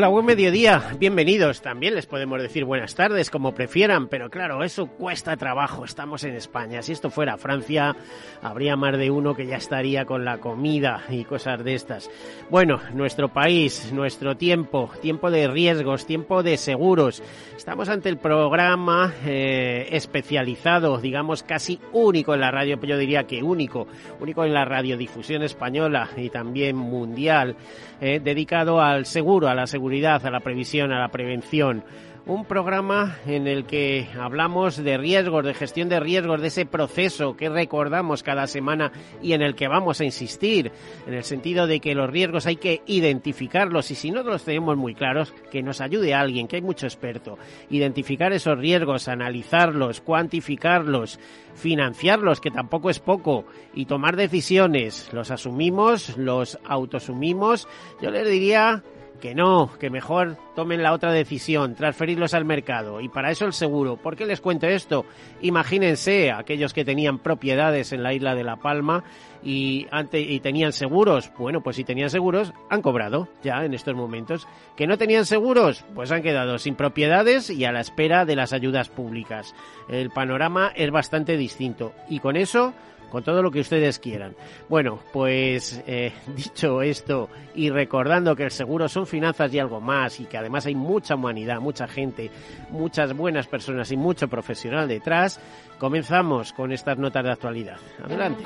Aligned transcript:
Hola, 0.00 0.08
buen 0.08 0.24
mediodía, 0.24 0.94
bienvenidos. 0.98 1.60
También 1.60 1.94
les 1.94 2.06
podemos 2.06 2.40
decir 2.40 2.64
buenas 2.64 2.94
tardes, 2.94 3.28
como 3.28 3.52
prefieran, 3.52 4.08
pero 4.08 4.30
claro, 4.30 4.64
eso 4.64 4.86
cuesta 4.86 5.36
trabajo. 5.36 5.84
Estamos 5.84 6.24
en 6.24 6.36
España. 6.36 6.80
Si 6.80 6.92
esto 6.92 7.10
fuera 7.10 7.36
Francia, 7.36 7.94
habría 8.40 8.76
más 8.76 8.96
de 8.96 9.10
uno 9.10 9.34
que 9.34 9.46
ya 9.46 9.56
estaría 9.56 10.06
con 10.06 10.24
la 10.24 10.38
comida 10.38 11.02
y 11.10 11.24
cosas 11.24 11.62
de 11.62 11.74
estas. 11.74 12.10
Bueno, 12.48 12.80
nuestro 12.94 13.28
país, 13.28 13.92
nuestro 13.92 14.38
tiempo, 14.38 14.90
tiempo 15.02 15.30
de 15.30 15.48
riesgos, 15.48 16.06
tiempo 16.06 16.42
de 16.42 16.56
seguros. 16.56 17.22
Estamos 17.54 17.90
ante 17.90 18.08
el 18.08 18.16
programa 18.16 19.12
eh, 19.26 19.86
especializado, 19.90 20.96
digamos 20.96 21.42
casi 21.42 21.78
único 21.92 22.32
en 22.32 22.40
la 22.40 22.50
radio, 22.50 22.80
yo 22.80 22.96
diría 22.96 23.24
que 23.24 23.42
único, 23.42 23.86
único 24.18 24.46
en 24.46 24.54
la 24.54 24.64
radiodifusión 24.64 25.42
española 25.42 26.08
y 26.16 26.30
también 26.30 26.74
mundial, 26.74 27.54
eh, 28.00 28.18
dedicado 28.18 28.80
al 28.80 29.04
seguro, 29.04 29.46
a 29.46 29.54
la 29.54 29.66
seguridad 29.66 29.89
seguridad, 29.90 30.24
a 30.24 30.30
la 30.30 30.38
previsión, 30.38 30.92
a 30.92 31.00
la 31.00 31.08
prevención. 31.08 31.82
Un 32.24 32.44
programa 32.44 33.16
en 33.26 33.48
el 33.48 33.64
que 33.64 34.06
hablamos 34.16 34.76
de 34.76 34.96
riesgos, 34.96 35.44
de 35.44 35.52
gestión 35.52 35.88
de 35.88 35.98
riesgos, 35.98 36.40
de 36.40 36.46
ese 36.46 36.64
proceso 36.64 37.36
que 37.36 37.48
recordamos 37.48 38.22
cada 38.22 38.46
semana 38.46 38.92
y 39.20 39.32
en 39.32 39.42
el 39.42 39.56
que 39.56 39.66
vamos 39.66 40.00
a 40.00 40.04
insistir, 40.04 40.70
en 41.08 41.14
el 41.14 41.24
sentido 41.24 41.66
de 41.66 41.80
que 41.80 41.96
los 41.96 42.08
riesgos 42.08 42.46
hay 42.46 42.54
que 42.54 42.82
identificarlos 42.86 43.90
y 43.90 43.96
si 43.96 44.12
no 44.12 44.22
los 44.22 44.44
tenemos 44.44 44.76
muy 44.76 44.94
claros, 44.94 45.34
que 45.50 45.60
nos 45.60 45.80
ayude 45.80 46.14
alguien, 46.14 46.46
que 46.46 46.56
hay 46.56 46.62
mucho 46.62 46.86
experto. 46.86 47.36
Identificar 47.68 48.32
esos 48.32 48.56
riesgos, 48.56 49.08
analizarlos, 49.08 50.00
cuantificarlos, 50.00 51.18
financiarlos, 51.56 52.40
que 52.40 52.52
tampoco 52.52 52.90
es 52.90 53.00
poco, 53.00 53.44
y 53.74 53.86
tomar 53.86 54.14
decisiones. 54.14 55.12
Los 55.12 55.32
asumimos, 55.32 56.16
los 56.16 56.60
autosumimos. 56.64 57.66
Yo 58.00 58.12
les 58.12 58.30
diría 58.30 58.84
que 59.20 59.34
no, 59.34 59.70
que 59.78 59.90
mejor 59.90 60.36
tomen 60.56 60.82
la 60.82 60.92
otra 60.92 61.12
decisión, 61.12 61.74
transferirlos 61.74 62.34
al 62.34 62.44
mercado. 62.44 63.00
Y 63.00 63.08
para 63.08 63.30
eso 63.30 63.44
el 63.44 63.52
seguro. 63.52 63.96
¿Por 63.96 64.16
qué 64.16 64.26
les 64.26 64.40
cuento 64.40 64.66
esto? 64.66 65.04
Imagínense 65.42 66.32
aquellos 66.32 66.72
que 66.72 66.84
tenían 66.84 67.18
propiedades 67.18 67.92
en 67.92 68.02
la 68.02 68.12
isla 68.12 68.34
de 68.34 68.44
La 68.44 68.56
Palma 68.56 69.04
y, 69.42 69.86
ante, 69.90 70.20
y 70.20 70.40
tenían 70.40 70.72
seguros. 70.72 71.30
Bueno, 71.38 71.62
pues 71.62 71.76
si 71.76 71.84
tenían 71.84 72.10
seguros, 72.10 72.52
han 72.68 72.82
cobrado 72.82 73.28
ya 73.42 73.64
en 73.64 73.74
estos 73.74 73.94
momentos. 73.94 74.48
¿Que 74.76 74.86
no 74.86 74.98
tenían 74.98 75.26
seguros? 75.26 75.84
Pues 75.94 76.10
han 76.10 76.22
quedado 76.22 76.58
sin 76.58 76.74
propiedades 76.74 77.50
y 77.50 77.64
a 77.64 77.72
la 77.72 77.80
espera 77.80 78.24
de 78.24 78.36
las 78.36 78.52
ayudas 78.52 78.88
públicas. 78.88 79.54
El 79.88 80.10
panorama 80.10 80.72
es 80.74 80.90
bastante 80.90 81.36
distinto. 81.36 81.92
Y 82.08 82.20
con 82.20 82.36
eso 82.36 82.74
con 83.10 83.22
todo 83.22 83.42
lo 83.42 83.50
que 83.50 83.60
ustedes 83.60 83.98
quieran. 83.98 84.34
Bueno, 84.68 85.00
pues 85.12 85.82
eh, 85.86 86.12
dicho 86.36 86.80
esto 86.82 87.28
y 87.54 87.70
recordando 87.70 88.34
que 88.34 88.44
el 88.44 88.50
seguro 88.50 88.88
son 88.88 89.06
finanzas 89.06 89.52
y 89.52 89.58
algo 89.58 89.80
más 89.80 90.20
y 90.20 90.24
que 90.24 90.38
además 90.38 90.66
hay 90.66 90.74
mucha 90.74 91.16
humanidad, 91.16 91.60
mucha 91.60 91.86
gente, 91.86 92.30
muchas 92.70 93.14
buenas 93.14 93.46
personas 93.46 93.90
y 93.92 93.96
mucho 93.96 94.28
profesional 94.28 94.88
detrás, 94.88 95.40
comenzamos 95.78 96.52
con 96.52 96.72
estas 96.72 96.96
notas 96.98 97.24
de 97.24 97.30
actualidad. 97.32 97.78
Adelante. 98.02 98.44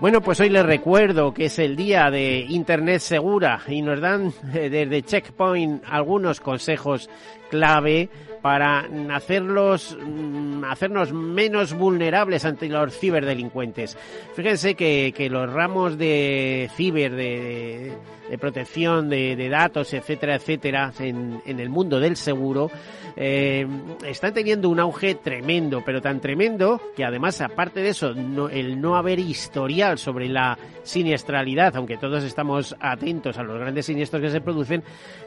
Bueno, 0.00 0.20
pues 0.20 0.38
hoy 0.40 0.50
les 0.50 0.66
recuerdo 0.66 1.32
que 1.32 1.46
es 1.46 1.58
el 1.58 1.76
día 1.76 2.10
de 2.10 2.40
Internet 2.40 3.00
segura 3.00 3.60
y 3.66 3.80
nos 3.80 4.00
dan 4.00 4.34
eh, 4.52 4.68
desde 4.68 5.02
Checkpoint 5.02 5.82
algunos 5.86 6.40
consejos 6.40 7.08
clave 7.48 8.10
para 8.44 8.86
hacerlos, 9.14 9.96
mm, 9.98 10.64
hacernos 10.64 11.14
menos 11.14 11.72
vulnerables 11.72 12.44
ante 12.44 12.68
los 12.68 12.94
ciberdelincuentes. 12.94 13.96
Fíjense 14.34 14.74
que, 14.74 15.14
que 15.16 15.30
los 15.30 15.50
ramos 15.50 15.96
de 15.96 16.68
ciber, 16.76 17.12
de, 17.12 17.94
de 18.23 18.23
protección 18.38 19.08
de, 19.08 19.48
datos, 19.48 19.92
etcétera, 19.92 20.36
etcétera, 20.36 20.92
en, 20.98 21.40
en 21.44 21.60
el 21.60 21.68
mundo 21.68 22.00
del 22.00 22.16
seguro, 22.16 22.70
eh, 23.16 23.66
están 24.04 24.34
teniendo 24.34 24.68
un 24.68 24.80
auge 24.80 25.14
tremendo, 25.14 25.82
pero 25.84 26.00
tan 26.00 26.20
tremendo 26.20 26.80
que 26.96 27.04
además, 27.04 27.40
aparte 27.40 27.80
de 27.80 27.90
eso, 27.90 28.10
el 28.10 28.80
no 28.80 28.96
haber 28.96 29.20
historial 29.20 29.98
sobre 29.98 30.28
la 30.28 30.58
siniestralidad, 30.82 31.76
aunque 31.76 31.96
todos 31.96 32.24
estamos 32.24 32.74
atentos 32.80 33.38
a 33.38 33.44
los 33.44 33.58
grandes 33.58 33.86
siniestros 33.86 34.20
que 34.20 34.30
se 34.30 34.40
producen, 34.40 34.82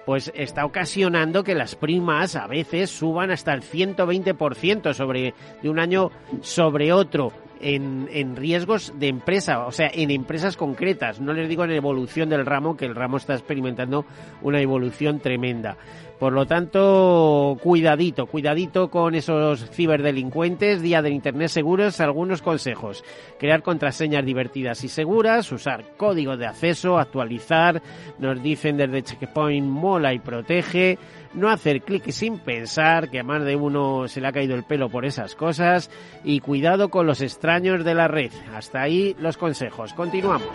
pues 0.05 0.31
está 0.35 0.65
ocasionando 0.65 1.43
que 1.43 1.55
las 1.55 1.75
primas 1.75 2.35
a 2.35 2.47
veces 2.47 2.89
suban 2.89 3.31
hasta 3.31 3.53
el 3.53 3.61
120% 3.61 4.93
sobre 4.93 5.33
de 5.61 5.69
un 5.69 5.79
año 5.79 6.11
sobre 6.41 6.91
otro 6.91 7.31
en, 7.61 8.07
en, 8.11 8.35
riesgos 8.35 8.93
de 8.97 9.07
empresa, 9.07 9.65
o 9.65 9.71
sea, 9.71 9.89
en 9.93 10.11
empresas 10.11 10.57
concretas. 10.57 11.19
No 11.19 11.33
les 11.33 11.49
digo 11.49 11.63
en 11.63 11.71
evolución 11.71 12.29
del 12.29 12.45
ramo, 12.45 12.77
que 12.77 12.85
el 12.85 12.95
ramo 12.95 13.17
está 13.17 13.33
experimentando 13.33 14.05
una 14.41 14.61
evolución 14.61 15.19
tremenda. 15.19 15.77
Por 16.19 16.33
lo 16.33 16.47
tanto, 16.47 17.57
cuidadito, 17.61 18.25
cuidadito 18.25 18.89
con 18.89 19.13
esos 19.13 19.69
ciberdelincuentes. 19.69 20.81
Día 20.81 21.03
del 21.03 21.13
Internet 21.13 21.49
Seguros, 21.49 21.99
algunos 21.99 22.41
consejos. 22.41 23.03
Crear 23.39 23.61
contraseñas 23.61 24.25
divertidas 24.25 24.83
y 24.83 24.89
seguras, 24.89 25.51
usar 25.51 25.95
código 25.95 26.35
de 26.35 26.47
acceso, 26.47 26.97
actualizar, 26.97 27.83
nos 28.17 28.41
dicen 28.41 28.77
desde 28.77 29.03
Checkpoint 29.03 29.67
mola 29.67 30.11
y 30.13 30.19
protege, 30.19 30.97
no 31.35 31.49
hacer 31.49 31.81
clic 31.81 32.09
sin 32.09 32.39
pensar, 32.39 33.11
que 33.11 33.19
a 33.19 33.23
más 33.23 33.45
de 33.45 33.55
uno 33.55 34.07
se 34.07 34.19
le 34.19 34.27
ha 34.27 34.31
caído 34.31 34.55
el 34.55 34.63
pelo 34.63 34.89
por 34.89 35.05
esas 35.05 35.35
cosas, 35.35 35.91
y 36.23 36.39
cuidado 36.39 36.89
con 36.89 37.05
los 37.05 37.21
extraños 37.21 37.85
de 37.85 37.93
la 37.93 38.07
red. 38.07 38.31
Hasta 38.55 38.81
ahí 38.81 39.15
los 39.19 39.37
consejos. 39.37 39.93
Continuamos. 39.93 40.49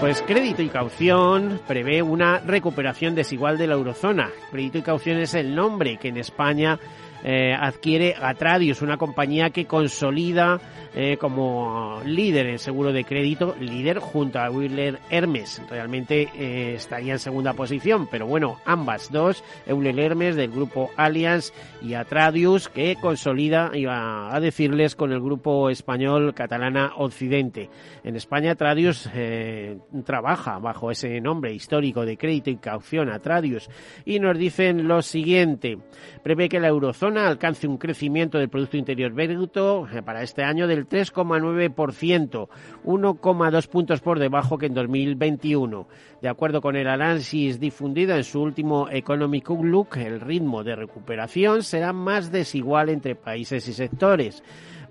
Pues 0.00 0.22
Crédito 0.22 0.62
y 0.62 0.70
Caución 0.70 1.60
prevé 1.68 2.00
una 2.00 2.38
recuperación 2.38 3.14
desigual 3.14 3.58
de 3.58 3.66
la 3.66 3.74
eurozona. 3.74 4.30
Crédito 4.50 4.78
y 4.78 4.82
Caución 4.82 5.18
es 5.18 5.34
el 5.34 5.54
nombre 5.54 5.98
que 5.98 6.08
en 6.08 6.16
España 6.16 6.78
eh, 7.24 7.54
adquiere 7.58 8.14
Atradius, 8.20 8.82
una 8.82 8.96
compañía 8.96 9.50
que 9.50 9.66
consolida 9.66 10.60
eh, 10.94 11.16
como 11.18 12.00
líder 12.04 12.46
en 12.46 12.58
seguro 12.58 12.92
de 12.92 13.04
crédito, 13.04 13.54
líder 13.60 13.98
junto 13.98 14.40
a 14.40 14.50
Willer 14.50 14.98
Hermes. 15.10 15.62
Realmente 15.70 16.28
eh, 16.34 16.74
estaría 16.74 17.12
en 17.12 17.18
segunda 17.18 17.52
posición, 17.52 18.08
pero 18.10 18.26
bueno, 18.26 18.58
ambas 18.64 19.10
dos, 19.12 19.44
Euler 19.66 19.98
Hermes 19.98 20.36
del 20.36 20.50
grupo 20.50 20.90
Allianz 20.96 21.52
y 21.82 21.94
Atradius, 21.94 22.68
que 22.68 22.96
consolida, 22.96 23.70
iba 23.74 24.34
a 24.34 24.40
decirles, 24.40 24.96
con 24.96 25.12
el 25.12 25.20
grupo 25.20 25.70
español 25.70 26.34
Catalana 26.34 26.92
Occidente. 26.96 27.70
En 28.02 28.16
España, 28.16 28.52
Atradius 28.52 29.08
eh, 29.14 29.78
trabaja 30.04 30.58
bajo 30.58 30.90
ese 30.90 31.20
nombre 31.20 31.52
histórico 31.52 32.04
de 32.04 32.16
crédito 32.16 32.50
y 32.50 32.56
caución 32.56 33.10
Atradius 33.10 33.68
y 34.04 34.18
nos 34.18 34.38
dicen 34.38 34.88
lo 34.88 35.02
siguiente: 35.02 35.78
prevé 36.22 36.48
que 36.48 36.60
la 36.60 36.68
eurozona 36.68 37.09
alcance 37.18 37.66
un 37.66 37.78
crecimiento 37.78 38.38
del 38.38 38.48
Producto 38.48 38.76
Interior 38.76 39.12
Bruto 39.12 39.86
para 40.04 40.22
este 40.22 40.42
año 40.42 40.66
del 40.66 40.88
3,9%, 40.88 42.48
1,2 42.84 43.68
puntos 43.68 44.00
por 44.00 44.18
debajo 44.18 44.58
que 44.58 44.66
en 44.66 44.74
2021. 44.74 45.86
De 46.20 46.28
acuerdo 46.28 46.60
con 46.60 46.76
el 46.76 46.88
análisis 46.88 47.58
difundido 47.58 48.14
en 48.14 48.24
su 48.24 48.40
último 48.40 48.88
Economic 48.90 49.50
Outlook, 49.50 49.96
el 49.96 50.20
ritmo 50.20 50.62
de 50.64 50.76
recuperación 50.76 51.62
será 51.62 51.92
más 51.92 52.30
desigual 52.30 52.88
entre 52.88 53.14
países 53.14 53.66
y 53.68 53.72
sectores. 53.72 54.42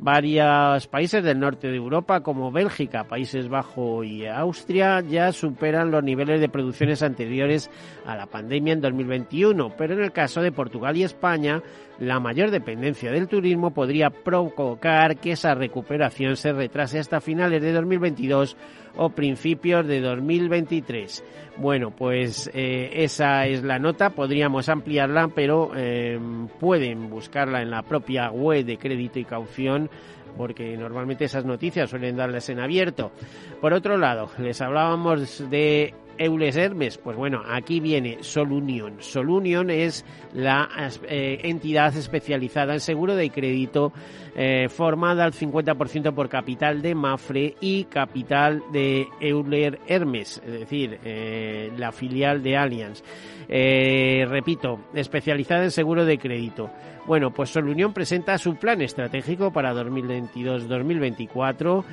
Varios 0.02 0.88
países 0.88 1.22
del 1.22 1.42
norte 1.42 1.68
de 1.68 1.76
Europa, 1.76 2.22
como 2.22 2.54
Bélgica, 2.54 3.04
Países 3.04 3.50
Bajos 3.50 4.06
y 4.06 4.26
Austria, 4.26 5.02
ya 5.02 5.34
superan 5.34 5.92
los 5.92 6.02
niveles 6.02 6.40
de 6.40 6.48
producciones 6.48 7.04
anteriores 7.04 7.70
a 8.06 8.16
la 8.16 8.26
pandemia 8.26 8.74
en 8.74 8.82
2021, 8.82 9.76
pero 9.78 9.96
en 9.96 10.02
el 10.02 10.14
caso 10.14 10.42
de 10.42 10.54
Portugal 10.54 10.96
y 10.96 11.04
España, 11.04 11.62
la 12.00 12.20
mayor 12.20 12.50
dependencia 12.52 13.12
del 13.12 13.28
turismo 13.28 13.72
podría 13.72 14.10
provocar 14.10 15.18
que 15.18 15.32
esa 15.32 15.54
recuperación 15.54 16.38
se 16.38 16.54
retrase 16.54 17.00
hasta 17.00 17.20
finales 17.20 17.62
de 17.62 17.74
2022 17.74 18.56
o 18.96 19.10
principios 19.10 19.86
de 19.86 20.02
2023. 20.02 21.24
Bueno, 21.58 21.92
pues 21.92 22.50
eh, 22.54 22.92
esa 22.94 23.46
es 23.48 23.64
la 23.64 23.80
nota, 23.80 24.12
podríamos 24.12 24.70
ampliarla, 24.70 25.30
pero 25.36 25.72
eh, 25.76 26.20
pueden 26.60 27.10
buscarla 27.10 27.62
en 27.62 27.72
la 27.72 27.84
propia 27.84 28.32
web 28.32 28.66
de 28.66 28.78
crédito 28.78 29.20
y 29.20 29.26
caución 29.26 29.90
porque 30.38 30.78
normalmente 30.78 31.26
esas 31.26 31.44
noticias 31.44 31.90
suelen 31.90 32.16
darles 32.16 32.48
en 32.50 32.60
abierto. 32.60 33.12
Por 33.60 33.74
otro 33.74 33.98
lado, 33.98 34.30
les 34.38 34.62
hablábamos 34.62 35.50
de 35.50 35.94
Eules 36.20 36.56
Hermes? 36.58 36.98
Pues 36.98 37.18
bueno, 37.18 37.42
aquí 37.48 37.80
viene 37.80 38.18
Solunion. 38.22 38.98
Solunion 39.00 39.70
es 39.70 40.04
la 40.34 40.68
eh, 41.08 41.40
entidad 41.44 41.96
especializada 41.96 42.74
en 42.74 42.82
seguro 42.82 43.16
de 43.16 43.30
crédito 43.30 43.94
eh, 44.36 44.68
formada 44.70 45.24
al 45.24 45.34
50% 45.34 46.14
por 46.14 46.30
capital 46.30 46.82
de 46.82 46.94
Mafre 46.94 47.56
y 47.62 47.86
capital 47.86 48.62
de 48.72 49.08
Euler 49.22 49.80
Hermes, 49.88 50.42
es 50.46 50.52
decir, 50.52 51.00
eh, 51.04 51.72
la 51.78 51.92
filial 51.92 52.44
de 52.44 52.58
Allianz. 52.58 53.02
repito, 53.48 54.82
especializada 54.94 55.64
en 55.64 55.72
seguro 55.72 56.06
de 56.06 56.18
crédito. 56.18 56.70
Bueno, 57.08 57.32
pues 57.32 57.50
Solunion 57.50 57.94
presenta 57.94 58.38
su 58.38 58.58
plan 58.58 58.82
estratégico 58.82 59.52
para 59.52 59.74
2022-2024. 59.74 61.84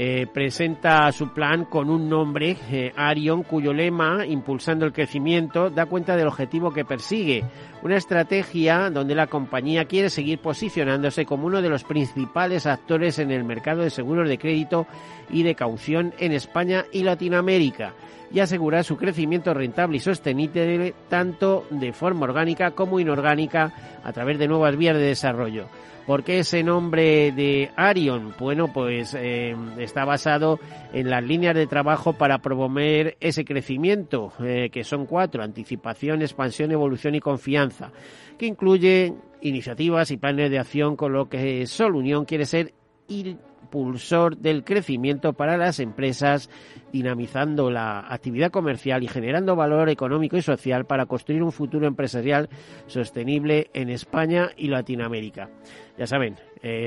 Eh, 0.00 0.28
presenta 0.32 1.10
su 1.10 1.30
plan 1.30 1.64
con 1.64 1.90
un 1.90 2.08
nombre, 2.08 2.56
eh, 2.70 2.92
Arion, 2.94 3.42
cuyo 3.42 3.72
lema, 3.72 4.24
impulsando 4.24 4.86
el 4.86 4.92
crecimiento, 4.92 5.70
da 5.70 5.86
cuenta 5.86 6.14
del 6.14 6.28
objetivo 6.28 6.70
que 6.70 6.84
persigue. 6.84 7.42
Una 7.82 7.96
estrategia 7.96 8.90
donde 8.90 9.16
la 9.16 9.26
compañía 9.26 9.86
quiere 9.86 10.08
seguir 10.08 10.38
posicionándose 10.38 11.26
como 11.26 11.48
uno 11.48 11.60
de 11.60 11.68
los 11.68 11.82
principales 11.82 12.64
actores 12.66 13.18
en 13.18 13.32
el 13.32 13.42
mercado 13.42 13.82
de 13.82 13.90
seguros 13.90 14.28
de 14.28 14.38
crédito 14.38 14.86
y 15.30 15.42
de 15.42 15.56
caución 15.56 16.14
en 16.20 16.30
España 16.30 16.84
y 16.92 17.02
Latinoamérica 17.02 17.92
y 18.30 18.38
asegurar 18.38 18.84
su 18.84 18.96
crecimiento 18.96 19.52
rentable 19.52 19.96
y 19.96 20.00
sostenible 20.00 20.94
tanto 21.08 21.66
de 21.70 21.92
forma 21.92 22.22
orgánica 22.22 22.70
como 22.70 23.00
inorgánica 23.00 24.00
a 24.04 24.12
través 24.12 24.38
de 24.38 24.46
nuevas 24.46 24.76
vías 24.76 24.96
de 24.96 25.02
desarrollo. 25.02 25.66
¿Por 26.08 26.24
qué 26.24 26.38
ese 26.38 26.62
nombre 26.62 27.32
de 27.32 27.70
Arion? 27.76 28.32
Bueno, 28.38 28.72
pues 28.72 29.12
eh, 29.12 29.54
está 29.76 30.06
basado 30.06 30.58
en 30.94 31.10
las 31.10 31.22
líneas 31.22 31.54
de 31.54 31.66
trabajo 31.66 32.14
para 32.14 32.38
promover 32.38 33.18
ese 33.20 33.44
crecimiento, 33.44 34.32
eh, 34.40 34.70
que 34.72 34.84
son 34.84 35.04
cuatro, 35.04 35.42
anticipación, 35.42 36.22
expansión, 36.22 36.72
evolución 36.72 37.14
y 37.14 37.20
confianza, 37.20 37.92
que 38.38 38.46
incluye 38.46 39.12
iniciativas 39.42 40.10
y 40.10 40.16
planes 40.16 40.50
de 40.50 40.58
acción 40.58 40.96
con 40.96 41.12
lo 41.12 41.28
que 41.28 41.66
Sol 41.66 41.94
Unión 41.94 42.24
quiere 42.24 42.46
ser 42.46 42.72
impulsor 43.08 44.38
del 44.38 44.64
crecimiento 44.64 45.34
para 45.34 45.58
las 45.58 45.78
empresas, 45.78 46.48
dinamizando 46.90 47.70
la 47.70 48.00
actividad 48.08 48.50
comercial 48.50 49.02
y 49.02 49.08
generando 49.08 49.56
valor 49.56 49.90
económico 49.90 50.38
y 50.38 50.42
social 50.42 50.86
para 50.86 51.04
construir 51.04 51.42
un 51.42 51.52
futuro 51.52 51.86
empresarial 51.86 52.48
sostenible 52.86 53.68
en 53.74 53.90
España 53.90 54.52
y 54.56 54.68
Latinoamérica. 54.68 55.50
Ya 55.98 56.06
saben, 56.06 56.36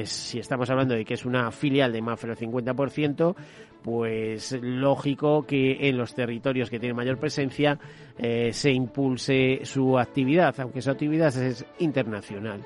si 0.06 0.40
estamos 0.40 0.70
hablando 0.70 0.96
de 0.96 1.04
que 1.04 1.16
es 1.16 1.26
una 1.26 1.52
filial 1.52 1.92
de 1.92 2.02
Mafre 2.02 2.32
al 2.32 2.38
50%, 2.38 3.36
pues 3.82 4.58
lógico 4.62 5.46
que 5.46 5.90
en 5.90 5.98
los 5.98 6.14
territorios 6.14 6.70
que 6.70 6.80
tienen 6.80 6.96
mayor 6.96 7.18
presencia 7.18 7.80
eh, 8.18 8.52
se 8.54 8.72
impulse 8.72 9.62
su 9.64 9.98
actividad, 9.98 10.58
aunque 10.60 10.82
su 10.82 10.92
actividad 10.92 11.36
es 11.36 11.66
internacional. 11.80 12.62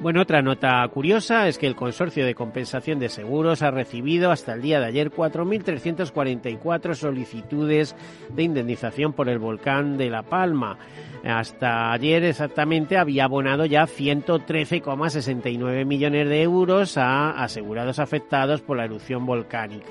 Bueno, 0.00 0.22
otra 0.22 0.40
nota 0.40 0.88
curiosa 0.88 1.46
es 1.46 1.58
que 1.58 1.66
el 1.66 1.76
Consorcio 1.76 2.24
de 2.24 2.34
Compensación 2.34 2.98
de 2.98 3.10
Seguros 3.10 3.60
ha 3.60 3.70
recibido 3.70 4.30
hasta 4.30 4.54
el 4.54 4.62
día 4.62 4.80
de 4.80 4.86
ayer 4.86 5.10
4.344 5.10 6.94
solicitudes 6.94 7.94
de 8.30 8.42
indemnización 8.42 9.12
por 9.12 9.28
el 9.28 9.38
volcán 9.38 9.98
de 9.98 10.08
La 10.08 10.22
Palma. 10.22 10.78
Hasta 11.22 11.92
ayer 11.92 12.24
exactamente 12.24 12.96
había 12.96 13.24
abonado 13.24 13.66
ya 13.66 13.84
113,69 13.84 15.84
millones 15.84 16.30
de 16.30 16.42
euros 16.44 16.96
a 16.96 17.32
asegurados 17.32 17.98
afectados 17.98 18.62
por 18.62 18.78
la 18.78 18.86
erupción 18.86 19.26
volcánica. 19.26 19.90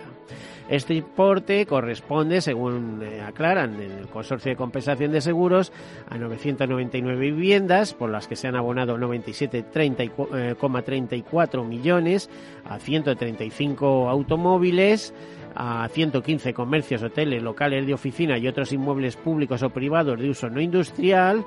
Este 0.70 0.94
importe 0.94 1.66
corresponde, 1.66 2.40
según 2.42 3.02
eh, 3.02 3.22
aclaran 3.22 3.82
en 3.82 3.92
el 3.92 4.08
Consorcio 4.08 4.52
de 4.52 4.56
Compensación 4.56 5.12
de 5.12 5.20
Seguros, 5.20 5.74
a 6.08 6.20
999 6.20 7.32
viviendas, 7.32 7.96
por 7.96 8.12
las 8.12 8.28
que 8.28 8.36
se 8.36 8.48
han 8.48 8.56
abonado 8.56 8.96
97,34 8.96 11.64
eh, 11.64 11.66
millones, 11.66 12.30
a 12.66 12.78
135 12.78 14.10
automóviles, 14.10 15.12
a 15.56 15.90
115 15.90 16.54
comercios, 16.54 17.02
hoteles, 17.02 17.42
locales 17.42 17.88
de 17.88 17.96
oficina 17.96 18.38
y 18.38 18.48
otros 18.48 18.72
inmuebles 18.72 19.16
públicos 19.16 19.64
o 19.64 19.72
privados 19.72 20.20
de 20.20 20.30
uso 20.30 20.52
no 20.52 20.62
industrial 20.62 21.44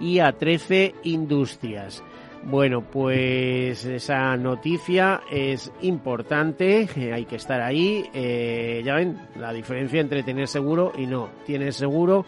y 0.00 0.20
a 0.20 0.30
13 0.30 0.94
industrias. 1.02 2.04
Bueno, 2.42 2.80
pues 2.80 3.84
esa 3.84 4.34
noticia 4.36 5.20
es 5.30 5.70
importante, 5.82 6.88
eh, 6.96 7.12
hay 7.12 7.26
que 7.26 7.36
estar 7.36 7.60
ahí. 7.60 8.08
Eh, 8.14 8.80
ya 8.84 8.94
ven, 8.94 9.18
la 9.36 9.52
diferencia 9.52 10.00
entre 10.00 10.22
tener 10.22 10.48
seguro 10.48 10.92
y 10.96 11.06
no. 11.06 11.28
Tienes 11.44 11.76
seguro, 11.76 12.24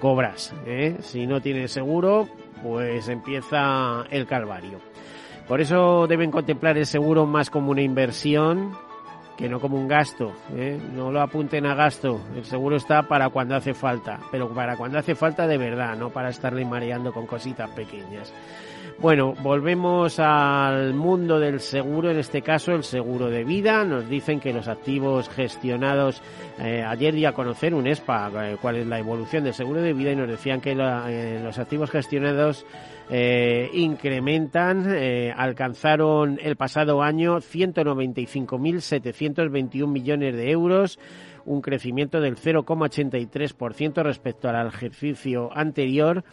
cobras. 0.00 0.52
¿eh? 0.66 0.96
Si 1.00 1.26
no 1.26 1.40
tienes 1.40 1.70
seguro, 1.70 2.28
pues 2.62 3.08
empieza 3.08 4.04
el 4.10 4.26
calvario. 4.26 4.80
Por 5.46 5.60
eso 5.60 6.06
deben 6.08 6.32
contemplar 6.32 6.76
el 6.76 6.86
seguro 6.86 7.24
más 7.24 7.48
como 7.48 7.70
una 7.70 7.82
inversión 7.82 8.72
que 9.36 9.48
no 9.48 9.60
como 9.60 9.76
un 9.76 9.88
gasto. 9.88 10.32
No 10.94 11.10
lo 11.10 11.20
apunten 11.20 11.66
a 11.66 11.74
gasto. 11.74 12.20
El 12.36 12.44
seguro 12.44 12.76
está 12.76 13.02
para 13.04 13.28
cuando 13.30 13.56
hace 13.56 13.74
falta, 13.74 14.20
pero 14.30 14.48
para 14.52 14.76
cuando 14.76 14.98
hace 14.98 15.14
falta 15.14 15.46
de 15.46 15.58
verdad, 15.58 15.96
no 15.96 16.10
para 16.10 16.30
estarle 16.30 16.64
mareando 16.64 17.12
con 17.12 17.26
cositas 17.26 17.70
pequeñas. 17.70 18.32
Bueno, 19.02 19.34
volvemos 19.42 20.18
al 20.20 20.94
mundo 20.94 21.40
del 21.40 21.58
seguro, 21.58 22.12
en 22.12 22.20
este 22.20 22.40
caso 22.40 22.70
el 22.70 22.84
seguro 22.84 23.30
de 23.30 23.42
vida. 23.42 23.82
Nos 23.82 24.08
dicen 24.08 24.38
que 24.38 24.52
los 24.52 24.68
activos 24.68 25.28
gestionados, 25.28 26.22
eh, 26.60 26.84
ayer 26.86 27.12
di 27.12 27.24
a 27.24 27.32
conocer 27.32 27.74
un 27.74 27.88
ESPA, 27.88 28.52
eh, 28.52 28.56
cuál 28.62 28.76
es 28.76 28.86
la 28.86 29.00
evolución 29.00 29.42
del 29.42 29.54
seguro 29.54 29.82
de 29.82 29.92
vida 29.92 30.12
y 30.12 30.16
nos 30.16 30.28
decían 30.28 30.60
que 30.60 30.76
eh, 30.78 31.40
los 31.42 31.58
activos 31.58 31.90
gestionados 31.90 32.64
incrementan, 33.74 34.86
alcanzaron 35.36 36.38
el 36.42 36.56
pasado 36.56 37.02
año 37.02 37.40
195.721 37.40 39.86
millones 39.86 40.34
de 40.34 40.50
euros 40.50 40.98
un 41.46 41.60
crecimiento 41.60 42.20
del 42.20 42.36
0,83% 42.36 44.02
respecto 44.02 44.48
al 44.48 44.68
ejercicio 44.68 45.50
anterior. 45.52 46.24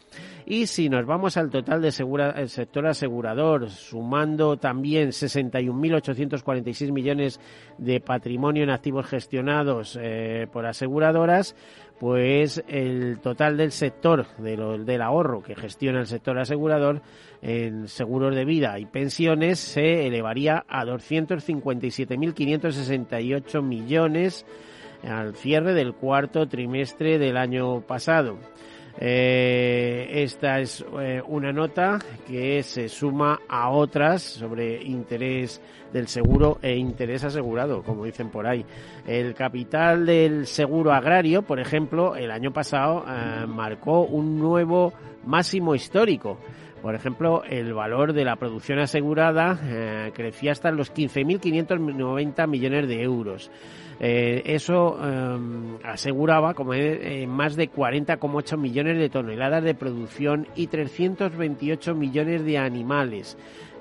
Y 0.45 0.67
si 0.67 0.89
nos 0.89 1.05
vamos 1.05 1.37
al 1.37 1.49
total 1.49 1.81
del 1.81 2.49
sector 2.49 2.87
asegurador, 2.87 3.69
sumando 3.69 4.57
también 4.57 5.09
61.846 5.09 6.91
millones 6.91 7.39
de 7.77 7.99
patrimonio 7.99 8.63
en 8.63 8.71
activos 8.71 9.07
gestionados 9.07 9.97
eh, 10.01 10.47
por 10.51 10.65
aseguradoras, 10.65 11.55
pues 11.99 12.63
el 12.67 13.19
total 13.19 13.57
del 13.57 13.71
sector 13.71 14.25
del 14.37 15.01
ahorro 15.01 15.43
que 15.43 15.55
gestiona 15.55 15.99
el 15.99 16.07
sector 16.07 16.39
asegurador 16.39 17.01
en 17.41 17.89
seguros 17.89 18.35
de 18.35 18.45
vida 18.45 18.79
y 18.79 18.85
pensiones 18.85 19.59
se 19.59 20.07
elevaría 20.07 20.63
a 20.67 20.85
257.568 20.85 23.61
millones 23.61 24.45
al 25.03 25.35
cierre 25.35 25.73
del 25.73 25.93
cuarto 25.93 26.47
trimestre 26.47 27.17
del 27.17 27.37
año 27.37 27.81
pasado. 27.81 28.37
Eh, 29.01 30.23
esta 30.23 30.59
es 30.59 30.85
eh, 30.99 31.21
una 31.25 31.53
nota 31.53 31.99
que 32.27 32.61
se 32.63 32.89
suma 32.89 33.39
a 33.47 33.69
otras 33.69 34.21
sobre 34.21 34.83
interés 34.83 35.61
del 35.93 36.09
seguro 36.09 36.59
e 36.61 36.75
interés 36.75 37.23
asegurado, 37.23 37.81
como 37.81 38.03
dicen 38.03 38.29
por 38.29 38.45
ahí. 38.45 38.65
El 39.07 39.33
capital 39.35 40.05
del 40.05 40.47
seguro 40.47 40.91
agrario, 40.91 41.43
por 41.43 41.61
ejemplo, 41.61 42.17
el 42.17 42.29
año 42.29 42.51
pasado 42.51 43.05
eh, 43.07 43.45
marcó 43.47 44.01
un 44.01 44.37
nuevo 44.37 44.91
máximo 45.25 45.75
histórico. 45.75 46.37
Por 46.81 46.93
ejemplo, 46.93 47.43
el 47.43 47.73
valor 47.73 48.11
de 48.13 48.23
la 48.23 48.37
producción 48.37 48.79
asegurada 48.79 49.59
crecía 50.13 50.53
hasta 50.53 50.71
los 50.71 50.93
15.590 50.93 52.47
millones 52.47 52.87
de 52.87 53.03
euros. 53.03 53.51
Eh, 53.99 54.43
eso 54.45 54.97
em, 55.03 55.77
aseguraba 55.83 56.53
como 56.53 56.73
eh, 56.73 57.27
más 57.27 57.57
de 57.57 57.69
40,8 57.69 58.57
millones 58.57 58.97
de 58.97 59.09
toneladas 59.09 59.63
de 59.63 59.75
producción 59.75 60.47
y 60.55 60.67
328 60.67 61.95
millones 61.95 62.45
de 62.45 62.57
animales. 62.57 63.37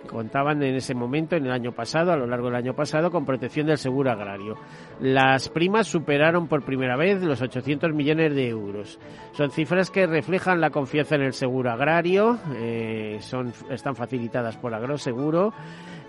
Contaban 0.06 0.62
en 0.62 0.74
ese 0.74 0.94
momento, 0.94 1.36
en 1.36 1.46
el 1.46 1.52
año 1.52 1.72
pasado, 1.72 2.12
a 2.12 2.16
lo 2.16 2.26
largo 2.26 2.46
del 2.46 2.56
año 2.56 2.74
pasado, 2.74 3.10
con 3.10 3.24
protección 3.24 3.66
del 3.66 3.78
seguro 3.78 4.10
agrario. 4.10 4.56
Las 5.00 5.48
primas 5.48 5.86
superaron 5.86 6.48
por 6.48 6.62
primera 6.62 6.96
vez 6.96 7.22
los 7.22 7.40
800 7.40 7.92
millones 7.92 8.34
de 8.34 8.48
euros. 8.48 8.98
Son 9.32 9.50
cifras 9.50 9.90
que 9.90 10.06
reflejan 10.06 10.60
la 10.60 10.70
confianza 10.70 11.16
en 11.16 11.22
el 11.22 11.32
seguro 11.32 11.70
agrario, 11.70 12.38
eh, 12.56 13.18
son, 13.20 13.52
están 13.70 13.94
facilitadas 13.94 14.56
por 14.56 14.74
Agroseguro. 14.74 15.52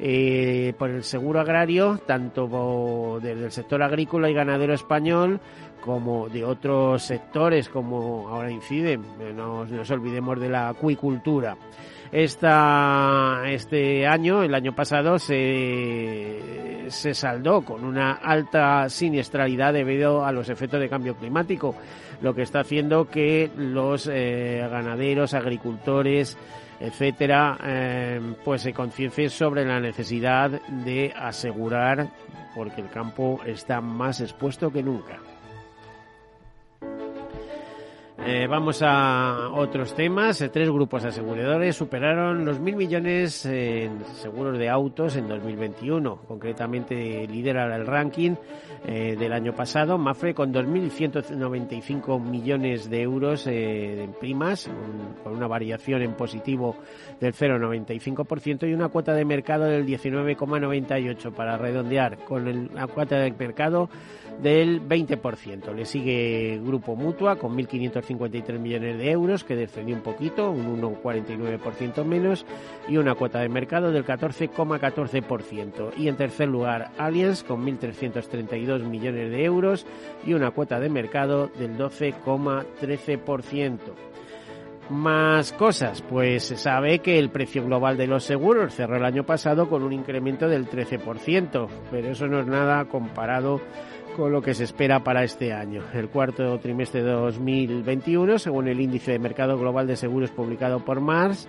Eh, 0.02 0.74
por 0.80 0.90
el 0.90 1.04
seguro 1.04 1.42
agrario, 1.42 2.00
tanto 2.06 3.20
desde 3.22 3.44
el 3.44 3.52
sector 3.52 3.84
agrícola 3.84 4.30
y 4.30 4.34
ganadero 4.34 4.74
español 4.74 5.42
como 5.82 6.30
de 6.30 6.46
otros 6.46 7.04
sectores, 7.04 7.68
como 7.68 8.30
ahora 8.30 8.50
inciden, 8.50 9.04
no 9.36 9.66
nos 9.66 9.92
olvidemos 9.92 10.40
de 10.40 10.50
la 10.50 10.70
acuicultura. 10.70 11.58
Esta, 12.12 13.44
este 13.46 14.08
año, 14.08 14.42
el 14.42 14.56
año 14.56 14.74
pasado, 14.74 15.20
se, 15.20 16.86
se 16.88 17.14
saldó 17.14 17.62
con 17.62 17.84
una 17.86 18.14
alta 18.14 18.90
siniestralidad 18.90 19.74
debido 19.74 20.26
a 20.26 20.32
los 20.32 20.50
efectos 20.50 20.80
de 20.80 20.90
cambio 20.90 21.16
climático, 21.16 21.76
lo 22.22 22.34
que 22.34 22.42
está 22.42 22.62
haciendo 22.62 23.08
que 23.08 23.52
los 23.56 24.10
eh, 24.12 24.68
ganaderos, 24.72 25.36
agricultores, 25.36 26.36
etcétera, 26.80 27.58
eh, 27.64 28.22
pues 28.44 28.64
se 28.64 28.74
conciencien 28.74 29.30
sobre 29.30 29.66
la 29.66 29.80
necesidad 29.80 30.50
de 30.68 31.14
asegurar, 31.16 32.10
porque 32.56 32.82
el 32.82 32.90
campo 32.90 33.40
está 33.46 33.82
más 33.82 34.22
expuesto 34.22 34.72
que 34.72 34.82
nunca. 34.82 35.20
Eh, 38.32 38.46
vamos 38.46 38.84
a 38.84 39.50
otros 39.56 39.96
temas. 39.96 40.40
Eh, 40.42 40.50
tres 40.50 40.70
grupos 40.70 41.04
aseguradores 41.04 41.76
superaron 41.76 42.46
los 42.46 42.60
mil 42.60 42.76
millones 42.76 43.44
en 43.48 44.06
seguros 44.22 44.60
de 44.60 44.70
autos 44.70 45.16
en 45.16 45.28
2021. 45.28 46.18
Concretamente 46.28 47.26
lidera 47.28 47.76
el 47.76 47.88
ranking 47.88 48.36
eh, 48.86 49.16
del 49.18 49.34
año 49.34 49.56
pasado 49.56 49.98
Mafre 49.98 50.36
con 50.36 50.54
2.195 50.54 52.22
millones 52.22 52.88
de 52.88 53.02
euros 53.02 53.48
en 53.48 54.14
primas, 54.14 54.70
con 55.24 55.34
una 55.34 55.48
variación 55.48 56.04
en 56.04 56.14
positivo 56.14 56.76
del 57.20 57.34
0,95% 57.34 58.70
y 58.70 58.74
una 58.76 58.90
cuota 58.90 59.16
de 59.16 59.26
mercado 59.26 59.66
del 59.66 59.88
19,98% 59.88 61.34
para 61.34 61.58
redondear 61.58 62.20
con 62.26 62.70
la 62.76 62.86
cuota 62.86 63.18
de 63.18 63.32
mercado 63.32 63.90
del 64.42 64.82
20%. 64.82 65.74
Le 65.74 65.86
sigue 65.86 66.60
Grupo 66.64 66.96
Mutua 66.96 67.36
con 67.38 67.56
1.553 67.58 68.60
millones 68.60 68.98
de 68.98 69.12
euros, 69.12 69.44
que 69.44 69.56
descendió 69.56 69.96
un 69.96 70.02
poquito, 70.02 70.50
un 70.52 70.82
1,49% 70.82 72.04
menos, 72.06 72.46
y 72.88 72.96
una 72.98 73.16
cuota 73.16 73.40
de 73.40 73.50
mercado 73.50 73.92
del 73.92 74.06
14,14%. 74.06 75.92
Y 75.98 76.08
en 76.08 76.16
tercer 76.16 76.48
lugar, 76.48 76.92
Allianz 76.98 77.44
con 77.44 77.66
1.332 77.66 78.84
millones 78.84 79.32
de 79.32 79.44
euros 79.44 79.86
y 80.26 80.34
una 80.34 80.52
cuota 80.52 80.80
de 80.80 80.90
mercado 80.90 81.48
del 81.48 81.78
12,13%. 81.78 83.80
Más 84.90 85.54
cosas, 85.54 86.02
pues 86.02 86.46
se 86.46 86.58
sabe 86.58 86.98
que 86.98 87.20
el 87.20 87.30
precio 87.30 87.64
global 87.64 87.96
de 87.96 88.08
los 88.08 88.24
seguros 88.24 88.74
cerró 88.74 88.98
el 88.98 89.06
año 89.06 89.24
pasado 89.24 89.70
con 89.70 89.84
un 89.84 89.94
incremento 89.94 90.48
del 90.48 90.68
13%, 90.68 91.68
pero 91.92 92.10
eso 92.10 92.28
no 92.28 92.40
es 92.40 92.48
nada 92.48 92.86
comparado 92.86 93.62
con 94.20 94.32
lo 94.32 94.42
que 94.42 94.54
se 94.54 94.66
espera 94.66 95.04
para 95.04 95.24
este 95.24 95.54
año. 95.54 95.84
El 95.94 96.10
cuarto 96.10 96.60
trimestre 96.60 97.02
de 97.02 97.12
2021, 97.12 98.38
según 98.38 98.68
el 98.68 98.82
índice 98.82 99.14
de 99.14 99.20
mercado 99.20 99.58
global 99.58 99.88
de 99.88 99.96
seguros 99.96 100.30
publicado 100.32 100.84
por 100.84 101.00
Mars, 101.00 101.48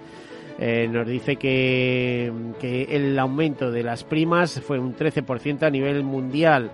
eh, 0.59 0.87
nos 0.89 1.07
dice 1.07 1.37
que, 1.37 2.33
que, 2.61 2.85
el 2.91 3.19
aumento 3.19 3.71
de 3.71 3.83
las 3.83 4.05
primas 4.05 4.61
fue 4.61 4.79
un 4.79 4.95
13% 4.95 5.65
a 5.65 5.71
nivel 5.71 6.05
mundial. 6.05 6.71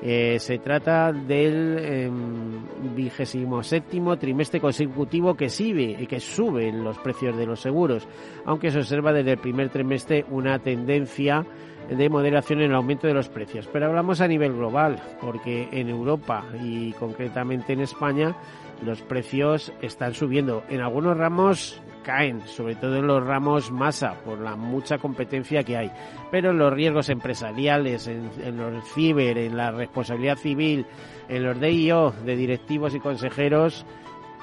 Eh, 0.00 0.38
se 0.38 0.58
trata 0.58 1.12
del 1.12 1.76
em, 1.80 2.94
vigésimo 2.94 3.64
séptimo 3.64 4.16
trimestre 4.16 4.60
consecutivo 4.60 5.34
que 5.34 5.48
sube, 5.48 6.06
que 6.06 6.20
suben 6.20 6.84
los 6.84 6.98
precios 6.98 7.36
de 7.36 7.46
los 7.46 7.60
seguros, 7.60 8.06
aunque 8.44 8.70
se 8.70 8.78
observa 8.78 9.12
desde 9.12 9.32
el 9.32 9.38
primer 9.38 9.70
trimestre 9.70 10.24
una 10.30 10.60
tendencia 10.60 11.44
de 11.88 12.08
moderación 12.08 12.60
en 12.60 12.70
el 12.70 12.76
aumento 12.76 13.06
de 13.06 13.14
los 13.14 13.28
precios. 13.28 13.68
Pero 13.72 13.86
hablamos 13.86 14.20
a 14.20 14.28
nivel 14.28 14.52
global, 14.52 15.00
porque 15.20 15.68
en 15.72 15.88
Europa 15.88 16.44
y 16.62 16.92
concretamente 16.92 17.72
en 17.72 17.80
España 17.80 18.36
los 18.84 19.02
precios 19.02 19.72
están 19.82 20.14
subiendo. 20.14 20.62
En 20.68 20.80
algunos 20.80 21.16
ramos 21.16 21.80
caen, 22.02 22.40
sobre 22.46 22.74
todo 22.74 22.96
en 22.96 23.06
los 23.06 23.24
ramos 23.24 23.70
masa, 23.70 24.14
por 24.24 24.40
la 24.40 24.56
mucha 24.56 24.98
competencia 24.98 25.62
que 25.62 25.76
hay. 25.76 25.90
Pero 26.30 26.50
en 26.50 26.58
los 26.58 26.72
riesgos 26.72 27.08
empresariales, 27.08 28.06
en, 28.06 28.56
los 28.56 28.84
ciber, 28.92 29.36
en 29.38 29.56
la 29.56 29.70
responsabilidad 29.72 30.36
civil, 30.36 30.86
en 31.28 31.44
los 31.44 31.60
DIO 31.60 32.12
de 32.24 32.36
directivos 32.36 32.94
y 32.94 33.00
consejeros, 33.00 33.84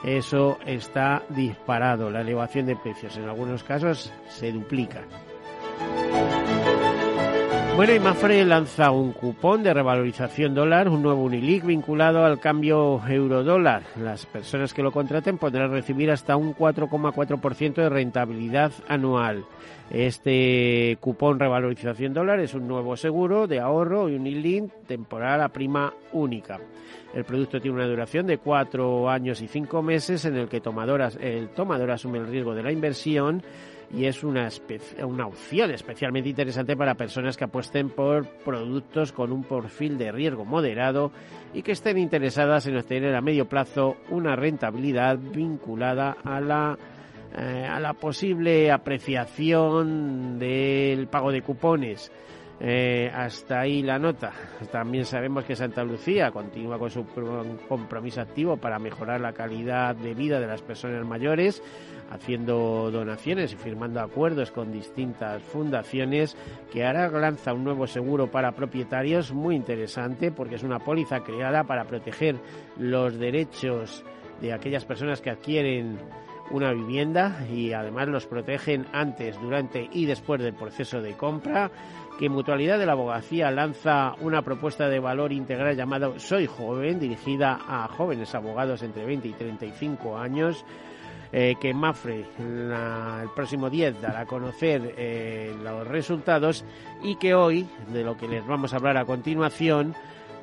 eso 0.03 0.59
está 0.65 1.23
disparado. 1.29 2.11
La 2.11 2.21
elevación 2.21 2.67
de 2.67 2.75
precios 2.75 3.17
en 3.17 3.23
algunos 3.23 3.63
casos 3.63 4.13
se 4.27 4.51
duplica. 4.51 5.01
Bueno, 7.75 7.93
y 7.93 7.99
Mafre 7.99 8.45
lanza 8.45 8.89
un 8.91 9.11
cupón 9.11 9.61
de 9.61 9.73
revalorización 9.73 10.55
dólar, 10.55 10.87
un 10.87 11.03
nuevo 11.03 11.23
Unilic 11.25 11.65
vinculado 11.65 12.23
al 12.23 12.39
cambio 12.39 13.01
euro-dólar. 13.05 13.83
Las 14.01 14.25
personas 14.25 14.73
que 14.73 14.81
lo 14.81 14.93
contraten 14.93 15.37
podrán 15.37 15.71
recibir 15.71 16.09
hasta 16.09 16.37
un 16.37 16.55
4,4% 16.55 17.73
de 17.73 17.89
rentabilidad 17.89 18.71
anual. 18.87 19.43
Este 19.91 20.97
cupón 21.01 21.37
revalorización 21.37 22.13
dólar 22.13 22.39
es 22.39 22.53
un 22.53 22.65
nuevo 22.65 22.95
seguro 22.95 23.45
de 23.45 23.59
ahorro 23.59 24.07
y 24.07 24.15
Unilink 24.15 24.71
temporal 24.87 25.41
a 25.41 25.49
prima 25.49 25.93
única. 26.13 26.61
El 27.13 27.25
producto 27.25 27.59
tiene 27.59 27.75
una 27.75 27.87
duración 27.87 28.25
de 28.25 28.37
cuatro 28.37 29.09
años 29.09 29.41
y 29.41 29.49
cinco 29.49 29.81
meses 29.81 30.23
en 30.23 30.37
el 30.37 30.47
que 30.47 30.61
tomadoras, 30.61 31.17
el 31.21 31.49
tomador 31.49 31.91
asume 31.91 32.19
el 32.19 32.27
riesgo 32.27 32.55
de 32.55 32.63
la 32.63 32.71
inversión 32.71 33.43
y 33.91 34.05
es 34.05 34.23
una, 34.23 34.49
una 35.03 35.27
opción 35.27 35.71
especialmente 35.71 36.29
interesante 36.29 36.75
para 36.75 36.95
personas 36.95 37.37
que 37.37 37.45
apuesten 37.45 37.89
por 37.89 38.27
productos 38.43 39.11
con 39.11 39.31
un 39.31 39.43
perfil 39.43 39.97
de 39.97 40.11
riesgo 40.11 40.45
moderado 40.45 41.11
y 41.53 41.61
que 41.61 41.71
estén 41.71 41.97
interesadas 41.97 42.67
en 42.67 42.77
obtener 42.77 43.15
a 43.15 43.21
medio 43.21 43.47
plazo 43.47 43.97
una 44.09 44.35
rentabilidad 44.35 45.17
vinculada 45.17 46.17
a 46.23 46.41
la 46.41 46.77
eh, 47.37 47.67
a 47.69 47.81
la 47.81 47.93
posible 47.93 48.71
apreciación 48.71 50.39
del 50.39 51.07
pago 51.07 51.33
de 51.33 51.41
cupones. 51.41 52.09
Eh, 52.59 53.11
hasta 53.13 53.59
ahí 53.59 53.81
la 53.81 53.99
nota. 53.99 54.31
También 54.71 55.05
sabemos 55.05 55.43
que 55.43 55.55
Santa 55.55 55.83
Lucía 55.83 56.31
continúa 56.31 56.79
con 56.79 56.89
su 56.89 57.05
compromiso 57.67 58.21
activo 58.21 58.57
para 58.57 58.79
mejorar 58.79 59.19
la 59.19 59.33
calidad 59.33 59.95
de 59.95 60.13
vida 60.13 60.39
de 60.39 60.47
las 60.47 60.61
personas 60.61 61.05
mayores 61.05 61.61
haciendo 62.11 62.91
donaciones 62.91 63.51
y 63.53 63.55
firmando 63.55 63.99
acuerdos 63.99 64.51
con 64.51 64.71
distintas 64.71 65.41
fundaciones 65.41 66.37
que 66.71 66.85
ahora 66.85 67.09
lanza 67.09 67.53
un 67.53 67.63
nuevo 67.63 67.87
seguro 67.87 68.29
para 68.29 68.51
propietarios 68.51 69.33
muy 69.33 69.55
interesante 69.55 70.31
porque 70.31 70.55
es 70.55 70.63
una 70.63 70.79
póliza 70.79 71.21
creada 71.21 71.63
para 71.63 71.85
proteger 71.85 72.35
los 72.77 73.17
derechos 73.17 74.03
de 74.39 74.53
aquellas 74.53 74.85
personas 74.85 75.19
que 75.19 75.31
adquieren 75.31 75.97
una 76.51 76.71
vivienda 76.73 77.43
y 77.51 77.73
además 77.73 78.07
los 78.07 78.27
protegen 78.27 78.85
antes, 78.93 79.39
durante 79.41 79.89
y 79.91 80.05
después 80.05 80.41
del 80.41 80.53
proceso 80.53 81.01
de 81.01 81.13
compra 81.13 81.71
que 82.17 82.29
Mutualidad 82.29 82.79
de 82.79 82.85
la 82.85 82.93
Abogacía 82.93 83.51
lanza 83.51 84.15
una 84.21 84.41
propuesta 84.41 84.87
de 84.89 84.99
valor 84.99 85.33
integral 85.33 85.75
llamada 85.75 86.17
Soy 86.17 86.47
Joven, 86.47 86.99
dirigida 86.99 87.59
a 87.67 87.87
jóvenes 87.87 88.33
abogados 88.35 88.83
entre 88.83 89.05
20 89.05 89.27
y 89.27 89.33
35 89.33 90.17
años 90.17 90.65
eh, 91.31 91.55
que 91.59 91.73
Mafre 91.73 92.25
el 92.39 93.29
próximo 93.35 93.69
10 93.69 94.01
dará 94.01 94.21
a 94.21 94.25
conocer 94.25 94.93
eh, 94.97 95.53
los 95.61 95.85
resultados 95.87 96.63
y 97.03 97.15
que 97.17 97.33
hoy, 97.33 97.67
de 97.91 98.03
lo 98.03 98.15
que 98.15 98.27
les 98.27 98.45
vamos 98.45 98.73
a 98.73 98.77
hablar 98.77 98.95
a 98.95 99.05
continuación, 99.05 99.95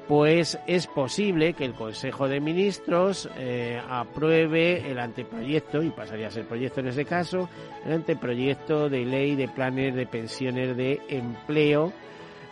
pues 0.09 0.59
es 0.67 0.87
posible 0.87 1.55
que 1.55 1.65
el 1.65 1.75
Consejo 1.75 2.29
de 2.29 2.41
Ministros 2.41 3.29
eh, 3.39 3.81
apruebe 3.89 4.91
el 4.91 4.99
anteproyecto, 4.99 5.83
y 5.83 5.91
pasaría 5.91 6.29
a 6.29 6.31
ser 6.31 6.47
proyecto 6.47 6.81
en 6.81 6.89
ese 6.89 7.05
caso, 7.05 7.49
el 7.87 7.93
anteproyecto 7.93 8.89
de 8.89 9.05
ley 9.05 9.37
de 9.37 9.49
planes 9.49 9.95
de 9.95 10.07
pensiones 10.07 10.77
de 10.77 11.01
empleo 11.09 11.93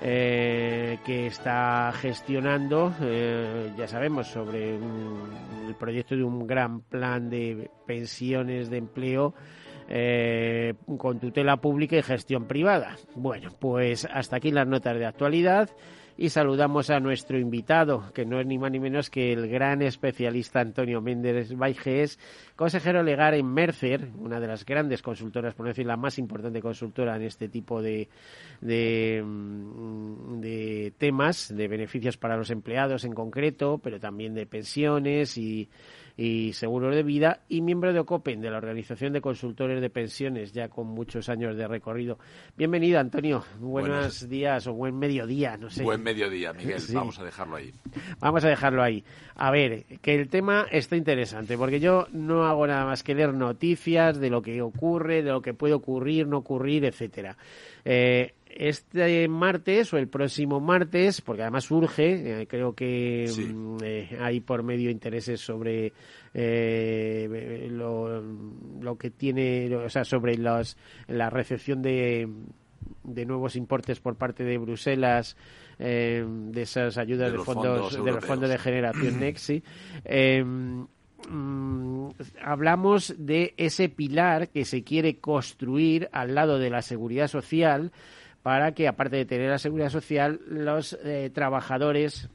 eh, 0.02 0.98
que 1.04 1.26
está 1.26 1.92
gestionando, 1.92 2.94
eh, 3.02 3.70
ya 3.76 3.86
sabemos, 3.86 4.28
sobre 4.28 4.76
el 4.76 5.74
proyecto 5.78 6.16
de 6.16 6.24
un 6.24 6.46
gran 6.46 6.80
plan 6.80 7.28
de 7.28 7.70
pensiones 7.86 8.70
de 8.70 8.78
empleo 8.78 9.34
eh, 9.90 10.72
con 10.96 11.20
tutela 11.20 11.58
pública 11.58 11.96
y 11.96 12.02
gestión 12.02 12.46
privada. 12.46 12.96
Bueno, 13.14 13.50
pues 13.58 14.06
hasta 14.10 14.36
aquí 14.36 14.50
las 14.50 14.66
notas 14.66 14.96
de 14.98 15.04
actualidad 15.04 15.68
y 16.20 16.28
saludamos 16.28 16.90
a 16.90 17.00
nuestro 17.00 17.38
invitado, 17.38 18.12
que 18.12 18.26
no 18.26 18.40
es 18.40 18.46
ni 18.46 18.58
más 18.58 18.70
ni 18.70 18.78
menos 18.78 19.08
que 19.08 19.32
el 19.32 19.48
gran 19.48 19.80
especialista 19.80 20.60
Antonio 20.60 21.00
Méndez 21.00 21.56
Baiges, 21.56 22.18
consejero 22.56 23.02
legal 23.02 23.32
en 23.32 23.46
Mercer, 23.46 24.10
una 24.18 24.38
de 24.38 24.46
las 24.46 24.66
grandes 24.66 25.00
consultoras, 25.00 25.54
por 25.54 25.64
no 25.64 25.70
decir 25.70 25.86
la 25.86 25.96
más 25.96 26.18
importante 26.18 26.60
consultora 26.60 27.16
en 27.16 27.22
este 27.22 27.48
tipo 27.48 27.80
de, 27.80 28.10
de, 28.60 29.22
mm, 29.24 30.40
de 30.42 30.92
temas, 30.98 31.56
de 31.56 31.68
beneficios 31.68 32.18
para 32.18 32.36
los 32.36 32.50
empleados 32.50 33.04
en 33.04 33.14
concreto, 33.14 33.80
pero 33.82 33.98
también 33.98 34.34
de 34.34 34.44
pensiones 34.44 35.38
y 35.38 35.70
y 36.20 36.52
seguros 36.52 36.94
de 36.94 37.02
vida 37.02 37.40
y 37.48 37.62
miembro 37.62 37.94
de 37.94 38.00
OCOPEN, 38.00 38.42
de 38.42 38.50
la 38.50 38.58
Organización 38.58 39.14
de 39.14 39.22
Consultores 39.22 39.80
de 39.80 39.88
Pensiones, 39.88 40.52
ya 40.52 40.68
con 40.68 40.86
muchos 40.86 41.30
años 41.30 41.56
de 41.56 41.66
recorrido. 41.66 42.18
Bienvenido, 42.58 43.00
Antonio. 43.00 43.42
Buenos 43.58 44.28
días 44.28 44.66
o 44.66 44.74
buen 44.74 44.98
mediodía, 44.98 45.56
no 45.56 45.70
sé. 45.70 45.82
Buen 45.82 46.02
mediodía, 46.02 46.52
Miguel. 46.52 46.78
Vamos 46.92 47.18
a 47.18 47.24
dejarlo 47.24 47.56
ahí. 47.56 47.72
Vamos 48.18 48.44
a 48.44 48.48
dejarlo 48.50 48.82
ahí. 48.82 49.02
A 49.36 49.50
ver, 49.50 49.86
que 50.02 50.14
el 50.14 50.28
tema 50.28 50.66
está 50.70 50.94
interesante, 50.94 51.56
porque 51.56 51.80
yo 51.80 52.06
no 52.12 52.44
hago 52.44 52.66
nada 52.66 52.84
más 52.84 53.02
que 53.02 53.14
leer 53.14 53.32
noticias 53.32 54.20
de 54.20 54.28
lo 54.28 54.42
que 54.42 54.60
ocurre, 54.60 55.22
de 55.22 55.30
lo 55.30 55.40
que 55.40 55.54
puede 55.54 55.72
ocurrir, 55.72 56.26
no 56.26 56.36
ocurrir, 56.36 56.84
etcétera. 56.84 57.38
Eh, 57.82 58.34
este 58.56 59.28
martes 59.28 59.92
o 59.92 59.98
el 59.98 60.08
próximo 60.08 60.60
martes, 60.60 61.20
porque 61.20 61.42
además 61.42 61.64
surge, 61.64 62.42
eh, 62.42 62.46
creo 62.46 62.74
que 62.74 63.26
mm, 63.28 63.76
eh, 63.82 64.18
hay 64.20 64.40
por 64.40 64.62
medio 64.62 64.90
intereses 64.90 65.40
sobre 65.40 65.92
eh, 66.34 67.68
lo, 67.70 68.96
que 68.98 69.10
tiene, 69.10 69.74
o 69.74 69.88
sea, 69.88 70.04
sobre 70.04 70.36
los, 70.36 70.76
la 71.08 71.30
recepción 71.30 71.82
de, 71.82 72.28
de 73.04 73.26
nuevos 73.26 73.56
importes 73.56 74.00
por 74.00 74.16
parte 74.16 74.44
de 74.44 74.58
Bruselas 74.58 75.36
de 75.78 76.50
esas 76.60 76.98
ayudas 76.98 77.32
de, 77.32 77.38
fondos, 77.38 78.04
de 78.04 78.12
los 78.12 78.22
fondos 78.22 78.50
de 78.50 78.58
generación 78.58 79.18
Nexi. 79.20 79.62
Mm, 81.28 82.08
hablamos 82.42 83.14
de 83.18 83.54
ese 83.56 83.88
pilar 83.88 84.48
que 84.48 84.64
se 84.64 84.82
quiere 84.82 85.18
construir 85.18 86.08
al 86.12 86.34
lado 86.34 86.58
de 86.58 86.70
la 86.70 86.82
seguridad 86.82 87.28
social 87.28 87.92
para 88.42 88.72
que, 88.72 88.88
aparte 88.88 89.16
de 89.16 89.26
tener 89.26 89.50
la 89.50 89.58
seguridad 89.58 89.90
social, 89.90 90.40
los 90.48 90.98
eh, 91.04 91.30
trabajadores 91.32 92.28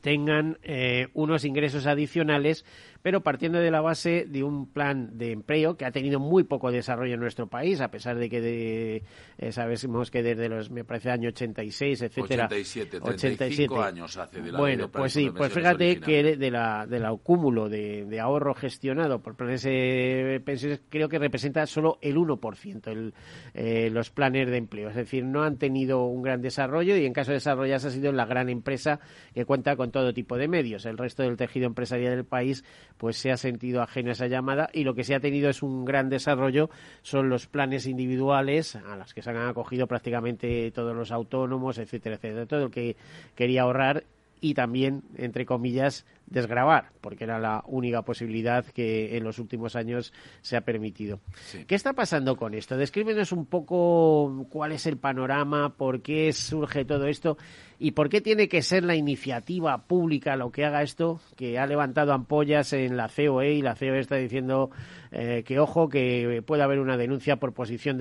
tengan 0.00 0.58
eh, 0.62 1.08
unos 1.14 1.44
ingresos 1.44 1.86
adicionales 1.86 2.64
pero 3.02 3.22
partiendo 3.22 3.58
de 3.58 3.70
la 3.70 3.80
base 3.80 4.26
de 4.28 4.42
un 4.42 4.66
plan 4.66 5.18
de 5.18 5.32
empleo 5.32 5.76
que 5.76 5.84
ha 5.84 5.90
tenido 5.90 6.20
muy 6.20 6.44
poco 6.44 6.70
desarrollo 6.70 7.14
en 7.14 7.20
nuestro 7.20 7.48
país, 7.48 7.80
a 7.80 7.90
pesar 7.90 8.16
de 8.16 8.30
que 8.30 8.40
de, 8.40 9.02
eh, 9.38 9.52
sabemos 9.52 10.10
que 10.10 10.22
desde 10.22 10.48
los, 10.48 10.70
me 10.70 10.84
parece, 10.84 11.10
año 11.10 11.28
86, 11.28 12.02
etcétera. 12.02 12.46
87, 12.46 12.98
87 13.02 13.74
años 13.76 14.16
hace 14.16 14.40
de 14.40 14.52
la 14.52 14.58
Bueno, 14.58 14.90
pues 14.90 15.12
sí, 15.12 15.30
pues 15.30 15.52
fíjate 15.52 16.00
que 16.00 16.36
de 16.36 16.50
la, 16.50 16.86
del 16.86 17.04
acúmulo 17.04 17.68
de, 17.68 18.04
de, 18.06 18.20
ahorro 18.20 18.54
gestionado 18.54 19.20
por 19.20 19.36
planes 19.36 19.62
de 19.64 20.40
pensiones, 20.44 20.80
creo 20.88 21.08
que 21.08 21.18
representa 21.18 21.66
solo 21.66 21.98
el 22.00 22.16
1% 22.16 22.86
el, 22.86 23.14
eh, 23.54 23.90
los 23.90 24.10
planes 24.10 24.48
de 24.48 24.56
empleo. 24.56 24.88
Es 24.88 24.96
decir, 24.96 25.24
no 25.24 25.42
han 25.42 25.58
tenido 25.58 26.04
un 26.04 26.22
gran 26.22 26.40
desarrollo 26.40 26.96
y 26.96 27.04
en 27.04 27.12
caso 27.12 27.32
de 27.32 27.36
desarrollarse 27.36 27.88
ha 27.88 27.90
sido 27.90 28.12
la 28.12 28.26
gran 28.26 28.48
empresa 28.48 29.00
que 29.34 29.44
cuenta 29.44 29.76
con 29.76 29.90
todo 29.90 30.14
tipo 30.14 30.36
de 30.36 30.48
medios. 30.48 30.86
El 30.86 30.98
resto 30.98 31.22
del 31.22 31.36
tejido 31.36 31.66
empresarial 31.66 32.14
del 32.14 32.24
país 32.24 32.64
pues 32.96 33.16
se 33.16 33.30
ha 33.32 33.36
sentido 33.36 33.82
ajeno 33.82 34.10
a 34.10 34.12
esa 34.12 34.26
llamada 34.26 34.68
y 34.72 34.84
lo 34.84 34.94
que 34.94 35.04
se 35.04 35.14
ha 35.14 35.20
tenido 35.20 35.50
es 35.50 35.62
un 35.62 35.84
gran 35.84 36.08
desarrollo 36.08 36.70
son 37.02 37.28
los 37.28 37.46
planes 37.46 37.86
individuales 37.86 38.76
a 38.76 38.96
los 38.96 39.14
que 39.14 39.22
se 39.22 39.30
han 39.30 39.36
acogido 39.36 39.86
prácticamente 39.86 40.70
todos 40.70 40.94
los 40.94 41.12
autónomos, 41.12 41.78
etcétera, 41.78 42.16
etcétera, 42.16 42.46
todo 42.46 42.64
el 42.64 42.70
que 42.70 42.96
quería 43.34 43.62
ahorrar 43.62 44.04
y 44.42 44.54
también, 44.54 45.04
entre 45.16 45.46
comillas, 45.46 46.04
desgravar, 46.26 46.90
porque 47.00 47.24
era 47.24 47.38
la 47.38 47.62
única 47.66 48.02
posibilidad 48.02 48.66
que 48.66 49.16
en 49.16 49.22
los 49.22 49.38
últimos 49.38 49.76
años 49.76 50.12
se 50.40 50.56
ha 50.56 50.62
permitido. 50.62 51.20
¿Qué 51.68 51.76
está 51.76 51.92
pasando 51.92 52.34
con 52.36 52.52
esto? 52.52 52.76
Descríbenos 52.76 53.30
un 53.30 53.46
poco 53.46 54.46
cuál 54.50 54.72
es 54.72 54.86
el 54.86 54.96
panorama, 54.96 55.76
por 55.76 56.02
qué 56.02 56.32
surge 56.32 56.84
todo 56.84 57.06
esto 57.06 57.38
y 57.78 57.92
por 57.92 58.08
qué 58.08 58.20
tiene 58.20 58.48
que 58.48 58.62
ser 58.62 58.82
la 58.82 58.96
iniciativa 58.96 59.86
pública 59.86 60.34
lo 60.34 60.50
que 60.50 60.64
haga 60.64 60.82
esto, 60.82 61.20
que 61.36 61.60
ha 61.60 61.66
levantado 61.66 62.12
ampollas 62.12 62.72
en 62.72 62.96
la 62.96 63.08
COE 63.08 63.52
y 63.52 63.62
la 63.62 63.76
COE 63.76 64.00
está 64.00 64.16
diciendo 64.16 64.70
eh, 65.12 65.44
que, 65.46 65.60
ojo, 65.60 65.88
que 65.88 66.42
puede 66.44 66.64
haber 66.64 66.80
una 66.80 66.96
denuncia 66.96 67.36
por 67.36 67.52
posición 67.52 67.96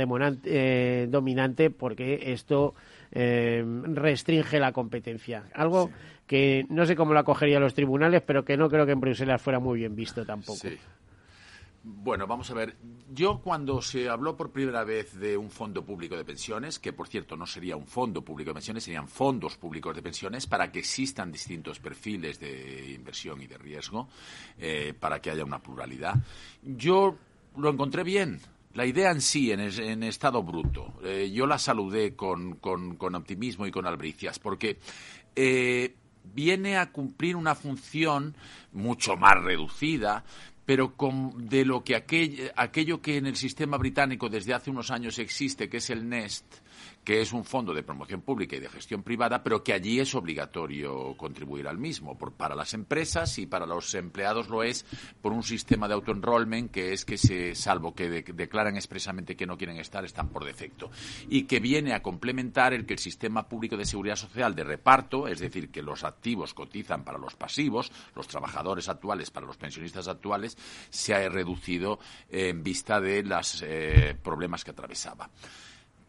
eh, 0.46 1.08
dominante 1.08 1.70
porque 1.70 2.32
esto 2.32 2.74
eh, 3.12 3.64
restringe 3.84 4.60
la 4.60 4.72
competencia. 4.72 5.44
Algo 5.54 5.90
que 6.26 6.66
no 6.70 6.86
sé 6.86 6.96
cómo 6.96 7.14
lo 7.14 7.20
acogerían 7.20 7.62
los 7.62 7.74
tribunales, 7.74 8.22
pero 8.22 8.46
que 8.46 8.58
no 8.58 8.70
creo 8.70 8.86
que 8.86 8.94
en 8.94 9.02
Bruselas 9.02 9.42
fuera 9.42 9.60
muy 9.60 9.80
bien 9.80 9.96
visto 9.96 10.26
tampoco. 10.26 10.68
Bueno, 11.84 12.28
vamos 12.28 12.50
a 12.52 12.54
ver. 12.54 12.78
Yo 13.12 13.42
cuando 13.42 13.82
se 13.82 14.08
habló 14.08 14.38
por 14.38 14.52
primera 14.52 14.84
vez 14.84 15.18
de 15.20 15.36
un 15.36 15.50
fondo 15.50 15.84
público 15.84 16.16
de 16.16 16.24
pensiones, 16.24 16.78
que 16.78 16.94
por 16.94 17.08
cierto 17.08 17.36
no 17.36 17.48
sería 17.48 17.76
un 17.76 17.88
fondo 17.88 18.24
público 18.24 18.52
de 18.52 18.54
pensiones, 18.54 18.84
serían 18.84 19.08
fondos 19.08 19.58
públicos 19.58 19.96
de 19.96 20.04
pensiones 20.04 20.46
para 20.46 20.72
que 20.72 20.80
existan 20.80 21.32
distintos 21.32 21.80
perfiles 21.80 22.40
de 22.40 22.92
inversión 22.92 23.42
y 23.42 23.48
de 23.48 23.58
riesgo, 23.58 24.10
eh, 24.60 24.94
para 24.98 25.20
que 25.20 25.32
haya 25.32 25.44
una 25.44 25.60
pluralidad, 25.60 26.16
yo 26.62 27.18
lo 27.58 27.70
encontré 27.70 28.04
bien. 28.04 28.40
La 28.74 28.86
idea 28.86 29.12
en 29.12 29.20
sí, 29.20 29.52
en, 29.52 30.04
estado 30.04 30.44
bruto, 30.44 30.94
eh, 31.04 31.30
yo 31.34 31.46
la 31.46 31.58
saludé 31.58 32.16
con, 32.16 32.58
optimismo 32.62 33.68
y 33.68 33.72
con 33.72 33.86
albricias, 33.86 34.40
porque 34.40 34.78
eh, 35.36 35.94
viene 36.34 36.78
a 36.78 36.90
cumplir 36.92 37.36
una 37.36 37.54
función 37.56 38.34
mucho 38.72 39.18
más 39.18 39.44
reducida, 39.44 40.24
pero 40.66 40.94
de 41.36 41.66
lo 41.66 41.84
que 41.84 41.96
aquello 41.96 43.02
que 43.02 43.18
en 43.18 43.26
el 43.26 43.36
sistema 43.36 43.78
británico 43.78 44.30
desde 44.30 44.54
hace 44.54 44.70
unos 44.70 44.90
años 44.90 45.20
existe, 45.20 45.68
que 45.68 45.78
es 45.78 45.90
el 45.90 46.08
NEST, 46.08 46.46
que 47.04 47.22
es 47.22 47.34
un 47.34 47.44
fondo 47.44 47.74
de 47.74 47.84
promoción 47.84 48.22
pública 48.22 48.56
y 48.56 48.60
de 48.60 48.70
gestión 48.70 49.04
privada, 49.04 49.44
pero 49.44 49.64
que 49.64 49.74
allí 49.74 50.00
es 50.00 50.14
obligatorio 50.14 51.16
contribuir 51.18 51.68
al 51.68 51.78
mismo. 51.78 52.18
para 52.18 52.56
las 52.56 52.74
empresas 52.74 53.38
y 53.40 53.46
para 53.46 53.66
los 53.66 53.94
empleados 53.96 54.50
lo 54.50 54.64
es 54.64 54.86
por 55.22 55.34
un 55.34 55.44
sistema 55.44 55.88
de 55.88 55.96
autoenrollment 55.96 56.72
que 56.72 56.94
es 56.94 57.06
que, 57.06 57.18
se, 57.18 57.56
salvo 57.56 57.96
que 57.96 58.10
declaran 58.10 58.76
expresamente 58.76 59.36
que 59.36 59.46
no 59.46 59.58
quieren 59.58 59.78
estar, 59.78 60.06
están 60.06 60.30
por 60.30 60.46
defecto. 60.46 60.92
Y 61.30 61.44
que 61.44 61.60
viene 61.60 61.94
a 61.94 62.02
complementar 62.02 62.74
el 62.74 62.86
que 62.86 62.94
el 62.94 63.00
sistema 63.00 63.48
público 63.48 63.78
de 63.78 63.86
seguridad 63.86 64.16
social 64.16 64.56
de 64.56 64.64
reparto, 64.64 65.28
es 65.28 65.40
decir, 65.40 65.70
que 65.70 65.82
los 65.82 66.04
activos 66.04 66.54
cotizan 66.54 67.04
para 67.04 67.18
los 67.18 67.36
pasivos, 67.36 67.92
los 68.16 68.28
trabajadores 68.28 68.90
actuales 68.90 69.32
para 69.32 69.46
los 69.46 69.58
pensionistas 69.58 70.08
actuales, 70.08 70.58
se 70.90 71.14
ha 71.14 71.30
reducido 71.30 72.00
en 72.30 72.64
vista 72.64 73.00
de 73.00 73.24
los 73.24 73.64
eh, 73.66 74.16
problemas 74.22 74.64
que 74.64 74.72
atravesaba. 74.72 75.30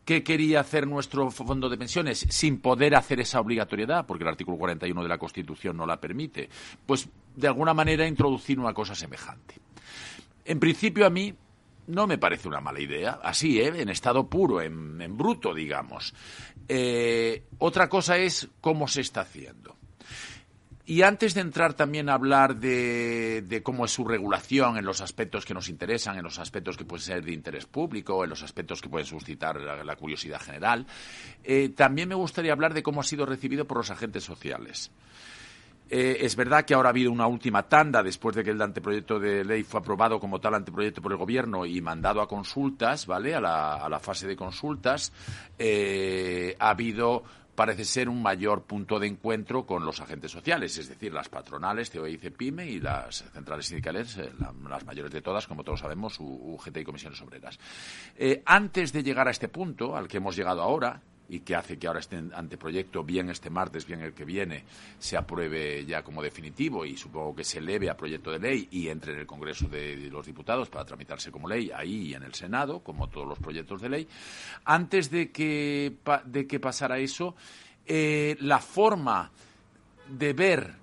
¿Qué 0.04 0.24
quería 0.24 0.60
hacer 0.60 0.86
nuestro 0.86 1.30
fondo 1.30 1.68
de 1.68 1.78
pensiones 1.78 2.26
sin 2.28 2.60
poder 2.60 2.96
hacer 2.96 3.20
esa 3.20 3.40
obligatoriedad? 3.40 4.04
Porque 4.04 4.24
el 4.24 4.28
artículo 4.28 4.58
41 4.58 5.02
de 5.02 5.08
la 5.08 5.18
Constitución 5.18 5.76
no 5.76 5.86
la 5.86 6.00
permite. 6.00 6.48
Pues, 6.84 7.08
de 7.36 7.46
alguna 7.46 7.72
manera, 7.72 8.06
introducir 8.06 8.58
una 8.58 8.74
cosa 8.74 8.96
semejante. 8.96 9.54
En 10.44 10.58
principio, 10.58 11.06
a 11.06 11.10
mí 11.10 11.32
no 11.86 12.06
me 12.06 12.18
parece 12.18 12.48
una 12.48 12.60
mala 12.60 12.80
idea. 12.80 13.20
Así, 13.22 13.60
¿eh? 13.60 13.72
en 13.76 13.88
estado 13.88 14.28
puro, 14.28 14.60
en, 14.60 15.16
bruto, 15.16 15.54
digamos. 15.54 16.14
Eh, 16.68 17.44
otra 17.58 17.88
cosa 17.88 18.18
es 18.18 18.48
cómo 18.60 18.88
se 18.88 19.02
está 19.02 19.20
haciendo. 19.20 19.76
Y 20.85 21.03
antes 21.03 21.35
de 21.35 21.42
entrar 21.42 21.75
también 21.75 22.09
a 22.09 22.14
hablar 22.14 22.57
de, 22.57 23.61
cómo 23.62 23.85
es 23.85 23.92
su 23.92 24.05
regulación 24.05 24.77
en 24.77 24.85
los 24.85 25.01
aspectos 25.01 25.45
que 25.45 25.55
nos 25.55 25.68
interesan, 25.68 26.16
en 26.16 26.25
los 26.25 26.40
aspectos 26.40 26.77
que 26.77 26.85
pueden 26.85 27.05
ser 27.05 27.25
de 27.25 27.33
interés 27.33 27.66
público, 27.66 28.25
en 28.25 28.31
los 28.31 28.42
aspectos 28.42 28.83
que 28.83 28.88
pueden 28.88 29.07
suscitar 29.07 29.61
la, 29.61 29.97
curiosidad 29.97 30.40
general, 30.40 30.85
eh, 31.45 31.68
también 31.68 32.09
me 32.09 32.16
gustaría 32.16 32.53
hablar 32.53 32.75
de 32.75 32.83
cómo 32.83 33.01
ha 33.01 33.05
sido 33.05 33.25
recibido 33.27 33.64
por 33.64 33.77
los 33.77 33.90
agentes 33.92 34.25
sociales. 34.25 34.90
Eh, 35.95 36.25
es 36.25 36.37
verdad 36.37 36.64
que 36.64 36.73
ahora 36.73 36.88
ha 36.88 36.90
habido 36.90 37.12
una 37.12 37.27
última 37.27 37.64
tanda 37.64 38.03
después 38.03 38.35
de 38.35 38.42
que 38.42 38.51
el 38.51 38.62
anteproyecto 38.62 39.21
de 39.21 39.45
ley 39.45 39.62
fue 39.62 39.79
aprobado 39.79 40.18
como 40.18 40.40
tal 40.40 40.55
anteproyecto 40.55 41.03
por 41.03 41.12
el 41.12 41.18
Gobierno 41.18 41.66
y 41.66 41.83
mandado 41.83 42.23
a 42.23 42.27
consultas, 42.27 43.07
¿vale? 43.07 43.35
A 43.35 43.40
la, 43.40 44.01
fase 44.01 44.27
de 44.27 44.35
consultas. 44.35 45.12
Eh, 45.59 46.57
ha 46.59 46.71
habido 46.71 47.25
parece 47.62 47.85
ser 47.85 48.09
un 48.09 48.20
mayor 48.20 48.64
punto 48.64 48.98
de 48.98 49.07
encuentro 49.07 49.64
con 49.64 49.87
los 49.87 50.01
agentes 50.01 50.33
sociales, 50.33 50.77
es 50.79 50.88
decir, 50.88 51.12
las 51.12 51.29
patronales, 51.29 51.90
COE 51.90 52.11
y 52.11 52.18
CEPIME, 52.18 52.66
y 52.66 52.81
las 52.81 53.22
centrales 53.33 53.66
sindicales, 53.66 54.18
eh, 54.18 54.33
las 54.68 54.85
mayores 54.85 55.12
de 55.12 55.22
todas, 55.22 55.46
como 55.46 55.62
todos 55.62 55.79
sabemos, 55.79 56.16
UGT 56.18 56.79
y 56.79 56.85
Comisiones 56.85 57.22
Obreras. 57.22 57.61
Eh, 58.16 58.42
antes 58.46 58.92
de 58.92 59.05
llegar 59.05 59.29
a 59.29 59.31
este 59.31 59.46
punto, 59.46 59.96
al 59.96 60.09
que 60.09 60.16
hemos 60.16 60.35
llegado 60.35 60.61
ahora, 60.61 61.03
y 61.28 61.40
que 61.40 61.54
hace 61.54 61.78
que 61.78 61.87
ahora 61.87 62.00
este 62.00 62.22
anteproyecto, 62.35 63.02
bien 63.04 63.30
este 63.30 63.48
martes, 63.48 63.87
bien 63.87 64.00
el 64.00 64.12
que 64.12 64.24
viene, 64.24 64.64
se 64.98 65.16
apruebe 65.16 65.85
ya 65.85 66.02
como 66.02 66.22
definitivo 66.22 66.85
y 66.85 66.96
supongo 66.96 67.35
que 67.35 67.44
se 67.44 67.58
eleve 67.58 67.88
a 67.88 67.96
proyecto 67.96 68.30
de 68.30 68.38
ley 68.38 68.68
y 68.70 68.88
entre 68.88 69.12
en 69.12 69.20
el 69.20 69.26
Congreso 69.26 69.68
de 69.68 69.96
los 70.11 70.26
Diputados 70.26 70.68
para 70.68 70.85
tramitarse 70.85 71.30
como 71.30 71.48
ley 71.48 71.70
ahí 71.74 72.08
y 72.08 72.14
en 72.14 72.22
el 72.22 72.35
Senado, 72.35 72.80
como 72.80 73.08
todos 73.08 73.26
los 73.26 73.38
proyectos 73.38 73.80
de 73.80 73.88
ley. 73.88 74.08
Antes 74.64 75.11
de 75.11 75.30
que, 75.30 75.96
de 76.26 76.46
que 76.46 76.61
pasara 76.61 76.98
eso, 76.98 77.35
eh, 77.87 78.37
la 78.40 78.58
forma 78.58 79.30
de 80.08 80.32
ver 80.32 80.74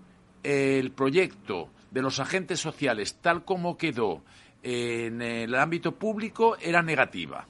el 0.44 0.92
proyecto 0.92 1.70
de 1.92 2.02
los 2.02 2.20
agentes 2.20 2.60
sociales 2.60 3.18
tal 3.22 3.44
como 3.46 3.78
quedó 3.78 4.24
en 4.62 5.22
el 5.22 5.56
ámbito 5.56 5.96
público 5.96 6.58
era 6.58 6.82
negativa. 6.82 7.46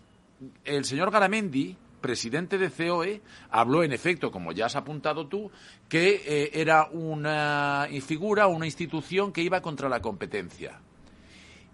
El 0.64 0.86
señor 0.86 1.12
Garamendi, 1.12 1.76
presidente 2.00 2.58
de 2.58 2.70
COE, 2.70 3.22
habló 3.50 3.84
en 3.84 3.94
efecto, 3.94 4.32
como 4.32 4.52
ya 4.52 4.66
has 4.66 4.76
apuntado 4.76 5.28
tú, 5.28 5.52
que 5.88 6.22
eh, 6.26 6.52
era 6.54 6.90
una 6.92 7.88
figura, 8.06 8.48
una 8.48 8.66
institución 8.66 9.32
que 9.32 9.42
iba 9.42 9.62
contra 9.62 9.90
la 9.90 10.02
competencia. 10.02 10.80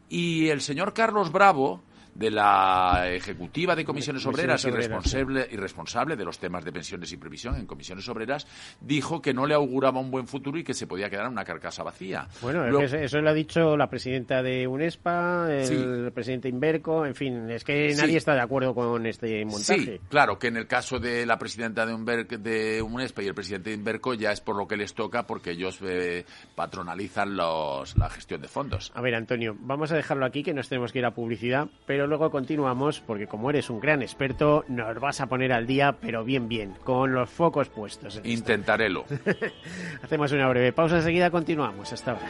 Y 0.09 0.49
el 0.49 0.61
señor 0.61 0.93
Carlos 0.93 1.31
Bravo, 1.31 1.81
de 2.15 2.31
la 2.31 3.09
ejecutiva 3.09 3.75
de 3.75 3.85
comisiones 3.85 4.25
obreras 4.25 4.63
y 4.65 4.71
responsable, 4.71 5.47
y 5.51 5.57
responsable 5.57 6.15
de 6.15 6.25
los 6.25 6.39
temas 6.39 6.63
de 6.63 6.71
pensiones 6.71 7.11
y 7.11 7.17
previsión 7.17 7.55
en 7.55 7.67
comisiones 7.67 8.07
obreras, 8.09 8.47
dijo 8.79 9.21
que 9.21 9.33
no 9.33 9.45
le 9.45 9.53
auguraba 9.53 9.99
un 9.99 10.09
buen 10.09 10.27
futuro 10.27 10.57
y 10.57 10.63
que 10.63 10.73
se 10.73 10.87
podía 10.87 11.09
quedar 11.09 11.25
en 11.25 11.33
una 11.33 11.43
carcasa 11.43 11.83
vacía. 11.83 12.27
Bueno, 12.41 12.65
eso 12.79 13.21
lo 13.21 13.29
ha 13.29 13.33
dicho 13.33 13.75
la 13.77 13.89
presidenta 13.89 14.41
de 14.41 14.65
UNESPA, 14.65 15.51
el 15.51 16.11
presidente 16.13 16.47
Inverco, 16.47 17.05
en 17.05 17.15
fin, 17.15 17.49
es 17.51 17.63
que 17.63 17.93
nadie 17.95 18.17
está 18.17 18.33
de 18.33 18.41
acuerdo 18.41 18.73
con 18.73 19.05
este 19.05 19.43
montaje. 19.43 19.81
Sí, 19.81 19.99
claro, 20.09 20.39
que 20.39 20.47
en 20.47 20.57
el 20.57 20.67
caso 20.67 20.99
de 20.99 21.25
la 21.25 21.37
presidenta 21.37 21.85
de, 21.85 22.23
de 22.39 22.81
UNESPA 22.81 23.23
y 23.23 23.27
el 23.27 23.35
presidente 23.35 23.71
de 23.71 23.75
Inverco 23.75 24.13
ya 24.13 24.31
es 24.31 24.39
por 24.39 24.55
lo 24.55 24.67
que 24.67 24.77
les 24.77 24.93
toca 24.93 25.27
porque 25.27 25.51
ellos 25.51 25.79
eh, 25.83 26.25
patronalizan 26.55 27.35
los, 27.35 27.97
la 27.97 28.09
gestión 28.09 28.41
de 28.41 28.47
fondos. 28.47 28.91
A 28.95 29.01
ver, 29.01 29.15
Antonio, 29.15 29.55
vamos 29.59 29.91
a 29.91 29.95
dejarlo 29.95 30.25
aquí 30.25 30.43
que 30.43 30.53
nos 30.53 30.69
tenemos 30.69 30.91
que 30.93 30.99
ir 30.99 31.05
a 31.05 31.11
publicidad, 31.11 31.67
pero 31.85 32.04
luego 32.07 32.31
continuamos 32.31 32.99
porque 32.99 33.27
como 33.27 33.49
eres 33.49 33.69
un 33.69 33.79
gran 33.79 34.01
experto 34.01 34.65
nos 34.67 34.99
vas 34.99 35.21
a 35.21 35.27
poner 35.27 35.51
al 35.51 35.67
día, 35.67 35.97
pero 35.99 36.23
bien 36.23 36.47
bien, 36.47 36.73
con 36.83 37.13
los 37.13 37.29
focos 37.29 37.69
puestos. 37.69 38.21
Intentarélo. 38.23 39.05
Hacemos 40.03 40.31
una 40.31 40.47
breve 40.49 40.73
pausa, 40.73 40.97
enseguida 40.97 41.29
continuamos. 41.29 41.91
Hasta 41.93 42.11
ahora. 42.11 42.27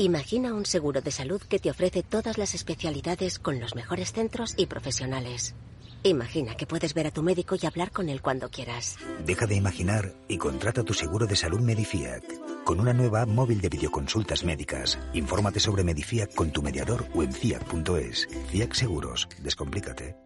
Imagina 0.00 0.54
un 0.54 0.64
seguro 0.64 1.00
de 1.00 1.10
salud 1.10 1.42
que 1.42 1.58
te 1.58 1.70
ofrece 1.70 2.04
todas 2.04 2.38
las 2.38 2.54
especialidades 2.54 3.40
con 3.40 3.58
los 3.58 3.74
mejores 3.74 4.12
centros 4.12 4.54
y 4.56 4.66
profesionales. 4.66 5.56
Imagina 6.04 6.54
que 6.54 6.66
puedes 6.66 6.94
ver 6.94 7.06
a 7.08 7.10
tu 7.10 7.22
médico 7.22 7.56
y 7.60 7.66
hablar 7.66 7.90
con 7.90 8.08
él 8.08 8.22
cuando 8.22 8.50
quieras. 8.50 8.96
Deja 9.24 9.46
de 9.46 9.56
imaginar 9.56 10.12
y 10.28 10.38
contrata 10.38 10.84
tu 10.84 10.94
seguro 10.94 11.26
de 11.26 11.36
salud 11.36 11.60
Medifiac. 11.60 12.22
Con 12.64 12.80
una 12.80 12.92
nueva 12.92 13.22
app 13.22 13.28
móvil 13.28 13.60
de 13.60 13.68
videoconsultas 13.68 14.44
médicas. 14.44 14.98
Infórmate 15.12 15.60
sobre 15.60 15.84
Medifiac 15.84 16.34
con 16.34 16.50
tu 16.50 16.62
mediador 16.62 17.06
o 17.14 17.22
en 17.22 17.32
fiac.es. 17.32 18.28
Fiac 18.50 18.74
Seguros. 18.74 19.28
Descomplícate. 19.42 20.16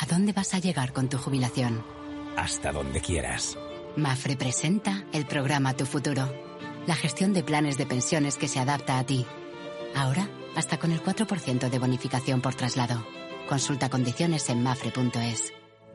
¿A 0.00 0.06
dónde 0.06 0.32
vas 0.32 0.54
a 0.54 0.58
llegar 0.58 0.92
con 0.92 1.08
tu 1.08 1.18
jubilación? 1.18 1.84
Hasta 2.36 2.72
donde 2.72 3.00
quieras. 3.00 3.56
Mafre 3.96 4.36
presenta 4.36 5.04
el 5.12 5.24
programa 5.24 5.74
Tu 5.74 5.86
Futuro. 5.86 6.32
La 6.86 6.96
gestión 6.96 7.32
de 7.32 7.42
planes 7.42 7.78
de 7.78 7.86
pensiones 7.86 8.36
que 8.36 8.48
se 8.48 8.58
adapta 8.58 8.98
a 8.98 9.06
ti. 9.06 9.24
Ahora, 9.94 10.28
hasta 10.56 10.78
con 10.78 10.92
el 10.92 11.02
4% 11.02 11.70
de 11.70 11.78
bonificación 11.78 12.40
por 12.40 12.54
traslado. 12.54 13.04
Consulta 13.48 13.90
condiciones 13.90 14.48
en 14.48 14.62
mafre.es. 14.62 15.52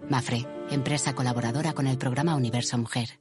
Mafre, 0.08 0.46
empresa 0.70 1.16
colaboradora 1.16 1.74
con 1.74 1.88
el 1.88 1.98
programa 1.98 2.36
Universo 2.36 2.78
Mujer. 2.78 3.20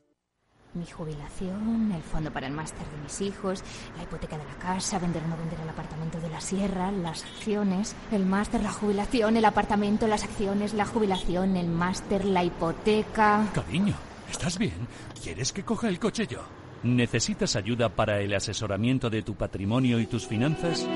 Mi 0.75 0.85
jubilación, 0.85 1.93
el 1.93 2.03
fondo 2.03 2.31
para 2.31 2.47
el 2.47 2.53
máster 2.53 2.87
de 2.91 3.03
mis 3.03 3.23
hijos, 3.23 3.65
la 3.97 4.03
hipoteca 4.03 4.37
de 4.37 4.45
la 4.45 4.55
casa, 4.57 4.99
vender 4.99 5.23
o 5.25 5.29
no 5.29 5.37
vender 5.39 5.59
el 5.61 5.69
apartamento 5.69 6.21
de 6.21 6.29
la 6.29 6.43
sierra, 6.43 6.93
las 6.93 7.25
acciones, 7.25 7.97
el 8.13 8.27
máster, 8.27 8.63
la 8.63 8.71
jubilación, 8.71 9.39
el 9.39 9.47
apartamento, 9.47 10.07
las 10.07 10.25
acciones, 10.25 10.75
la 10.75 10.85
jubilación, 10.85 11.57
el 11.57 11.69
máster, 11.69 12.27
la 12.27 12.45
hipoteca. 12.45 13.49
Cariño, 13.55 13.95
¿estás 14.31 14.59
bien? 14.59 14.87
¿Quieres 15.23 15.55
que 15.55 15.65
coja 15.65 15.89
el 15.89 15.99
coche 15.99 16.27
yo? 16.27 16.43
¿Necesitas 16.83 17.57
ayuda 17.57 17.89
para 17.89 18.21
el 18.21 18.35
asesoramiento 18.35 19.09
de 19.09 19.23
tu 19.23 19.35
patrimonio 19.35 19.99
y 19.99 20.07
tus 20.07 20.27
finanzas? 20.27 20.87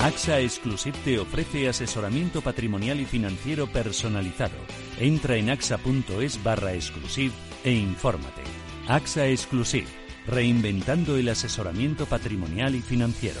AXA 0.00 0.38
Exclusive 0.38 0.96
te 1.04 1.18
ofrece 1.18 1.68
asesoramiento 1.68 2.40
patrimonial 2.40 3.00
y 3.00 3.04
financiero 3.04 3.66
personalizado. 3.66 4.54
Entra 5.00 5.36
en 5.36 5.50
axa.es 5.50 6.42
barra 6.44 6.72
exclusive 6.74 7.34
e 7.64 7.72
infórmate. 7.72 8.42
AXA 8.86 9.26
Exclusive, 9.26 9.88
reinventando 10.28 11.16
el 11.16 11.28
asesoramiento 11.28 12.06
patrimonial 12.06 12.76
y 12.76 12.80
financiero. 12.80 13.40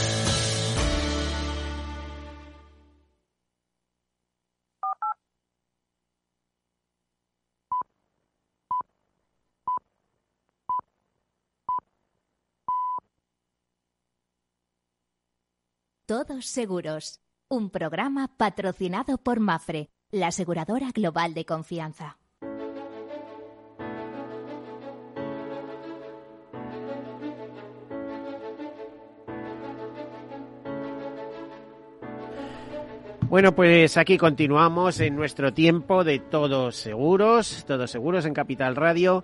Todos 16.11 16.45
Seguros, 16.45 17.21
un 17.47 17.69
programa 17.69 18.29
patrocinado 18.35 19.17
por 19.17 19.39
Mafre, 19.39 19.87
la 20.11 20.27
aseguradora 20.27 20.91
global 20.93 21.33
de 21.33 21.45
confianza. 21.45 22.17
Bueno, 33.29 33.55
pues 33.55 33.95
aquí 33.95 34.17
continuamos 34.17 34.99
en 34.99 35.15
nuestro 35.15 35.53
tiempo 35.53 36.03
de 36.03 36.19
Todos 36.19 36.75
Seguros, 36.75 37.63
Todos 37.65 37.89
Seguros 37.89 38.25
en 38.25 38.33
Capital 38.33 38.75
Radio. 38.75 39.23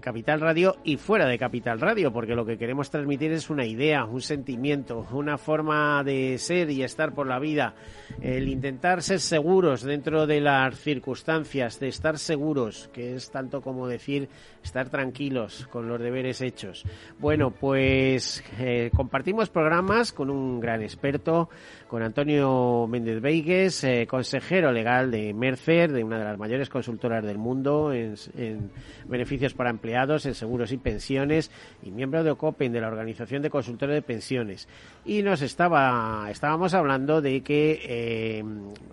Capital 0.00 0.40
Radio 0.40 0.76
y 0.84 0.96
fuera 0.96 1.26
de 1.26 1.38
Capital 1.38 1.80
Radio, 1.80 2.12
porque 2.12 2.34
lo 2.34 2.44
que 2.44 2.58
queremos 2.58 2.90
transmitir 2.90 3.32
es 3.32 3.50
una 3.50 3.64
idea, 3.64 4.04
un 4.04 4.20
sentimiento, 4.20 5.06
una 5.12 5.38
forma 5.38 6.02
de 6.04 6.38
ser 6.38 6.70
y 6.70 6.82
estar 6.82 7.14
por 7.14 7.26
la 7.26 7.38
vida, 7.38 7.74
el 8.20 8.48
intentar 8.48 9.02
ser 9.02 9.20
seguros 9.20 9.82
dentro 9.82 10.26
de 10.26 10.40
las 10.40 10.78
circunstancias, 10.78 11.80
de 11.80 11.88
estar 11.88 12.18
seguros, 12.18 12.88
que 12.92 13.14
es 13.14 13.30
tanto 13.30 13.60
como 13.60 13.88
decir 13.88 14.28
estar 14.62 14.90
tranquilos 14.90 15.66
con 15.68 15.88
los 15.88 16.00
deberes 16.00 16.40
hechos. 16.40 16.84
Bueno, 17.18 17.50
pues 17.50 18.42
eh, 18.58 18.90
compartimos 18.94 19.48
programas 19.48 20.12
con 20.12 20.30
un 20.30 20.60
gran 20.60 20.82
experto, 20.82 21.48
con 21.86 22.02
Antonio 22.02 22.86
Méndez 22.88 23.20
Veigues, 23.20 23.84
eh, 23.84 24.06
consejero 24.08 24.72
legal 24.72 25.10
de 25.10 25.32
Mercer, 25.32 25.92
de 25.92 26.02
una 26.02 26.18
de 26.18 26.24
las 26.24 26.38
mayores 26.38 26.68
consultoras 26.68 27.24
del 27.24 27.38
mundo 27.38 27.92
en, 27.92 28.14
en 28.36 28.70
beneficios 29.06 29.54
para 29.54 29.70
empleados, 29.70 29.85
en 29.88 30.34
seguros 30.34 30.72
y 30.72 30.76
pensiones, 30.76 31.50
y 31.82 31.90
miembro 31.90 32.22
de 32.22 32.30
OCOPEN, 32.30 32.72
de 32.72 32.80
la 32.80 32.88
Organización 32.88 33.42
de 33.42 33.50
Consultores 33.50 33.94
de 33.94 34.02
Pensiones. 34.02 34.68
Y 35.04 35.22
nos 35.22 35.42
estaba, 35.42 36.28
estábamos 36.30 36.74
hablando 36.74 37.20
de 37.20 37.42
que, 37.42 37.80
eh, 37.84 38.44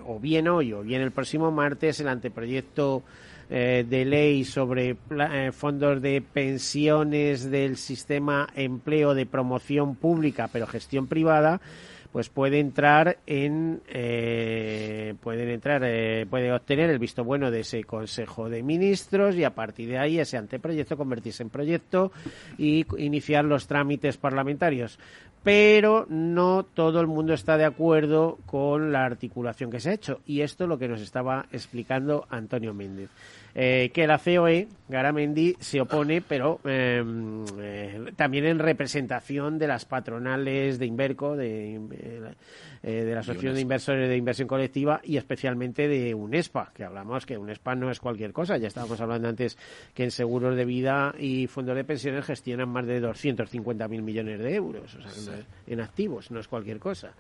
o 0.05 0.19
bien 0.19 0.47
hoy 0.47 0.73
o 0.73 0.81
bien 0.81 1.01
el 1.01 1.11
próximo 1.11 1.51
martes, 1.51 1.99
el 1.99 2.07
anteproyecto 2.07 3.03
eh, 3.49 3.85
de 3.87 4.05
ley 4.05 4.45
sobre 4.45 4.95
eh, 5.11 5.51
fondos 5.51 6.01
de 6.01 6.21
pensiones 6.21 7.51
del 7.51 7.75
sistema 7.77 8.47
empleo 8.55 9.13
de 9.13 9.25
promoción 9.25 9.95
pública 9.95 10.49
pero 10.51 10.65
gestión 10.65 11.07
privada 11.07 11.59
pues 12.13 12.29
puede 12.29 12.59
entrar 12.59 13.17
en 13.25 13.81
eh, 13.87 15.15
pueden 15.19 15.49
entrar 15.49 15.81
eh, 15.83 16.27
puede 16.29 16.53
obtener 16.53 16.91
el 16.91 16.99
visto 16.99 17.23
bueno 17.23 17.49
de 17.49 17.61
ese 17.61 17.83
consejo 17.83 18.49
de 18.49 18.61
ministros 18.61 19.35
y 19.35 19.43
a 19.43 19.55
partir 19.55 19.89
de 19.89 19.97
ahí 19.97 20.19
ese 20.19 20.37
anteproyecto 20.37 20.95
convertirse 20.95 21.41
en 21.41 21.49
proyecto 21.49 22.11
y 22.59 22.85
iniciar 22.99 23.45
los 23.45 23.65
trámites 23.65 24.17
parlamentarios. 24.17 24.99
Pero 25.41 26.05
no 26.07 26.63
todo 26.63 27.01
el 27.01 27.07
mundo 27.07 27.33
está 27.33 27.57
de 27.57 27.65
acuerdo 27.65 28.37
con 28.45 28.93
la 28.93 29.03
articulación 29.03 29.71
que 29.71 29.81
se 29.81 29.89
ha 29.89 29.93
hecho. 29.93 30.21
Y 30.25 30.39
esto 30.39 30.63
es 30.63 30.69
lo 30.69 30.77
que 30.77 30.87
nos 30.87 31.01
estaba 31.01 31.47
explicando 31.51 32.25
Antonio 32.29 32.73
Méndez 32.73 33.09
eh, 33.55 33.91
que 33.93 34.07
la 34.07 34.17
COE, 34.17 34.67
Garamendi, 34.89 35.55
se 35.59 35.79
opone, 35.79 36.21
pero 36.21 36.59
em, 36.65 37.45
eh, 37.59 38.11
también 38.15 38.45
en 38.45 38.59
representación 38.59 39.59
de 39.59 39.67
las 39.67 39.85
patronales 39.85 40.79
de 40.79 40.85
Inverco, 40.87 41.35
de, 41.35 41.75
eh, 41.75 43.03
de 43.03 43.13
la 43.13 43.19
Asociación 43.19 43.53
de 43.53 43.61
Inversores 43.61 44.09
de 44.09 44.17
Inversión 44.17 44.47
Colectiva 44.47 45.01
y 45.03 45.17
especialmente 45.17 45.87
de 45.87 46.15
UNESPA, 46.15 46.71
que 46.73 46.83
hablamos 46.83 47.25
que 47.25 47.37
UNESPA 47.37 47.75
no 47.75 47.91
es 47.91 47.99
cualquier 47.99 48.33
cosa. 48.33 48.57
Ya 48.57 48.67
estábamos 48.67 48.99
hablando 49.01 49.29
antes 49.29 49.57
que 49.93 50.03
en 50.03 50.11
seguros 50.11 50.55
de 50.55 50.65
vida 50.65 51.13
y 51.17 51.47
fondos 51.47 51.75
de 51.75 51.83
pensiones 51.83 52.25
gestionan 52.25 52.69
más 52.69 52.87
de 52.87 53.01
250.000 53.01 54.01
millones 54.01 54.39
de 54.39 54.55
euros, 54.55 54.95
o 54.95 55.01
sea, 55.01 55.35
en 55.67 55.79
activos, 55.79 56.31
no 56.31 56.39
es 56.39 56.47
cualquier 56.47 56.79
cosa. 56.79 57.13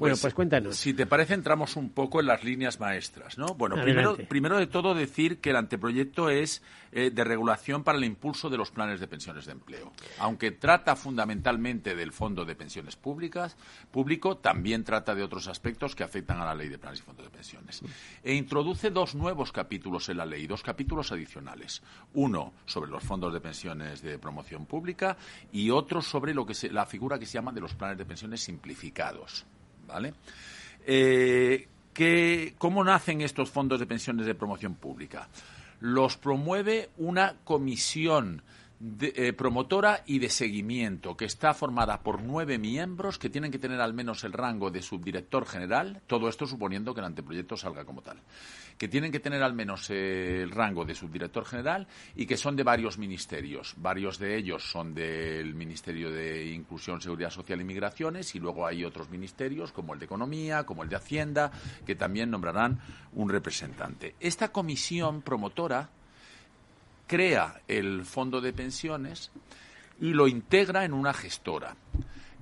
Bueno, 0.00 0.14
pues, 0.14 0.22
pues 0.22 0.34
cuéntanos. 0.34 0.76
Si 0.76 0.94
te 0.94 1.04
parece, 1.04 1.34
entramos 1.34 1.76
un 1.76 1.90
poco 1.90 2.20
en 2.20 2.26
las 2.26 2.42
líneas 2.42 2.80
maestras, 2.80 3.36
¿no? 3.36 3.54
Bueno, 3.54 3.76
primero, 3.82 4.16
primero, 4.16 4.58
de 4.58 4.66
todo 4.66 4.94
decir 4.94 5.40
que 5.40 5.50
el 5.50 5.56
anteproyecto 5.56 6.30
es 6.30 6.62
eh, 6.92 7.10
de 7.10 7.22
regulación 7.22 7.84
para 7.84 7.98
el 7.98 8.04
impulso 8.04 8.48
de 8.48 8.56
los 8.56 8.70
planes 8.70 8.98
de 8.98 9.06
pensiones 9.06 9.44
de 9.44 9.52
empleo. 9.52 9.92
Aunque 10.18 10.52
trata 10.52 10.96
fundamentalmente 10.96 11.94
del 11.94 12.12
Fondo 12.12 12.46
de 12.46 12.54
Pensiones 12.54 12.96
Públicas, 12.96 13.58
público, 13.90 14.38
también 14.38 14.84
trata 14.84 15.14
de 15.14 15.22
otros 15.22 15.48
aspectos 15.48 15.94
que 15.94 16.02
afectan 16.02 16.40
a 16.40 16.46
la 16.46 16.54
Ley 16.54 16.68
de 16.68 16.78
Planes 16.78 17.00
y 17.00 17.02
Fondos 17.02 17.26
de 17.26 17.30
Pensiones. 17.30 17.82
E 18.24 18.32
introduce 18.32 18.88
dos 18.88 19.14
nuevos 19.14 19.52
capítulos 19.52 20.08
en 20.08 20.16
la 20.16 20.24
ley, 20.24 20.46
dos 20.46 20.62
capítulos 20.62 21.12
adicionales. 21.12 21.82
Uno 22.14 22.54
sobre 22.64 22.90
los 22.90 23.04
fondos 23.04 23.34
de 23.34 23.40
pensiones 23.40 24.00
de 24.00 24.18
promoción 24.18 24.64
pública 24.64 25.18
y 25.52 25.68
otro 25.68 26.00
sobre 26.00 26.32
lo 26.32 26.46
que 26.46 26.54
la 26.70 26.86
figura 26.86 27.18
que 27.18 27.26
se 27.26 27.34
llama 27.34 27.52
de 27.52 27.60
los 27.60 27.74
planes 27.74 27.98
de 27.98 28.06
pensiones 28.06 28.40
simplificados. 28.40 29.44
¿Vale? 29.90 30.14
Eh, 30.86 31.66
¿Cómo 32.56 32.82
nacen 32.82 33.20
estos 33.20 33.50
fondos 33.50 33.78
de 33.78 33.86
pensiones 33.86 34.24
de 34.24 34.34
promoción 34.34 34.74
pública? 34.74 35.28
Los 35.80 36.16
promueve 36.16 36.88
una 36.96 37.34
comisión 37.44 38.42
eh, 38.80 39.34
promotora 39.34 40.04
y 40.06 40.20
de 40.20 40.30
seguimiento, 40.30 41.14
que 41.14 41.26
está 41.26 41.52
formada 41.52 42.02
por 42.02 42.22
nueve 42.22 42.56
miembros 42.56 43.18
que 43.18 43.28
tienen 43.28 43.52
que 43.52 43.58
tener 43.58 43.78
al 43.78 43.92
menos 43.92 44.24
el 44.24 44.32
rango 44.32 44.70
de 44.70 44.80
subdirector 44.80 45.44
general, 45.44 46.00
todo 46.06 46.30
esto 46.30 46.46
suponiendo 46.46 46.94
que 46.94 47.00
el 47.00 47.06
anteproyecto 47.06 47.58
salga 47.58 47.84
como 47.84 48.00
tal, 48.00 48.16
que 48.78 48.88
tienen 48.88 49.12
que 49.12 49.20
tener 49.20 49.42
al 49.42 49.52
menos 49.52 49.90
eh, 49.90 50.40
el 50.42 50.50
rango 50.50 50.86
de 50.86 50.94
subdirector 50.94 51.44
general 51.44 51.86
y 52.16 52.24
que 52.24 52.38
son 52.38 52.56
de 52.56 52.62
varios 52.62 52.96
ministerios. 52.96 53.74
Varios 53.76 54.18
de 54.18 54.38
ellos 54.38 54.70
son 54.70 54.94
del 54.94 55.54
Ministerio 55.54 56.10
de 56.10 56.50
Inclusión, 56.50 57.02
Seguridad 57.02 57.30
Social 57.30 57.60
y 57.60 57.64
Migraciones 57.64 58.34
y 58.34 58.38
luego 58.38 58.66
hay 58.66 58.86
otros 58.86 59.10
ministerios 59.10 59.72
como 59.72 59.92
el 59.92 59.98
de 59.98 60.06
Economía, 60.06 60.64
como 60.64 60.84
el 60.84 60.88
de 60.88 60.96
Hacienda, 60.96 61.52
que 61.84 61.96
también 61.96 62.30
nombrarán 62.30 62.80
un 63.12 63.28
representante. 63.28 64.14
Esta 64.20 64.52
comisión 64.52 65.20
promotora 65.20 65.90
crea 67.10 67.60
el 67.66 68.04
fondo 68.04 68.40
de 68.40 68.52
pensiones 68.52 69.32
y 70.00 70.12
lo 70.12 70.28
integra 70.28 70.84
en 70.84 70.92
una 70.92 71.12
gestora. 71.12 71.74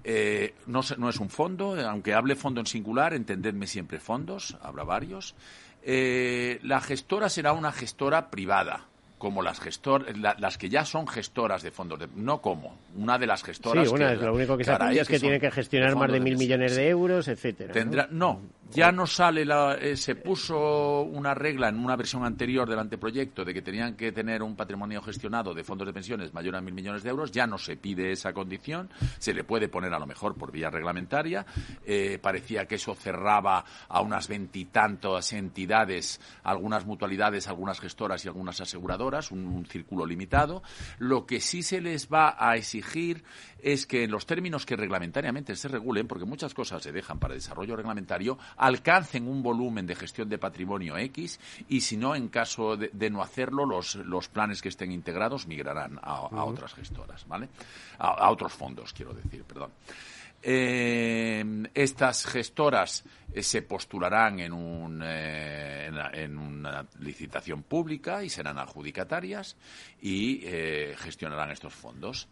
Eh, 0.05 0.57
no, 0.67 0.83
no, 0.99 1.09
es 1.09 1.19
un 1.21 1.31
fondo, 1.31 1.75
aunque 1.89 2.13
hable 2.13 2.37
fondo 2.37 2.61
en 2.61 2.67
singular, 2.67 3.15
entendedme 3.15 3.67
siempre 3.67 3.99
fondos, 3.99 4.59
habrá 4.61 4.85
varios. 4.85 5.35
Eh, 5.83 6.59
la 6.65 6.83
gestora 6.83 7.31
será 7.31 7.55
una 7.55 7.73
gestora 7.73 8.29
privada, 8.29 8.85
como 9.17 9.41
las 9.41 9.59
gestor, 9.59 10.05
las 10.19 10.59
que 10.59 10.69
ya 10.69 10.85
son 10.85 11.09
gestoras 11.09 11.63
de 11.63 11.71
fondos, 11.71 11.99
de, 11.99 12.09
no 12.15 12.43
como, 12.43 12.79
una 12.95 13.17
de 13.17 13.27
las 13.27 13.43
gestoras. 13.43 13.89
Sí, 13.89 13.95
una, 13.95 14.13
lo 14.13 14.35
único 14.35 14.59
que 14.59 14.65
se 14.65 14.73
es 14.93 15.09
que, 15.09 15.19
tiene 15.19 15.41
que 15.41 15.51
gestionar 15.51 15.97
más 15.97 16.13
de 16.13 16.21
mil 16.21 16.37
millones 16.37 16.77
de 16.77 16.91
euros, 16.91 17.27
etcétera. 17.27 17.73
Tendrá, 17.73 18.07
¿no? 18.11 18.43
Ya 18.71 18.93
no 18.93 19.07
sale, 19.07 19.45
la, 19.45 19.75
eh, 19.75 19.97
se 19.97 20.15
puso 20.15 21.03
una 21.03 21.35
regla 21.35 21.69
en 21.69 21.79
una 21.79 21.97
versión 21.97 22.25
anterior 22.25 22.69
del 22.69 22.79
anteproyecto 22.79 23.45
de 23.45 23.55
que 23.55 23.63
tenían 23.63 23.95
que 23.95 24.13
tener 24.13 24.43
un 24.43 24.57
patrimonio 24.57 25.01
gestionado 25.03 25.55
de 25.55 25.65
fondos 25.65 25.87
de 25.87 25.93
pensiones 25.93 26.35
mayor 26.35 26.57
a 26.57 26.61
mil 26.61 26.75
millones 26.75 27.03
de 27.03 27.11
euros, 27.11 27.31
ya 27.31 27.47
no 27.47 27.59
se 27.59 27.77
pide 27.77 28.13
esa 28.13 28.33
condición, 28.33 28.91
se 29.19 29.33
le 29.33 29.45
puede 29.45 29.69
poner 29.69 29.93
a 29.95 29.99
lo 29.99 30.07
mejor 30.07 30.37
por 30.37 30.53
vía 30.53 30.71
reglamentaria, 30.71 31.47
eh, 31.85 32.19
parecía 32.21 32.67
que 32.67 32.75
eso 32.75 32.95
cerraba 32.95 33.65
a 33.89 34.01
unas 34.01 34.29
veintitantas 34.29 35.33
entidades, 35.33 36.21
algunas 36.43 36.85
mutualidades, 36.85 37.49
algunas 37.49 37.81
gestoras 37.81 38.25
y 38.25 38.29
algunas 38.29 38.61
aseguradoras, 38.61 39.31
un, 39.31 39.67
círculo 39.69 40.07
limitado. 40.07 40.63
Lo 40.99 41.27
que 41.27 41.41
sí 41.41 41.63
se 41.63 41.81
les 41.81 42.09
va 42.09 42.37
a 42.39 42.57
exigir 42.57 43.25
es 43.61 43.87
que 43.87 44.05
en 44.05 44.11
los 44.11 44.25
términos 44.25 44.65
que 44.65 44.77
reglamentariamente 44.77 45.57
se 45.57 45.69
regulen, 45.69 46.07
porque 46.07 46.25
muchas 46.25 46.55
cosas 46.55 46.83
se 46.83 46.93
dejan 46.93 47.19
para 47.19 47.35
desarrollo 47.35 47.77
reglamentario, 47.77 48.39
alcancen 48.59 49.27
un 49.29 49.43
volumen 49.43 49.87
de 49.87 49.95
gestión 49.95 50.29
de 50.29 50.39
patrimonio 50.39 50.97
X 50.99 51.39
y 51.69 51.81
si 51.81 51.97
no, 51.97 52.15
en 52.15 52.29
caso 52.29 52.77
de, 52.77 53.11
no 53.11 53.23
hacerlo, 53.23 53.65
los, 53.65 53.95
los, 53.97 54.29
planes 54.29 54.61
que 54.61 54.69
estén 54.69 54.93
integrados 54.93 55.47
migrarán 55.47 55.99
a, 56.03 56.23
otras 56.45 56.75
gestoras, 56.75 57.27
¿vale? 57.27 57.49
A, 57.99 58.31
otros 58.31 58.53
fondos, 58.53 58.93
quiero 58.93 59.15
decir, 59.15 59.45
perdón. 59.45 59.71
Eh, 60.41 61.45
estas 61.75 62.25
gestoras 62.25 63.05
eh, 63.33 63.43
se 63.43 63.63
postularán 63.63 64.39
en, 64.39 64.53
un, 64.53 65.03
eh, 65.05 65.91
en, 66.13 66.39
una 66.39 66.87
licitación 67.01 67.65
pública 67.65 68.23
y 68.23 68.29
serán 68.29 68.57
adjudicatarias 68.59 69.57
y 70.01 70.41
gestionarán 70.97 71.51
estos 71.51 71.75
fondos. 71.75 72.29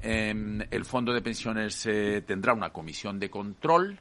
Em, 0.00 0.60
el 0.70 0.84
fondo 0.84 1.12
de 1.12 1.22
pensiones 1.22 1.82
tendrá 2.26 2.54
una 2.54 2.70
comisión 2.70 3.18
de 3.18 3.28
control, 3.28 4.00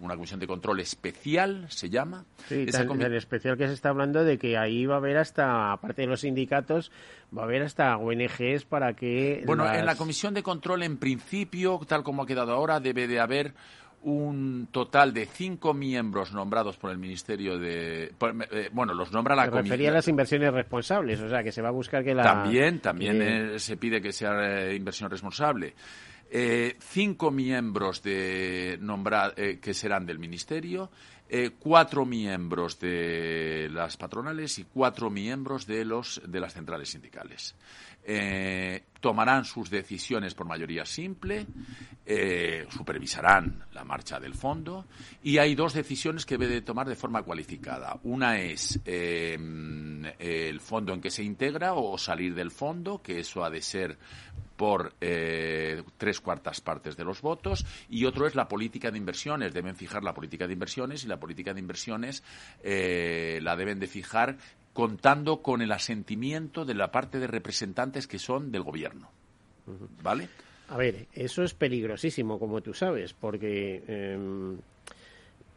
una 0.00 0.14
comisión 0.14 0.38
de 0.38 0.46
control 0.46 0.80
especial, 0.80 1.66
se 1.68 1.90
llama. 1.90 2.24
Sí, 2.48 2.64
Esa 2.68 2.86
tan, 2.86 3.12
especial 3.14 3.56
que 3.56 3.66
se 3.66 3.72
está 3.74 3.88
hablando 3.88 4.24
de 4.24 4.38
que 4.38 4.56
ahí 4.56 4.86
va 4.86 4.94
a 4.94 4.98
haber 4.98 5.16
hasta, 5.16 5.72
aparte 5.72 6.02
de 6.02 6.08
los 6.08 6.20
sindicatos, 6.20 6.92
va 7.36 7.42
a 7.42 7.44
haber 7.46 7.62
hasta 7.62 7.96
ONGs 7.96 8.64
para 8.68 8.94
que... 8.94 9.42
Bueno, 9.46 9.70
en 9.72 9.84
la 9.86 9.96
comisión 9.96 10.34
de 10.34 10.42
control, 10.42 10.84
en 10.84 10.98
principio, 10.98 11.80
tal 11.86 12.04
como 12.04 12.22
ha 12.22 12.26
quedado 12.26 12.52
ahora, 12.52 12.78
debe 12.80 13.08
de 13.08 13.18
haber 13.18 13.54
un 14.00 14.68
total 14.70 15.12
de 15.12 15.26
cinco 15.26 15.74
miembros 15.74 16.32
nombrados 16.32 16.76
por 16.76 16.92
el 16.92 16.98
Ministerio 16.98 17.58
de... 17.58 18.12
por- 18.16 18.32
eh, 18.52 18.70
bueno, 18.72 18.94
los 18.94 19.10
nombra 19.12 19.34
la 19.34 19.46
Se 19.46 19.50
refería 19.50 19.64
a 19.64 19.74
comisión. 19.74 19.94
las 19.94 20.08
inversiones 20.08 20.52
responsables, 20.54 21.20
o 21.20 21.28
sea, 21.28 21.42
que 21.42 21.50
se 21.50 21.60
va 21.60 21.68
a 21.68 21.72
buscar 21.72 22.04
que 22.04 22.14
la... 22.14 22.22
También, 22.22 22.78
también 22.78 23.18
que- 23.18 23.54
eh, 23.56 23.58
se 23.58 23.76
pide 23.76 24.00
que 24.00 24.12
sea 24.12 24.68
eh, 24.68 24.76
inversión 24.76 25.10
responsable. 25.10 25.74
Eh, 26.30 26.76
cinco 26.78 27.30
miembros 27.30 28.02
de 28.02 28.78
eh, 29.36 29.58
que 29.62 29.72
serán 29.72 30.04
del 30.04 30.18
Ministerio, 30.18 30.90
eh, 31.26 31.52
cuatro 31.58 32.04
miembros 32.04 32.78
de 32.78 33.68
las 33.72 33.96
patronales 33.96 34.58
y 34.58 34.64
cuatro 34.64 35.08
miembros 35.08 35.66
de, 35.66 35.86
los, 35.86 36.20
de 36.26 36.40
las 36.40 36.52
centrales 36.52 36.90
sindicales. 36.90 37.54
Tomarán 39.00 39.44
sus 39.44 39.68
decisiones 39.68 40.34
por 40.34 40.46
mayoría 40.46 40.86
simple, 40.86 41.46
supervisarán 42.70 43.64
la 43.72 43.84
marcha 43.84 44.18
del 44.18 44.32
fondo 44.32 44.86
y 45.22 45.36
hay 45.36 45.54
dos 45.54 45.74
decisiones 45.74 46.24
que 46.24 46.38
debe 46.38 46.54
de 46.54 46.62
tomar 46.62 46.88
de 46.88 46.96
forma 46.96 47.22
cualificada. 47.22 48.00
Una 48.04 48.40
es 48.40 48.80
eh, 48.86 49.36
el 50.18 50.60
fondo 50.60 50.94
en 50.94 51.02
que 51.02 51.10
se 51.10 51.22
integra 51.22 51.74
o 51.74 51.98
salir 51.98 52.34
del 52.34 52.50
fondo, 52.50 53.02
que 53.02 53.20
eso 53.20 53.44
ha 53.44 53.50
de 53.50 53.60
ser 53.60 53.98
por 54.58 54.92
eh, 55.00 55.84
tres 55.96 56.20
cuartas 56.20 56.60
partes 56.60 56.96
de 56.96 57.04
los 57.04 57.22
votos 57.22 57.64
y 57.88 58.04
otro 58.04 58.26
es 58.26 58.34
la 58.34 58.48
política 58.48 58.90
de 58.90 58.98
inversiones. 58.98 59.54
Deben 59.54 59.76
fijar 59.76 60.02
la 60.02 60.12
política 60.12 60.48
de 60.48 60.52
inversiones 60.52 61.04
y 61.04 61.06
la 61.06 61.20
política 61.20 61.54
de 61.54 61.60
inversiones 61.60 62.24
eh, 62.62 63.38
la 63.40 63.56
deben 63.56 63.78
de 63.78 63.86
fijar 63.86 64.36
contando 64.72 65.42
con 65.42 65.62
el 65.62 65.70
asentimiento 65.70 66.64
de 66.64 66.74
la 66.74 66.90
parte 66.90 67.20
de 67.20 67.28
representantes 67.28 68.08
que 68.08 68.18
son 68.18 68.50
del 68.50 68.64
gobierno. 68.64 69.10
¿Vale? 70.02 70.28
A 70.70 70.76
ver, 70.76 71.06
eso 71.12 71.44
es 71.44 71.54
peligrosísimo, 71.54 72.38
como 72.40 72.60
tú 72.60 72.74
sabes, 72.74 73.14
porque 73.14 73.84
em, 73.86 74.58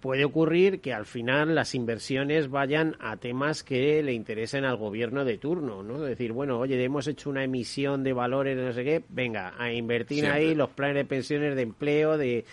puede 0.01 0.25
ocurrir 0.25 0.81
que 0.81 0.93
al 0.93 1.05
final 1.05 1.55
las 1.55 1.75
inversiones 1.75 2.49
vayan 2.49 2.97
a 2.99 3.17
temas 3.17 3.63
que 3.63 4.01
le 4.01 4.13
interesen 4.13 4.65
al 4.65 4.75
gobierno 4.75 5.23
de 5.23 5.37
turno, 5.37 5.83
¿no? 5.83 6.01
Decir, 6.01 6.33
bueno, 6.33 6.59
oye, 6.59 6.83
hemos 6.83 7.07
hecho 7.07 7.29
una 7.29 7.43
emisión 7.43 8.03
de 8.03 8.11
valores, 8.11 8.57
no 8.57 8.73
sé 8.73 8.83
qué, 8.83 9.03
venga, 9.09 9.53
a 9.57 9.71
invertir 9.71 10.21
Siempre. 10.21 10.39
ahí 10.39 10.55
los 10.55 10.71
planes 10.71 10.95
de 10.95 11.05
pensiones, 11.05 11.55
de 11.55 11.61
empleo, 11.61 12.17
de... 12.17 12.43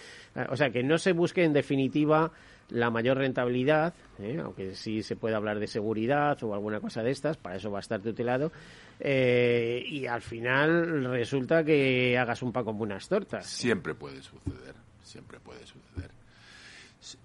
O 0.50 0.56
sea, 0.56 0.70
que 0.70 0.82
no 0.82 0.98
se 0.98 1.12
busque 1.12 1.42
en 1.42 1.52
definitiva 1.52 2.30
la 2.70 2.90
mayor 2.90 3.16
rentabilidad, 3.16 3.94
¿eh? 4.18 4.38
aunque 4.44 4.74
sí 4.74 5.02
se 5.02 5.16
puede 5.16 5.34
hablar 5.34 5.58
de 5.58 5.66
seguridad 5.66 6.40
o 6.44 6.52
alguna 6.52 6.80
cosa 6.80 7.02
de 7.02 7.10
estas, 7.10 7.38
para 7.38 7.56
eso 7.56 7.70
va 7.70 7.78
a 7.78 7.80
estar 7.80 8.00
tutelado, 8.00 8.52
eh, 9.00 9.82
y 9.86 10.06
al 10.06 10.20
final 10.20 11.04
resulta 11.06 11.64
que 11.64 12.18
hagas 12.18 12.42
un 12.42 12.52
pan 12.52 12.64
con 12.64 12.76
buenas 12.76 13.08
tortas. 13.08 13.46
Siempre 13.46 13.94
puede 13.94 14.22
suceder, 14.22 14.74
siempre 15.02 15.40
puede 15.40 15.66
suceder. 15.66 16.17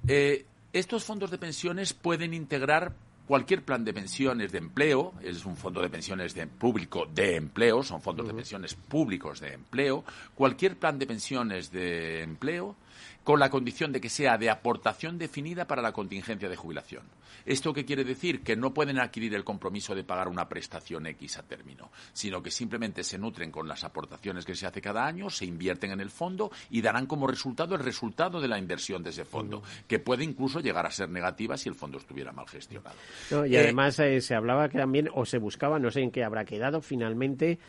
Eh, 0.08 0.46
estos 0.72 1.04
fondos 1.04 1.32
de 1.32 1.38
pensiones 1.38 1.94
pueden 1.94 2.34
integrar 2.34 2.94
cualquier 3.28 3.64
plan 3.64 3.86
de 3.86 3.94
pensiones 3.94 4.52
de 4.52 4.58
empleo, 4.58 5.14
es 5.22 5.46
un 5.46 5.56
fondo 5.56 5.82
de 5.82 5.90
pensiones 5.90 6.34
de 6.34 6.48
público 6.48 7.06
de 7.06 7.36
empleo, 7.36 7.84
son 7.84 8.02
fondos 8.02 8.28
de 8.28 8.34
pensiones 8.34 8.76
públicos 8.76 9.40
de 9.40 9.54
empleo, 9.54 10.04
cualquier 10.36 10.78
plan 10.78 11.00
de 11.00 11.08
pensiones 11.08 11.72
de 11.72 12.22
empleo 12.22 12.76
con 13.24 13.40
la 13.40 13.50
condición 13.50 13.92
de 13.92 14.02
que 14.02 14.10
sea 14.10 14.38
de 14.38 14.50
aportación 14.50 15.18
definida 15.18 15.66
para 15.66 15.82
la 15.82 15.94
contingencia 15.94 16.50
de 16.50 16.56
jubilación. 16.56 17.04
¿Esto 17.46 17.74
qué 17.74 17.86
quiere 17.86 18.04
decir? 18.04 18.42
Que 18.42 18.56
no 18.56 18.74
pueden 18.74 19.00
adquirir 19.00 19.34
el 19.36 19.44
compromiso 19.44 19.96
de 19.96 20.04
pagar 20.04 20.28
una 20.28 20.48
prestación 20.48 21.08
X 21.08 21.38
a 21.38 21.44
término, 21.44 21.92
sino 22.14 22.42
que 22.42 22.52
simplemente 22.52 23.04
se 23.04 23.18
nutren 23.18 23.52
con 23.52 23.68
las 23.68 23.84
aportaciones 23.84 24.46
que 24.46 24.56
se 24.56 24.66
hace 24.66 24.82
cada 24.82 25.06
año, 25.06 25.30
se 25.30 25.46
invierten 25.46 25.92
en 25.92 26.00
el 26.00 26.10
fondo 26.10 26.52
y 26.70 26.82
darán 26.82 27.06
como 27.06 27.28
resultado 27.28 27.76
el 27.76 27.84
resultado 27.84 28.40
de 28.40 28.48
la 28.48 28.58
inversión 28.58 29.04
de 29.04 29.10
ese 29.10 29.26
fondo, 29.26 29.64
que 29.88 30.00
puede 30.00 30.24
incluso 30.24 30.60
llegar 30.60 30.86
a 30.86 30.92
ser 30.92 31.10
negativa 31.10 31.58
si 31.58 31.70
el 31.70 31.76
fondo 31.76 31.98
estuviera 31.98 32.32
mal 32.32 32.48
gestionado. 32.48 32.96
No, 33.32 33.46
y 33.46 33.56
Eh, 33.56 33.60
además 33.60 34.00
eh, 34.00 34.22
se 34.22 34.36
hablaba 34.36 34.70
que 34.70 34.78
también, 34.78 35.10
o 35.14 35.26
se 35.26 35.38
buscaba, 35.38 35.80
no 35.80 35.92
sé 35.92 36.02
en 36.02 36.12
qué 36.12 36.24
habrá 36.24 36.46
quedado 36.46 36.82
finalmente, 36.82 37.60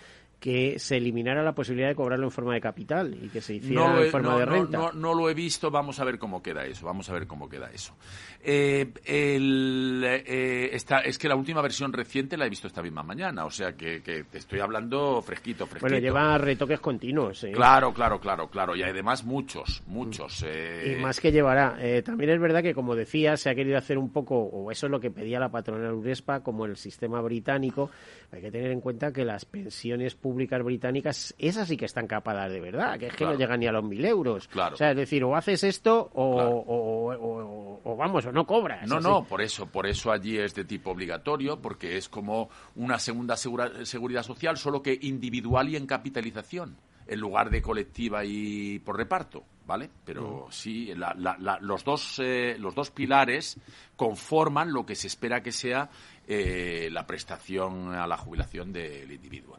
que 0.44 0.78
se 0.78 0.98
eliminara 0.98 1.42
la 1.42 1.54
posibilidad 1.54 1.88
de 1.88 1.94
cobrarlo 1.94 2.26
en 2.26 2.30
forma 2.30 2.52
de 2.52 2.60
capital 2.60 3.16
y 3.18 3.28
que 3.30 3.40
se 3.40 3.54
hiciera 3.54 3.80
No 3.88 4.02
en 4.02 4.10
forma 4.10 4.32
no- 4.32 4.38
de 4.40 4.44
no- 4.44 4.52
renta. 4.52 4.76
no- 4.76 4.92
no 4.92 5.14
lo 5.14 5.30
he 5.30 5.32
visto, 5.32 5.70
vamos 5.70 6.00
a 6.00 6.04
ver 6.04 6.18
cómo 6.18 6.42
queda 6.42 6.66
eso, 6.66 6.84
vamos 6.84 7.08
a 7.08 7.14
ver 7.14 7.26
cómo 7.26 7.48
queda 7.48 7.70
eso. 7.72 7.96
Eh, 8.42 8.92
el, 9.06 10.04
eh, 10.06 10.68
esta- 10.74 11.00
es 11.00 11.16
que 11.16 11.28
la 11.30 11.34
última 11.34 11.62
versión 11.62 11.94
reciente 11.94 12.36
la 12.36 12.44
he 12.44 12.50
visto 12.50 12.66
esta 12.66 12.82
misma 12.82 13.02
mañana, 13.02 13.46
o 13.46 13.50
sea 13.50 13.72
que, 13.74 14.02
que 14.02 14.24
te 14.24 14.36
estoy 14.36 14.60
hablando 14.60 15.22
fresquito, 15.22 15.64
fresquito. 15.66 15.80
bueno, 15.88 15.98
lleva 15.98 16.36
retoques 16.36 16.78
continuos. 16.80 17.42
¿eh? 17.44 17.52
Claro, 17.52 17.94
claro, 17.94 18.20
claro, 18.20 18.48
claro, 18.50 18.76
y 18.76 18.82
además 18.82 19.24
muchos, 19.24 19.82
muchos. 19.86 20.44
eh, 20.46 20.96
Y 20.98 21.02
más 21.02 21.20
que 21.20 21.32
llevará. 21.32 21.78
Eh, 21.80 22.02
también 22.02 22.28
es 22.28 22.38
verdad 22.38 22.62
que, 22.62 22.74
como 22.74 22.94
decía, 22.94 23.38
se 23.38 23.48
ha 23.48 23.54
querido 23.54 23.78
hacer 23.78 23.96
un 23.96 24.10
poco, 24.12 24.36
o 24.38 24.70
eso 24.70 24.88
es 24.88 24.90
lo 24.90 25.00
que 25.00 25.10
pedía 25.10 25.40
la 25.40 25.50
patronal 25.50 25.94
Urespa, 25.94 26.40
como 26.40 26.66
el 26.66 26.76
sistema 26.76 27.22
británico. 27.22 27.90
Hay 28.32 28.40
que 28.40 28.50
tener 28.50 28.70
en 28.70 28.80
cuenta 28.80 29.12
que 29.12 29.24
las 29.24 29.44
pensiones 29.44 30.14
públicas 30.14 30.62
británicas, 30.62 31.34
esas 31.38 31.68
sí 31.68 31.76
que 31.76 31.84
están 31.84 32.06
capadas 32.06 32.50
de 32.50 32.60
verdad, 32.60 32.98
que 32.98 33.06
es 33.06 33.12
que 33.12 33.18
Claro. 33.18 33.32
no 33.34 33.38
llegan 33.38 33.60
ni 33.60 33.66
a 33.66 33.72
los 33.72 33.84
mil 33.84 34.04
euros. 34.04 34.48
Claro. 34.48 34.74
O 34.74 34.76
sea, 34.78 34.90
es 34.90 34.96
decir, 34.96 35.22
o 35.24 35.36
haces 35.36 35.62
esto 35.64 36.10
o, 36.14 36.24
o- 36.24 36.64
o- 36.66 37.14
o- 37.14 37.80
o 37.84 37.96
vamos, 37.96 38.24
o 38.26 38.32
no 38.32 38.46
cobras. 38.46 38.88
No, 38.88 38.96
así. 38.96 39.04
no, 39.06 39.24
por 39.24 39.40
eso, 39.42 39.66
por 39.66 39.86
eso 39.86 40.10
allí 40.10 40.38
es 40.38 40.54
de 40.54 40.64
tipo 40.64 40.90
obligatorio, 40.90 41.60
porque 41.60 41.96
es 41.96 42.08
como 42.08 42.48
una 42.76 42.98
segunda 42.98 43.36
segura- 43.36 43.84
seguridad 43.84 44.22
social, 44.22 44.56
solo 44.56 44.82
que 44.82 44.98
individual 45.02 45.68
y 45.68 45.76
en 45.76 45.86
capitalización, 45.86 46.76
en 47.06 47.20
lugar 47.20 47.50
de 47.50 47.60
colectiva 47.62 48.24
y 48.24 48.78
por 48.80 48.96
reparto, 48.96 49.44
¿vale? 49.66 49.88
Pero 50.04 50.48
sí, 50.50 50.94
la- 50.94 51.14
la- 51.18 51.36
la- 51.38 51.58
los, 51.60 51.84
dos, 51.84 52.18
eh, 52.22 52.56
los 52.58 52.74
dos 52.74 52.90
pilares 52.90 53.56
conforman 53.96 54.72
lo 54.72 54.84
que 54.84 54.94
se 54.94 55.06
espera 55.06 55.42
que 55.42 55.52
sea 55.52 55.88
eh, 56.26 56.88
la 56.90 57.06
prestación 57.06 57.94
a 57.94 58.06
la 58.06 58.16
jubilación 58.16 58.72
del 58.72 59.10
individuo. 59.12 59.58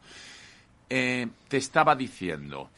Eh, 0.90 1.28
te 1.48 1.58
estaba 1.58 1.96
diciendo, 1.96 2.70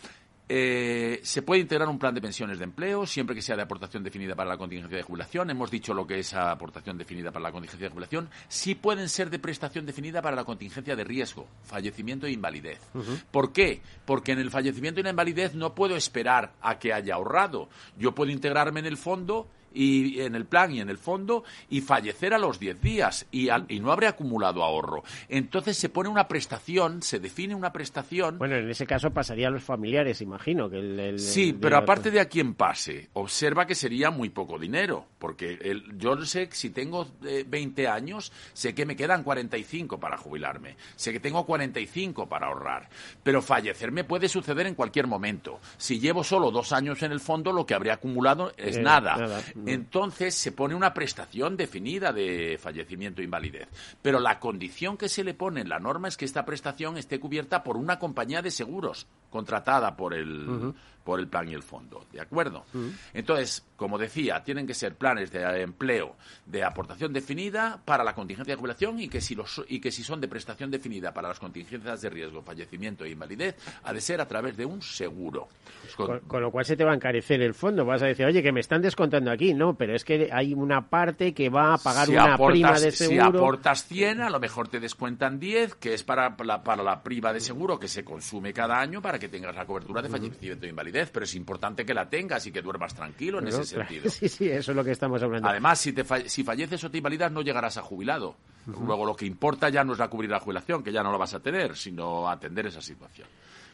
eh, 0.50 1.20
se 1.24 1.42
puede 1.42 1.62
integrar 1.62 1.90
un 1.90 2.00
plan 2.00 2.14
de 2.14 2.22
pensiones 2.22 2.58
de 2.58 2.64
empleo 2.64 3.06
siempre 3.06 3.36
que 3.36 3.42
sea 3.42 3.58
de 3.58 3.64
aportación 3.64 4.04
definida 4.04 4.34
para 4.34 4.50
la 4.50 4.58
contingencia 4.58 4.98
de 4.98 5.04
jubilación. 5.04 5.50
Hemos 5.50 5.70
dicho 5.70 5.94
lo 5.94 6.08
que 6.08 6.20
es 6.20 6.34
aportación 6.34 6.98
definida 6.98 7.32
para 7.32 7.44
la 7.44 7.52
contingencia 7.52 7.88
de 7.88 7.92
jubilación. 7.92 8.30
Sí 8.48 8.76
pueden 8.76 9.10
ser 9.10 9.30
de 9.30 9.40
prestación 9.40 9.86
definida 9.86 10.22
para 10.22 10.36
la 10.36 10.46
contingencia 10.46 10.96
de 10.96 11.04
riesgo, 11.04 11.48
fallecimiento 11.64 12.28
e 12.28 12.32
invalidez. 12.32 12.80
¿Por 13.32 13.52
qué? 13.52 13.82
Porque 14.06 14.32
en 14.32 14.40
el 14.40 14.50
fallecimiento 14.50 15.00
y 15.00 15.04
la 15.04 15.10
invalidez 15.10 15.54
no 15.54 15.76
puedo 15.76 15.96
esperar 15.96 16.54
a 16.62 16.80
que 16.80 16.94
haya 16.94 17.16
ahorrado. 17.16 17.70
Yo 17.98 18.16
puedo 18.16 18.32
integrarme 18.32 18.80
en 18.80 18.86
el 18.86 18.98
fondo 18.98 19.50
y 19.78 20.22
en 20.22 20.36
el 20.36 20.46
plan 20.46 20.72
y 20.74 20.80
en 20.82 20.90
el 20.90 20.98
fondo 20.98 21.44
y 21.70 21.82
fallecer 21.82 22.34
a 22.34 22.38
los 22.40 22.60
10 22.60 22.82
días 22.82 23.28
y, 23.32 23.50
al- 23.50 23.66
y 23.70 23.80
no 23.80 23.92
habré 23.92 24.08
acumulado 24.08 24.64
ahorro. 24.64 25.04
Entonces 25.30 25.78
se 25.78 25.90
pone 25.90 26.10
una 26.10 26.28
prestación, 26.28 27.02
se 27.02 27.20
define 27.20 27.54
una 27.54 27.72
prestación. 27.72 28.38
Bueno, 28.40 28.56
en 28.56 28.70
ese 28.70 28.88
caso 28.88 29.12
pasaría 29.12 29.48
a 29.48 29.52
los 29.52 29.64
familiares, 29.64 30.22
imagino. 30.22 30.70
que 30.70 30.80
el, 30.80 31.00
el- 31.00 31.20
Sí, 31.20 31.50
el- 31.50 31.56
pero 31.56 31.78
aparte 31.78 32.10
de 32.12 32.20
a 32.20 32.26
quien 32.26 32.54
pase, 32.56 33.10
observa 33.14 33.66
que 33.68 33.76
sería 33.76 34.10
muy 34.10 34.30
poco 34.30 34.58
dinero, 34.58 35.06
porque 35.20 35.58
el- 35.62 35.98
yo 35.98 36.20
sé 36.26 36.50
que 36.50 36.56
si 36.56 36.70
tengo 36.72 37.08
eh, 37.26 37.46
20 37.48 37.88
años, 37.88 38.32
sé 38.54 38.74
que 38.74 38.86
me 38.86 38.96
quedan 38.96 39.24
45 39.24 40.00
para 40.00 40.18
jubilarme, 40.18 40.76
sé 40.96 41.12
que 41.14 41.20
tengo 41.20 41.46
45 41.46 42.28
para 42.28 42.48
ahorrar, 42.48 42.90
pero 43.24 43.42
fallecerme 43.42 44.04
puede 44.04 44.28
suceder 44.30 44.66
en 44.68 44.76
cualquier 44.76 45.08
momento. 45.08 45.60
Si 45.78 46.00
llevo 46.00 46.24
solo 46.24 46.50
dos 46.52 46.72
años 46.72 47.04
en 47.04 47.12
el 47.12 47.20
fondo, 47.20 47.52
lo 47.52 47.66
que 47.66 47.74
habré 47.74 47.92
acumulado 47.92 48.52
es 48.58 48.78
Eh, 48.78 48.82
nada. 48.82 49.42
Entonces 49.68 50.36
se 50.36 50.52
pone 50.52 50.76
una 50.76 50.94
prestación 50.94 51.58
definida 51.58 52.14
de 52.14 52.58
fallecimiento 52.62 53.22
e 53.22 53.26
invalidez, 53.26 53.68
pero 54.02 54.20
la 54.20 54.40
condición 54.40 54.98
que 54.98 55.10
se 55.10 55.24
le 55.24 55.34
pone 55.34 55.62
en 55.62 55.70
la 55.70 55.80
norma 55.80 56.08
es 56.08 56.18
que 56.18 56.26
esta 56.26 56.46
prestación 56.46 56.98
esté 56.98 57.20
cubierta 57.20 57.64
por 57.64 57.78
una 57.78 58.00
compañía 58.00 58.42
de 58.42 58.52
seguros 58.52 59.08
contratada 59.30 59.96
por 59.96 60.14
el, 60.14 60.74
por 61.08 61.22
el 61.22 61.30
plan 61.30 61.48
y 61.48 61.54
el 61.54 61.64
fondo, 61.64 62.06
¿de 62.12 62.20
acuerdo? 62.20 62.66
Mm. 62.74 62.90
Entonces, 63.14 63.66
como 63.78 63.98
decía, 63.98 64.44
tienen 64.44 64.68
que 64.68 64.74
ser 64.74 64.96
planes 64.96 65.32
de 65.32 65.62
empleo 65.62 66.18
de 66.46 66.66
aportación 66.66 67.14
definida 67.14 67.80
para 67.86 68.04
la 68.04 68.14
contingencia 68.14 68.54
de 68.54 68.60
jubilación 68.60 69.00
y 69.00 69.08
que 69.08 69.22
si 69.22 69.34
los, 69.34 69.64
y 69.70 69.80
que 69.80 69.90
si 69.90 70.04
son 70.04 70.20
de 70.20 70.28
prestación 70.28 70.70
definida 70.70 71.14
para 71.14 71.30
las 71.30 71.40
contingencias 71.40 72.02
de 72.02 72.10
riesgo, 72.10 72.42
fallecimiento 72.42 73.06
e 73.06 73.12
invalidez, 73.12 73.56
ha 73.84 73.94
de 73.94 74.02
ser 74.02 74.20
a 74.20 74.28
través 74.28 74.58
de 74.58 74.66
un 74.66 74.82
seguro. 74.82 75.48
Con, 75.96 76.20
con 76.28 76.42
lo 76.42 76.52
cual 76.52 76.66
se 76.66 76.76
te 76.76 76.84
va 76.84 76.92
a 76.92 76.96
encarecer 76.96 77.42
el 77.42 77.54
fondo. 77.54 77.86
Vas 77.86 78.02
a 78.04 78.08
decir, 78.08 78.26
oye, 78.26 78.44
que 78.44 78.52
me 78.52 78.60
están 78.60 78.82
descontando 78.82 79.32
aquí. 79.32 79.54
No, 79.54 79.76
pero 79.76 79.96
es 79.96 80.04
que 80.04 80.30
hay 80.30 80.54
una 80.54 80.90
parte 80.90 81.34
que 81.34 81.48
va 81.48 81.76
a 81.76 81.78
pagar 81.78 82.08
si 82.08 82.12
una 82.12 82.34
aportas, 82.34 82.52
prima 82.52 82.80
de 82.82 82.92
Si 82.92 83.06
seguro. 83.06 83.40
aportas 83.40 83.86
100, 83.88 84.24
a 84.24 84.30
lo 84.30 84.42
mejor 84.42 84.68
te 84.68 84.82
descuentan 84.82 85.40
10, 85.40 85.76
que 85.76 85.94
es 85.94 86.04
para 86.04 86.36
la, 86.44 86.62
para 86.64 86.84
la 86.84 87.02
prima 87.02 87.32
de 87.32 87.40
seguro 87.40 87.80
que 87.80 87.88
se 87.88 88.04
consume 88.04 88.52
cada 88.52 88.78
año 88.78 89.02
para 89.02 89.18
que 89.18 89.30
tengas 89.30 89.56
la 89.56 89.66
cobertura 89.66 90.02
de 90.02 90.10
fallecimiento 90.10 90.66
e 90.66 90.70
invalidez. 90.70 90.97
Pero 91.06 91.26
es 91.26 91.36
importante 91.36 91.86
que 91.86 91.94
la 91.94 92.10
tengas 92.10 92.46
y 92.48 92.52
que 92.52 92.62
duermas 92.62 92.94
tranquilo 92.94 93.40
en 93.40 93.48
ese 93.48 93.64
sentido. 93.64 94.10
Sí, 94.18 94.30
sí, 94.30 94.50
eso 94.50 94.72
es 94.72 94.76
lo 94.76 94.84
que 94.84 94.92
estamos 94.92 95.22
hablando. 95.22 95.48
Además, 95.48 95.80
si, 95.80 95.94
te 95.94 96.04
si 96.30 96.44
falleces 96.44 96.84
o 96.84 96.90
te 96.90 96.98
invalidas, 96.98 97.32
no 97.32 97.42
llegarás 97.42 97.78
a 97.78 97.82
jubilado. 97.82 98.36
Luego, 98.66 99.06
lo 99.06 99.16
que 99.16 99.26
importa 99.26 99.70
ya 99.70 99.84
no 99.84 99.94
es 99.94 100.00
la 100.00 100.10
cubrir 100.10 100.30
la 100.30 100.40
jubilación, 100.40 100.84
que 100.84 100.92
ya 100.92 101.04
no 101.04 101.12
lo 101.12 101.18
vas 101.18 101.34
a 101.34 101.40
tener, 101.40 101.76
sino 101.76 102.30
atender 102.30 102.68
esa 102.68 102.82
situación. 102.82 103.28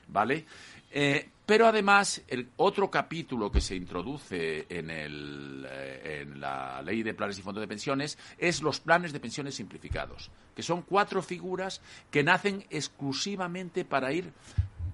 ¿Vale? 0.08 0.46
Eh, 0.92 1.30
pero 1.46 1.68
además, 1.68 2.22
el 2.28 2.50
otro 2.58 2.90
capítulo 2.92 3.52
que 3.52 3.60
se 3.60 3.76
introduce 3.76 4.68
en, 4.70 4.92
el, 4.92 5.68
eh, 5.68 6.22
en 6.22 6.40
la 6.40 6.82
ley 6.84 7.02
de 7.02 7.16
planes 7.16 7.40
y 7.40 7.42
fondos 7.42 7.62
de 7.62 7.68
pensiones 7.68 8.18
es 8.38 8.62
los 8.62 8.80
planes 8.80 9.12
de 9.12 9.20
pensiones 9.20 9.56
simplificados, 9.56 10.30
que 10.56 10.62
son 10.62 10.84
cuatro 10.84 11.24
figuras 11.24 11.82
que 12.12 12.24
nacen 12.24 12.64
exclusivamente 12.70 13.86
para 13.86 14.14
ir 14.14 14.32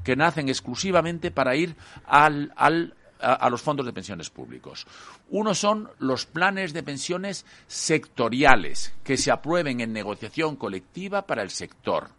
que 0.04 0.16
nacen 0.16 0.50
exclusivamente 0.50 1.32
para 1.32 1.56
ir 1.56 1.76
al, 2.06 2.52
al- 2.56 2.94
a, 3.22 3.50
los 3.50 3.62
fondos 3.62 3.86
de 3.86 3.92
pensiones 3.94 4.30
públicos. 4.30 4.88
Uno 5.30 5.54
son 5.54 5.90
los 6.00 6.26
planes 6.26 6.72
de 6.74 6.84
pensiones 6.84 7.46
sectoriales 7.68 8.94
que 9.04 9.18
se 9.18 9.30
aprueben 9.32 9.82
en 9.82 9.92
negociación 9.94 10.56
colectiva 10.56 11.26
para 11.28 11.42
el 11.44 11.50
sector. 11.50 12.10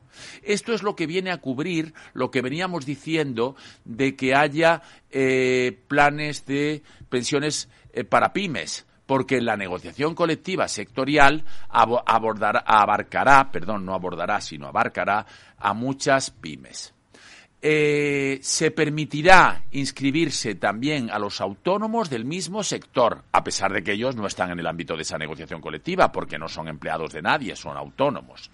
Esto 0.43 0.74
es 0.74 0.83
lo 0.83 0.97
que 0.97 1.07
viene 1.07 1.31
a 1.31 1.39
cubrir 1.39 1.95
lo 2.12 2.31
que 2.31 2.43
veníamos 2.43 2.85
diciendo 2.85 3.57
de 3.85 4.14
que 4.16 4.35
haya 4.35 4.83
eh, 5.11 5.78
planes 5.89 6.45
de 6.47 6.83
pensiones 7.09 7.68
eh, 7.93 8.05
para 8.05 8.33
pymes, 8.33 8.87
porque 9.07 9.41
la 9.41 9.57
negociación 9.57 10.14
colectiva 10.14 10.68
sectorial 10.68 11.45
abo- 11.70 12.03
abordará- 12.07 12.62
abarcará, 12.66 13.51
perdón, 13.51 13.87
no 13.87 13.95
abordará, 13.95 14.41
sino 14.41 14.66
abarcará 14.66 15.24
a 15.59 15.72
muchas 15.74 16.31
pymes. 16.31 16.93
Eh, 17.62 18.38
se 18.40 18.70
permitirá 18.70 19.64
inscribirse 19.72 20.54
también 20.54 21.11
a 21.11 21.18
los 21.18 21.42
autónomos 21.42 22.08
del 22.08 22.24
mismo 22.24 22.62
sector, 22.62 23.24
a 23.32 23.44
pesar 23.44 23.72
de 23.72 23.82
que 23.82 23.92
ellos 23.92 24.16
no 24.16 24.26
están 24.26 24.50
en 24.50 24.61
el 24.61 24.66
ámbito 24.66 24.96
de 24.96 25.02
esa 25.02 25.18
negociación 25.18 25.61
colectiva, 25.61 26.11
porque 26.11 26.38
no 26.38 26.48
son 26.48 26.68
empleados 26.68 27.12
de 27.12 27.20
nadie, 27.20 27.54
son 27.56 27.76
autónomos. 27.76 28.50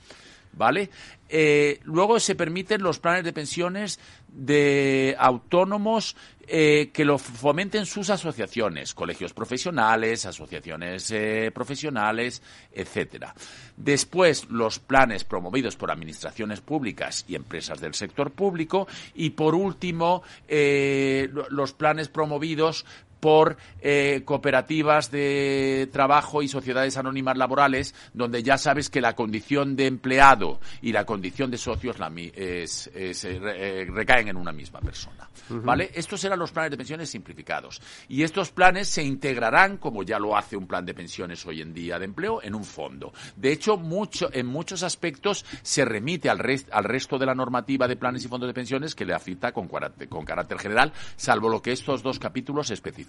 ¿Vale? 0.57 0.89
Eh, 1.29 1.81
luego 1.85 2.19
se 2.19 2.35
permiten 2.35 2.83
los 2.83 2.99
planes 2.99 3.25
de 3.25 3.33
pensiones 3.35 4.01
de 4.29 5.15
autónomos 5.19 6.17
eh, 6.49 6.91
que 6.95 7.05
lo 7.05 7.19
fomenten 7.19 7.85
sus 7.85 8.09
asociaciones, 8.11 8.95
colegios 8.95 9.35
profesionales, 9.35 10.25
asociaciones 10.25 11.11
eh, 11.11 11.51
profesionales, 11.53 12.41
etcétera. 12.73 13.35
Después, 13.77 14.49
los 14.49 14.79
planes 14.79 15.25
promovidos 15.25 15.77
por 15.77 15.91
administraciones 15.91 16.61
públicas 16.61 17.25
y 17.29 17.35
empresas 17.35 17.81
del 17.81 17.93
sector 17.95 18.31
público. 18.31 18.87
Y 19.15 19.31
por 19.31 19.55
último, 19.55 20.23
lo- 20.49 21.49
los 21.51 21.73
planes 21.75 22.09
promovidos 22.09 22.87
por 23.21 23.57
eh, 23.81 24.23
cooperativas 24.25 25.11
de 25.11 25.89
trabajo 25.93 26.43
y 26.43 26.49
sociedades 26.49 26.97
anónimas 26.97 27.37
laborales, 27.37 27.95
donde 28.15 28.43
ya 28.43 28.59
sabes 28.59 28.91
que 28.91 29.01
la 29.01 29.15
condición 29.15 29.77
de 29.77 29.87
empleado 29.87 30.61
y 30.83 30.93
la 30.93 31.05
condición 31.05 31.51
de 31.51 31.59
socio 31.59 31.91
es 31.91 31.99
la 31.99 32.11
es- 32.17 32.87
es, 32.95 33.25
eh, 33.25 33.41
eh, 33.43 33.87
recaen 33.91 34.29
en 34.29 34.37
una 34.37 34.53
misma 34.53 34.81
persona. 34.81 35.29
¿Vale? 35.49 35.91
Estos 35.95 36.25
eran 36.25 36.39
los 36.39 36.51
planes 36.51 36.71
de 36.73 36.77
pensiones 36.77 37.11
simplificados. 37.11 37.81
Y 38.09 38.23
estos 38.23 38.51
planes 38.51 38.89
se 38.89 39.03
integrarán, 39.05 39.77
como 39.77 40.03
ya 40.03 40.19
lo 40.19 40.37
hace 40.37 40.57
un 40.57 40.67
plan 40.67 40.85
de 40.85 40.95
pensiones 40.95 41.45
hoy 41.47 41.61
en 41.63 41.73
día 41.73 41.99
de 41.99 42.05
empleo, 42.07 42.43
en 42.43 42.55
un 42.55 42.65
fondo. 42.65 43.13
De 43.37 43.53
hecho, 43.53 43.77
mucho, 43.77 44.29
en 44.33 44.47
muchos 44.47 44.83
aspectos 44.83 45.45
se 45.63 45.85
remite 45.85 46.29
al, 46.31 46.39
res- 46.39 46.67
al 46.73 46.85
resto 46.85 47.19
de 47.19 47.27
la 47.27 47.35
normativa 47.35 47.87
de 47.87 47.97
planes 47.97 48.25
y 48.25 48.29
fondos 48.29 48.49
de 48.49 48.55
pensiones 48.55 48.95
que 48.95 49.05
le 49.05 49.15
afecta 49.15 49.53
con, 49.53 49.69
con 49.69 50.25
carácter 50.25 50.59
general, 50.59 50.93
salvo 51.17 51.49
lo 51.49 51.63
que 51.63 51.73
estos 51.73 52.03
dos 52.03 52.19
capítulos 52.19 52.71
especifican. 52.71 53.06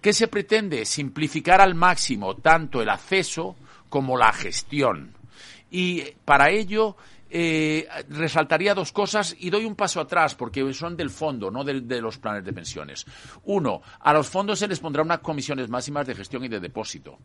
¿Qué 0.00 0.12
se 0.12 0.28
pretende? 0.28 0.84
Simplificar 0.84 1.60
al 1.60 1.74
máximo 1.74 2.36
tanto 2.36 2.80
el 2.80 2.88
acceso 2.88 3.56
como 3.88 4.16
la 4.16 4.32
gestión. 4.32 5.14
Y 5.70 6.02
para 6.24 6.50
ello 6.50 6.96
eh, 7.30 7.86
resaltaría 8.08 8.74
dos 8.74 8.92
cosas 8.92 9.36
y 9.38 9.50
doy 9.50 9.64
un 9.64 9.74
paso 9.74 10.00
atrás 10.00 10.34
porque 10.34 10.72
son 10.72 10.96
del 10.96 11.10
fondo, 11.10 11.50
no 11.50 11.62
de, 11.62 12.00
los 12.00 12.18
planes 12.18 12.44
de 12.44 12.52
pensiones. 12.52 13.04
Uno, 13.44 13.82
a 14.00 14.12
los 14.12 14.28
fondos 14.28 14.58
se 14.58 14.68
les 14.68 14.80
pondrá 14.80 15.02
unas 15.02 15.20
comisiones 15.20 15.68
máximas 15.68 16.06
de 16.06 16.14
gestión 16.14 16.44
y 16.44 16.48
de 16.48 16.60
depósito 16.60 17.18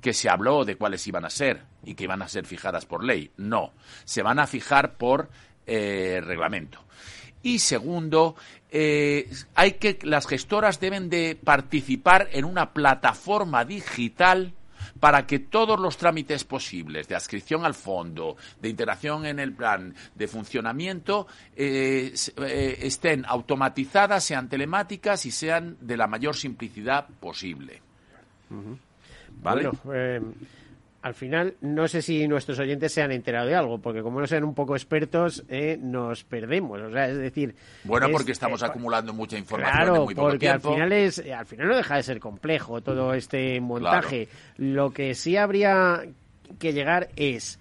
que 0.00 0.12
se 0.12 0.28
habló 0.28 0.64
de 0.66 0.76
cuáles 0.76 1.06
iban 1.06 1.24
a 1.24 1.30
ser 1.30 1.64
y 1.82 1.94
que 1.94 2.04
iban 2.04 2.20
a 2.20 2.28
ser 2.28 2.46
fijadas 2.46 2.84
por 2.84 3.02
ley. 3.02 3.30
No, 3.38 3.72
se 4.04 4.22
van 4.22 4.38
a 4.38 4.46
fijar 4.46 4.96
por 4.96 5.30
eh, 5.66 6.20
reglamento. 6.22 6.84
Y 7.44 7.60
segundo, 7.60 8.34
eh, 8.70 9.30
hay 9.54 9.72
que 9.72 9.98
las 10.02 10.26
gestoras 10.26 10.80
deben 10.80 11.08
de 11.08 11.38
participar 11.42 12.28
en 12.32 12.44
una 12.44 12.72
plataforma 12.72 13.64
digital 13.64 14.52
para 14.98 15.26
que 15.26 15.38
todos 15.38 15.78
los 15.78 15.96
trámites 15.96 16.44
posibles 16.44 17.06
de 17.06 17.14
adscripción 17.14 17.64
al 17.64 17.74
fondo, 17.74 18.36
de 18.60 18.70
integración 18.70 19.26
en 19.26 19.38
el 19.38 19.52
plan, 19.52 19.94
de 20.14 20.26
funcionamiento, 20.26 21.26
eh, 21.54 22.14
eh, 22.38 22.78
estén 22.80 23.24
automatizadas, 23.26 24.24
sean 24.24 24.48
telemáticas 24.48 25.26
y 25.26 25.30
sean 25.30 25.76
de 25.80 25.96
la 25.96 26.06
mayor 26.06 26.34
simplicidad 26.34 27.06
posible. 27.20 27.82
¿Vale? 29.42 29.68
Bueno, 29.68 29.94
eh, 29.94 30.20
al 31.04 31.12
final 31.12 31.54
no 31.60 31.86
sé 31.86 32.00
si 32.00 32.26
nuestros 32.26 32.58
oyentes 32.58 32.90
se 32.90 33.02
han 33.02 33.12
enterado 33.12 33.46
de 33.46 33.54
algo, 33.54 33.78
porque 33.78 34.00
como 34.00 34.20
no 34.20 34.26
sean 34.26 34.42
un 34.42 34.54
poco 34.54 34.74
expertos, 34.74 35.44
eh, 35.50 35.78
nos 35.78 36.24
perdemos. 36.24 36.80
O 36.80 36.90
sea, 36.90 37.10
es 37.10 37.18
decir, 37.18 37.54
Bueno, 37.84 38.06
es- 38.06 38.12
porque 38.12 38.32
estamos 38.32 38.62
eh, 38.62 38.66
acumulando 38.66 39.12
mucha 39.12 39.36
información 39.36 39.76
Claro, 39.76 39.96
en 39.96 40.02
muy 40.04 40.14
poco 40.14 40.28
porque 40.30 40.48
al 40.48 40.62
final 40.62 40.92
es, 40.92 41.18
al 41.30 41.44
final 41.44 41.68
no 41.68 41.76
deja 41.76 41.96
de 41.96 42.02
ser 42.04 42.20
complejo 42.20 42.80
todo 42.80 43.12
este 43.12 43.60
montaje. 43.60 44.28
Lo 44.56 44.92
que 44.92 45.14
sí 45.14 45.36
habría 45.36 46.06
que 46.58 46.72
llegar 46.72 47.10
es 47.16 47.60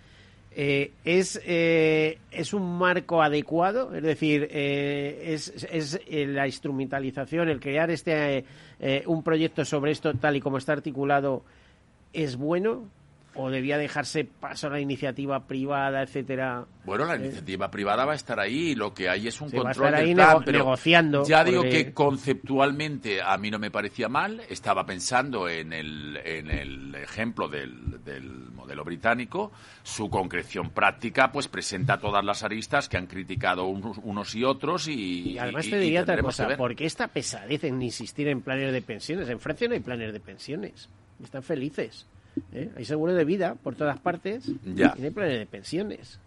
eh, 0.56 0.92
es 1.04 1.42
eh, 1.46 2.20
es 2.32 2.54
un 2.54 2.78
marco 2.78 3.22
adecuado, 3.22 3.94
es 3.94 4.04
decir, 4.04 4.48
eh, 4.52 5.34
es, 5.34 5.66
es 5.70 6.00
eh, 6.08 6.28
la 6.28 6.46
instrumentalización, 6.46 7.50
el 7.50 7.60
crear 7.60 7.92
este 7.92 8.38
eh, 8.38 8.46
eh, 8.80 9.04
un 9.06 9.22
proyecto 9.22 9.66
sobre 9.66 9.92
esto 9.92 10.14
tal 10.14 10.38
y 10.38 10.40
como 10.40 10.60
está 10.60 10.72
articulado 10.72 11.44
es 12.14 12.38
bueno 12.38 12.88
o 13.36 13.50
debía 13.50 13.78
dejarse 13.78 14.26
paso 14.26 14.68
a 14.68 14.70
la 14.72 14.80
iniciativa 14.80 15.48
privada, 15.48 16.02
etcétera. 16.04 16.66
Bueno, 16.86 17.06
la 17.06 17.16
Eh, 17.16 17.20
iniciativa 17.26 17.72
privada 17.72 18.06
va 18.06 18.12
a 18.12 18.16
estar 18.16 18.40
ahí 18.40 18.72
y 18.72 18.76
lo 18.76 18.94
que 18.94 19.10
hay 19.10 19.28
es 19.28 19.40
un 19.42 19.50
Sí, 19.50 19.56
va 19.58 19.62
a 19.62 19.66
control 19.66 19.88
estar 19.88 20.00
del 20.02 20.10
ahí 20.10 20.16
plan, 20.16 20.30
nego- 20.30 20.42
pero 20.46 20.58
negociando, 20.60 21.24
Ya 21.26 21.44
digo 21.44 21.62
porque- 21.62 21.86
que 21.86 21.94
conceptualmente 21.94 23.22
a 23.22 23.38
mí 23.38 23.50
no 23.50 23.60
me 23.60 23.72
parecía 23.72 24.10
mal. 24.10 24.42
Estaba 24.50 24.86
pensando 24.86 25.48
en 25.50 25.74
el, 25.74 26.18
en 26.24 26.52
el 26.52 26.96
ejemplo 26.96 27.48
del, 27.48 28.04
del 28.04 28.52
modelo 28.52 28.84
británico. 28.84 29.52
Su 29.84 30.10
concreción 30.10 30.70
práctica 30.72 31.32
pues 31.32 31.48
presenta 31.48 32.00
todas 32.00 32.24
las 32.24 32.44
aristas 32.44 32.90
que 32.90 32.98
han 32.98 33.08
criticado 33.08 33.66
unos, 33.66 33.98
unos 34.04 34.36
y 34.36 34.44
otros 34.44 34.88
y, 34.88 35.32
Y 35.34 35.38
además 35.40 35.68
y- 35.68 35.72
te 35.72 35.80
diría 35.80 36.02
otra 36.02 36.22
cosa, 36.22 36.48
ver. 36.48 36.58
¿por 36.58 36.76
qué 36.76 36.86
esta 36.86 37.08
pesadez 37.08 37.64
en 37.64 37.82
insistir 37.82 38.28
en 38.28 38.42
planes 38.42 38.72
de 38.74 38.82
pensiones? 38.82 39.30
En 39.30 39.40
Francia 39.40 39.68
no 39.68 39.74
hay 39.74 39.80
planes 39.80 40.12
de 40.14 40.20
pensiones, 40.20 40.90
están 41.24 41.44
felices. 41.44 42.06
¿Eh? 42.54 42.70
Hay 42.76 42.86
seguro 42.86 43.14
de 43.14 43.26
vida 43.26 43.56
por 43.56 43.76
todas 43.76 44.00
partes 44.00 44.46
Ya. 44.66 44.96
y 44.98 45.04
hay 45.04 45.12
planes 45.12 45.40
de 45.40 45.46
pensiones. 45.46 46.20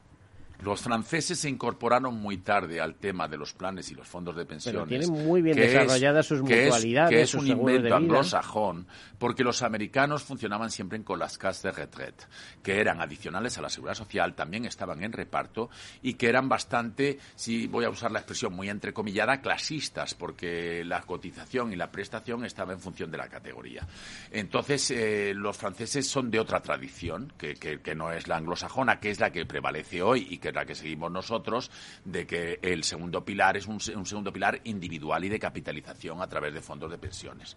Los 0.62 0.80
franceses 0.80 1.38
se 1.38 1.48
incorporaron 1.48 2.14
muy 2.14 2.38
tarde 2.38 2.80
al 2.80 2.94
tema 2.96 3.28
de 3.28 3.36
los 3.36 3.52
planes 3.52 3.90
y 3.90 3.94
los 3.94 4.06
fondos 4.08 4.34
de 4.36 4.44
pensiones. 4.46 4.88
tienen 4.88 5.10
muy 5.26 5.42
bien 5.42 5.58
es- 5.58 5.72
desarrolladas 5.72 6.26
sus 6.26 6.42
que 6.42 6.60
es- 6.60 6.64
mutualidades, 6.66 7.10
Que 7.10 7.22
es 7.22 7.34
un 7.34 7.46
invento 7.46 7.94
anglosajón, 7.94 8.86
porque 9.18 9.44
los 9.44 9.62
americanos 9.62 10.22
funcionaban 10.22 10.70
siempre 10.70 11.02
con 11.04 11.18
las 11.18 11.36
cases 11.38 11.62
de 11.64 11.72
retraite, 11.72 12.24
que 12.62 12.80
eran 12.80 13.00
adicionales 13.00 13.58
a 13.58 13.62
la 13.62 13.68
seguridad 13.68 13.94
social, 13.94 14.34
también 14.34 14.64
estaban 14.64 15.02
en 15.02 15.12
reparto 15.12 15.68
y 16.02 16.14
que 16.14 16.28
eran 16.28 16.48
bastante, 16.48 17.18
si 17.34 17.66
voy 17.66 17.84
a 17.84 17.90
usar 17.90 18.10
la 18.10 18.20
expresión 18.20 18.54
muy 18.54 18.68
entrecomillada, 18.70 19.40
clasistas, 19.40 20.14
porque 20.14 20.82
la 20.84 21.02
cotización 21.02 21.72
y 21.72 21.76
la 21.76 21.90
prestación 21.90 22.44
estaba 22.44 22.72
en 22.72 22.80
función 22.80 23.10
de 23.10 23.18
la 23.18 23.28
categoría. 23.28 23.86
Entonces, 24.30 24.90
eh, 24.90 25.32
los 25.34 25.56
franceses 25.56 26.06
son 26.08 26.30
de 26.30 26.40
otra 26.40 26.60
tradición, 26.60 27.32
que, 27.38 27.54
que- 27.54 27.80
que 27.80 27.94
no 27.94 28.10
es 28.12 28.26
la 28.28 28.36
anglosajona, 28.36 29.00
que 29.00 29.10
es 29.10 29.20
la 29.20 29.30
que 29.30 29.44
prevalece 29.46 30.02
hoy 30.02 30.26
y 30.30 30.38
que 30.38 30.45
que 30.46 30.50
es 30.50 30.54
la 30.54 30.64
que 30.64 30.76
seguimos 30.76 31.10
nosotros, 31.10 31.72
de 32.04 32.24
que 32.24 32.60
el 32.62 32.84
segundo 32.84 33.24
pilar 33.24 33.56
es 33.56 33.66
un, 33.66 33.80
segundo 33.80 34.32
pilar 34.32 34.60
individual 34.62 35.24
y 35.24 35.28
de 35.28 35.40
capitalización 35.40 36.22
a 36.22 36.28
través 36.28 36.54
de 36.54 36.60
fondos 36.60 36.88
de 36.88 36.98
pensiones. 36.98 37.56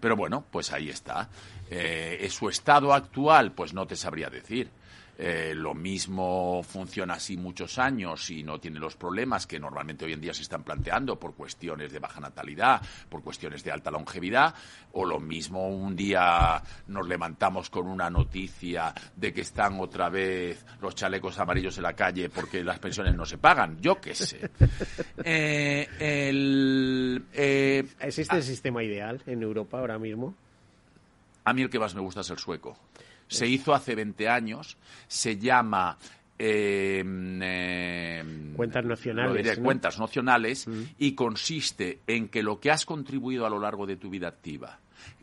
Pero 0.00 0.16
bueno, 0.16 0.44
pues 0.50 0.72
ahí 0.72 0.88
está. 0.88 1.28
Eh, 1.70 2.26
su 2.30 2.48
estado 2.48 2.94
actual, 2.94 3.52
pues 3.52 3.74
no 3.74 3.86
te 3.86 3.94
sabría 3.94 4.30
decir. 4.30 4.70
Eh, 5.22 5.52
lo 5.54 5.74
mismo 5.74 6.62
funciona 6.62 7.12
así 7.12 7.36
muchos 7.36 7.78
años 7.78 8.30
y 8.30 8.42
no 8.42 8.58
tiene 8.58 8.80
los 8.80 8.96
problemas 8.96 9.46
que 9.46 9.60
normalmente 9.60 10.06
hoy 10.06 10.14
en 10.14 10.20
día 10.22 10.32
se 10.32 10.40
están 10.40 10.62
planteando 10.62 11.20
por 11.20 11.34
cuestiones 11.34 11.92
de 11.92 11.98
baja 11.98 12.20
natalidad, 12.20 12.80
por 13.06 13.22
cuestiones 13.22 13.62
de 13.62 13.70
alta 13.70 13.90
longevidad, 13.90 14.54
o 14.92 15.04
lo 15.04 15.20
mismo 15.20 15.68
un 15.68 15.94
día 15.94 16.62
nos 16.86 17.06
levantamos 17.06 17.68
con 17.68 17.86
una 17.86 18.08
noticia 18.08 18.94
de 19.14 19.34
que 19.34 19.42
están 19.42 19.78
otra 19.78 20.08
vez 20.08 20.64
los 20.80 20.94
chalecos 20.94 21.38
amarillos 21.38 21.76
en 21.76 21.82
la 21.82 21.92
calle 21.92 22.30
porque 22.30 22.64
las 22.64 22.78
pensiones 22.78 23.14
no 23.14 23.26
se 23.26 23.36
pagan. 23.36 23.78
Yo 23.82 24.00
qué 24.00 24.14
sé. 24.14 24.50
Eh, 25.22 25.86
eh, 27.32 27.86
¿Existe 28.00 28.36
el 28.36 28.42
sistema 28.42 28.82
ideal 28.82 29.22
en 29.26 29.42
Europa 29.42 29.78
ahora 29.78 29.98
mismo? 29.98 30.34
A 31.44 31.52
mí 31.52 31.62
el 31.62 31.68
que 31.68 31.78
más 31.78 31.94
me 31.94 32.00
gusta 32.00 32.22
es 32.22 32.30
el 32.30 32.38
sueco. 32.38 32.76
Se 33.30 33.46
hizo 33.46 33.72
hace 33.72 33.94
20 33.94 34.28
años, 34.28 34.76
se 35.06 35.38
llama 35.38 35.96
eh, 36.42 37.04
eh, 37.42 38.24
cuentas 38.56 38.82
nacionales. 38.82 39.58
Cuentas 39.58 40.00
nacionales 40.00 40.66
mm. 40.66 40.82
y 40.96 41.12
consiste 41.12 42.00
en 42.06 42.28
que 42.28 42.42
lo 42.42 42.58
que 42.58 42.70
has 42.70 42.86
contribuido 42.86 43.44
a 43.44 43.50
lo 43.50 43.60
largo 43.60 43.86
de 43.86 43.96
tu 43.96 44.08
vida 44.08 44.28
activa, 44.28 44.80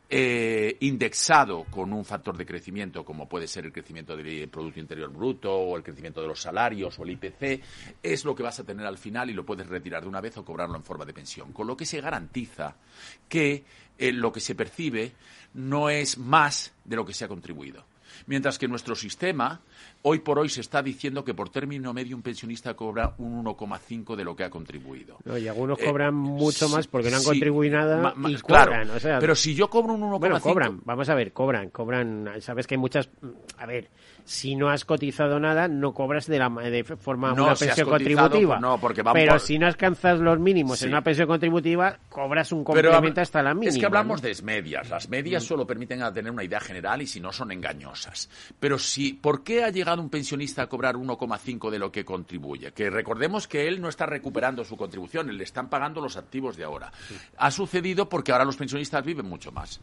eh, 0.07 0.77
indexado 0.81 1.63
con 1.71 1.91
un 1.91 2.05
factor 2.05 2.37
de 2.37 2.45
crecimiento 2.45 3.03
como 3.03 3.27
puede 3.27 3.47
ser 3.47 3.65
el 3.65 3.73
crecimiento 3.73 4.15
del 4.15 4.47
Producto 4.47 4.79
Interior 4.79 5.11
Bruto 5.11 5.51
o 5.55 5.75
el 5.75 5.81
crecimiento 5.81 6.21
de 6.21 6.27
los 6.27 6.39
salarios 6.39 6.99
o 6.99 7.03
el 7.03 7.09
IPC, 7.09 7.63
es 8.03 8.23
lo 8.23 8.35
que 8.35 8.43
vas 8.43 8.59
a 8.59 8.63
tener 8.63 8.85
al 8.85 8.99
final 8.99 9.31
y 9.31 9.33
lo 9.33 9.43
puedes 9.43 9.65
retirar 9.65 10.03
de 10.03 10.09
una 10.09 10.21
vez 10.21 10.37
o 10.37 10.45
cobrarlo 10.45 10.75
en 10.75 10.83
forma 10.83 11.03
de 11.03 11.13
pensión. 11.13 11.51
Con 11.51 11.65
lo 11.65 11.75
que 11.75 11.87
se 11.87 11.99
garantiza 11.99 12.75
que 13.27 13.63
lo 13.97 14.31
que 14.31 14.39
se 14.39 14.53
percibe 14.53 15.13
no 15.55 15.89
es 15.89 16.19
más 16.19 16.73
de 16.85 16.95
lo 16.95 17.03
que 17.03 17.15
se 17.15 17.25
ha 17.25 17.27
contribuido. 17.27 17.96
Mientras 18.27 18.59
que 18.59 18.67
nuestro 18.67 18.95
sistema, 18.95 19.61
hoy 20.03 20.19
por 20.19 20.39
hoy 20.39 20.49
se 20.49 20.61
está 20.61 20.81
diciendo 20.81 21.23
que 21.23 21.33
por 21.33 21.49
término 21.49 21.93
medio 21.93 22.15
un 22.15 22.21
pensionista 22.21 22.73
cobra 22.73 23.13
un 23.17 23.43
1,5 23.43 24.15
de 24.15 24.23
lo 24.23 24.35
que 24.35 24.43
ha 24.43 24.49
contribuido. 24.49 25.17
y 25.39 25.47
algunos 25.47 25.77
cobran 25.77 26.09
eh, 26.09 26.11
mucho 26.11 26.69
más 26.69 26.87
porque 26.87 27.09
no 27.09 27.17
han 27.17 27.23
contribuido 27.23 27.77
nada 27.77 28.13
y 28.27 28.35
cobran. 28.37 28.89
pero 29.19 29.35
si 29.35 29.55
yo 29.55 29.69
cobro 29.69 29.93
un 29.93 30.01
1,5... 30.01 30.19
Bueno, 30.19 30.39
cobran, 30.39 30.81
vamos 30.85 31.09
a 31.09 31.15
ver, 31.15 31.33
cobran, 31.33 31.69
cobran. 31.69 32.29
Sabes 32.39 32.67
que 32.67 32.75
hay 32.75 32.79
muchas... 32.79 33.09
A 33.57 33.65
ver, 33.65 33.89
si 34.23 34.55
no 34.55 34.69
has 34.69 34.83
cotizado 34.83 35.39
nada, 35.39 35.67
no 35.67 35.93
cobras 35.93 36.27
de, 36.27 36.37
la, 36.37 36.49
de 36.49 36.83
forma 36.83 37.31
una 37.31 37.55
pensión 37.55 37.89
contributiva. 37.89 38.59
No, 38.59 38.77
porque 38.77 39.03
Pero 39.03 39.39
si 39.39 39.57
no 39.57 39.67
alcanzas 39.67 40.19
los 40.19 40.39
mínimos 40.39 40.81
en 40.83 40.89
una 40.89 41.01
pensión 41.01 41.27
contributiva, 41.27 41.97
cobras 42.09 42.51
un 42.51 42.63
complemento 42.63 43.21
hasta 43.21 43.41
la 43.41 43.53
mínima. 43.53 43.71
Es 43.71 43.77
que 43.77 43.85
hablamos 43.85 44.21
de 44.21 44.35
medias. 44.43 44.89
Las 44.89 45.09
medias 45.09 45.43
mm. 45.43 45.47
solo 45.47 45.65
permiten 45.65 46.01
tener 46.13 46.31
una 46.31 46.43
idea 46.43 46.59
general 46.59 47.01
y 47.01 47.07
si 47.07 47.19
no 47.19 47.31
son 47.31 47.51
engañosas. 47.51 48.29
Pero 48.59 48.77
si, 48.77 49.13
¿por 49.13 49.43
qué 49.43 49.63
ha 49.67 49.71
llegado 49.71 50.01
un 50.01 50.09
pensionista 50.09 50.63
a 50.63 50.67
cobrar 50.67 50.95
1,5 50.95 51.69
de 51.69 51.79
lo 51.79 51.91
que 51.91 52.05
contribuye? 52.05 52.71
Que 52.71 52.89
recordemos 52.89 53.47
que 53.47 53.67
él 53.67 53.81
no 53.81 53.89
está 53.89 54.05
recuperando 54.05 54.63
su 54.63 54.75
contribución, 54.75 55.35
le 55.35 55.43
están 55.43 55.69
pagando 55.69 56.01
los 56.01 56.17
activos 56.17 56.57
de 56.57 56.63
ahora. 56.63 56.91
Ha 57.37 57.51
sucedido 57.51 58.09
porque 58.09 58.31
ahora 58.31 58.45
los 58.45 58.57
pensionistas 58.57 59.03
viven 59.05 59.27
mucho 59.27 59.51
más. 59.51 59.79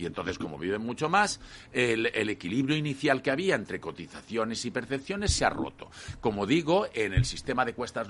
Y 0.00 0.06
entonces, 0.06 0.38
como 0.38 0.56
viven 0.56 0.80
mucho 0.80 1.10
más, 1.10 1.40
el, 1.72 2.06
equilibrio 2.30 2.74
inicial 2.74 3.20
que 3.20 3.30
había 3.30 3.54
entre 3.54 3.80
cotizaciones 3.80 4.64
y 4.64 4.70
percepciones 4.70 5.32
se 5.32 5.44
ha 5.44 5.50
roto. 5.50 5.90
Como 6.20 6.46
digo, 6.46 6.86
en 6.94 7.12
el 7.12 7.26
sistema 7.26 7.66
de 7.66 7.74
cuentas, 7.74 8.08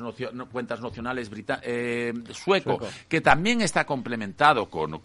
cuentas 0.53 0.81
nacionales 0.81 1.29
eh, 1.63 2.13
sueco, 2.33 2.79
que 3.09 3.21
también 3.21 3.61
está 3.61 3.85
complementado 3.85 4.71
con, 4.71 5.01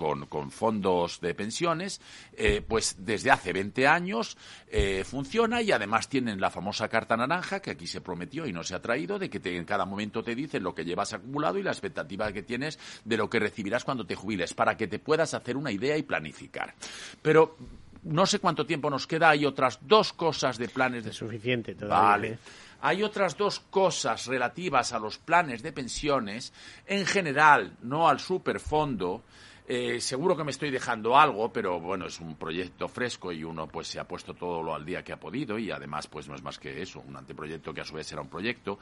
fondos 0.52 1.20
de 1.22 1.34
pensiones, 1.34 2.02
eh, 2.34 2.62
pues 2.68 2.98
desde 3.00 3.32
hace 3.32 3.52
20 3.52 3.88
años 3.88 4.38
eh, 4.68 5.04
funciona 5.06 5.64
y 5.64 5.72
además 5.72 6.08
tienen 6.08 6.40
la 6.40 6.52
famosa 6.52 6.88
carta 6.88 7.18
naranja 7.18 7.62
que 7.62 7.72
aquí 7.72 7.88
se 7.88 8.02
prometió 8.02 8.46
y 8.46 8.54
no 8.54 8.64
se 8.64 8.76
ha 8.76 8.82
traído, 8.82 9.18
de 9.18 9.30
que 9.32 9.42
en 9.58 9.66
cada 9.66 9.86
momento 9.86 10.24
te 10.24 10.36
dicen 10.36 10.62
lo 10.62 10.76
que 10.76 10.86
llevas 10.86 11.14
acumulado 11.14 11.58
y 11.58 11.64
la 11.64 11.72
expectativa 11.72 12.32
que 12.32 12.44
tienes 12.44 12.78
de 13.04 13.18
lo 13.18 13.28
que 13.28 13.40
recibirás 13.40 13.84
cuando 13.84 14.06
te 14.06 14.14
jubiles, 14.14 14.54
para 14.54 14.78
que 14.78 14.88
te 14.88 15.00
puedas 15.00 15.34
hacer 15.34 15.58
una 15.58 15.72
idea 15.72 15.98
y 15.98 16.04
planificar. 16.04 16.74
Pero 17.21 17.57
no 18.03 18.26
sé 18.26 18.39
cuánto 18.39 18.65
tiempo 18.65 18.89
nos 18.89 19.07
queda. 19.07 19.30
Hay 19.30 19.45
otras 19.45 19.80
dos 19.82 20.13
cosas 20.13 20.57
de 20.57 20.69
planes 20.69 21.03
de... 21.03 21.13
suficiente 21.13 21.76
todavía. 21.76 22.09
Vale. 22.09 22.28
¿eh? 22.28 22.39
Hay 22.82 23.03
otras 23.03 23.36
dos 23.36 23.59
cosas 23.59 24.28
relativas 24.28 24.93
a 24.93 24.99
los 24.99 25.17
planes 25.17 25.63
de 25.63 25.71
pensiones, 25.71 26.53
en 26.86 27.05
general, 27.05 27.78
no 27.82 28.07
al 28.07 28.19
superfondo. 28.19 29.23
Eh, 29.67 29.99
seguro 29.99 30.38
que 30.38 30.43
me 30.43 30.51
estoy 30.51 30.69
dejando 30.69 31.17
algo, 31.17 31.51
pero 31.51 31.80
bueno, 31.80 32.05
es 32.05 32.19
un 32.19 32.36
proyecto 32.36 32.88
fresco 32.88 33.32
y 33.32 33.43
uno 33.43 33.67
pues 33.67 33.88
se 33.88 33.99
ha 33.99 34.07
puesto 34.07 34.36
todo 34.36 34.61
lo 34.61 34.76
al 34.76 34.86
día 34.86 35.03
que 35.03 35.11
ha 35.11 35.19
podido 35.19 35.57
y 35.57 35.71
además 35.71 36.05
pues 36.05 36.28
no 36.28 36.36
es 36.36 36.43
más 36.43 36.59
que 36.59 36.84
eso, 36.84 36.99
un 36.99 37.17
anteproyecto 37.17 37.73
que 37.73 37.82
a 37.82 37.86
su 37.86 37.95
vez 37.95 38.05
será 38.05 38.21
un 38.21 38.30
proyecto, 38.30 38.78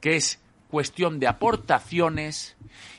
que 0.00 0.16
es 0.16 0.40
cuestión 0.68 1.18
de 1.18 1.28
aportaciones 1.28 2.56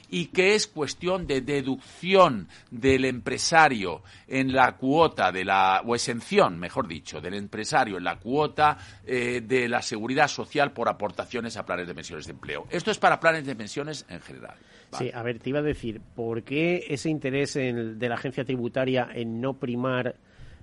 y 0.09 0.27
que 0.27 0.55
es 0.55 0.67
cuestión 0.67 1.27
de 1.27 1.41
deducción 1.41 2.47
del 2.71 3.05
empresario 3.05 4.03
en 4.27 4.53
la 4.53 4.77
cuota 4.77 5.31
de 5.31 5.43
la 5.43 5.81
o 5.85 5.95
exención, 5.95 6.57
mejor 6.57 6.87
dicho, 6.87 7.19
del 7.19 7.33
empresario 7.33 7.97
en 7.97 8.03
la 8.03 8.17
cuota 8.17 8.77
eh, 9.05 9.41
de 9.43 9.67
la 9.67 9.81
seguridad 9.81 10.27
social 10.27 10.71
por 10.71 10.87
aportaciones 10.87 11.57
a 11.57 11.65
planes 11.65 11.87
de 11.87 11.95
pensiones 11.95 12.25
de 12.25 12.31
empleo. 12.31 12.67
Esto 12.69 12.91
es 12.91 12.97
para 12.97 13.19
planes 13.19 13.45
de 13.45 13.55
pensiones 13.55 14.05
en 14.09 14.21
general. 14.21 14.55
Sí, 14.97 15.11
a 15.13 15.21
ver, 15.21 15.39
te 15.39 15.49
iba 15.49 15.59
a 15.59 15.63
decir, 15.63 15.99
¿por 16.15 16.43
qué 16.43 16.85
ese 16.87 17.09
interés 17.09 17.55
de 17.55 18.07
la 18.07 18.15
agencia 18.15 18.45
tributaria 18.45 19.09
en 19.13 19.41
no 19.41 19.59
primar 19.59 20.15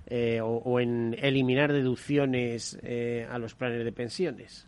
eh, 0.07 0.39
o, 0.41 0.79
en 0.79 1.15
eliminar 1.19 1.71
deducciones 1.71 2.77
eh, 2.81 3.27
a 3.29 3.37
los 3.37 3.53
planes 3.53 3.85
de 3.85 3.91
pensiones? 3.91 4.65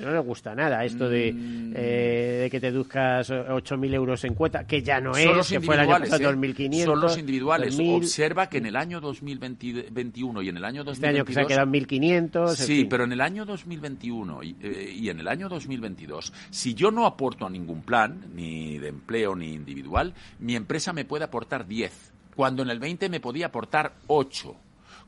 No 0.00 0.12
le 0.12 0.18
gusta 0.20 0.54
nada 0.54 0.84
esto 0.84 1.08
de, 1.08 1.32
mm. 1.32 1.72
eh, 1.74 2.38
de 2.42 2.50
que 2.50 2.60
te 2.60 2.70
deduzcas 2.70 3.30
8.000 3.30 3.94
euros 3.94 4.24
en 4.24 4.34
cuota, 4.34 4.66
que 4.66 4.82
ya 4.82 5.00
no 5.00 5.16
es, 5.16 5.48
que 5.48 5.60
fue 5.60 5.74
el 5.74 5.82
año 5.82 5.98
pasado 5.98 6.32
2.500. 6.32 6.84
Son 6.84 7.00
los 7.00 7.18
individuales. 7.18 7.78
Observa 7.78 8.48
que 8.48 8.58
en 8.58 8.66
el 8.66 8.76
año 8.76 9.00
2021 9.00 10.42
y 10.42 10.48
en 10.48 10.56
el 10.56 10.64
año 10.64 10.84
2022... 10.84 10.96
Este 10.96 11.08
año 11.08 11.24
que 11.24 11.32
se 11.32 11.40
ha 11.40 11.46
quedado 11.46 11.70
1.500... 11.70 12.54
Sí, 12.54 12.86
pero 12.88 13.04
en 13.04 13.12
el 13.12 13.20
año 13.20 13.44
2021 13.44 14.42
y, 14.42 14.56
eh, 14.62 14.94
y 14.96 15.08
en 15.08 15.20
el 15.20 15.28
año 15.28 15.48
2022, 15.48 16.32
si 16.50 16.74
yo 16.74 16.90
no 16.90 17.06
aporto 17.06 17.46
a 17.46 17.50
ningún 17.50 17.82
plan, 17.82 18.26
ni 18.34 18.78
de 18.78 18.88
empleo 18.88 19.34
ni 19.34 19.52
individual, 19.52 20.14
mi 20.38 20.56
empresa 20.56 20.92
me 20.92 21.04
puede 21.04 21.24
aportar 21.24 21.66
10, 21.66 22.12
cuando 22.34 22.62
en 22.62 22.70
el 22.70 22.78
20 22.78 23.08
me 23.08 23.20
podía 23.20 23.46
aportar 23.46 23.94
8 24.06 24.56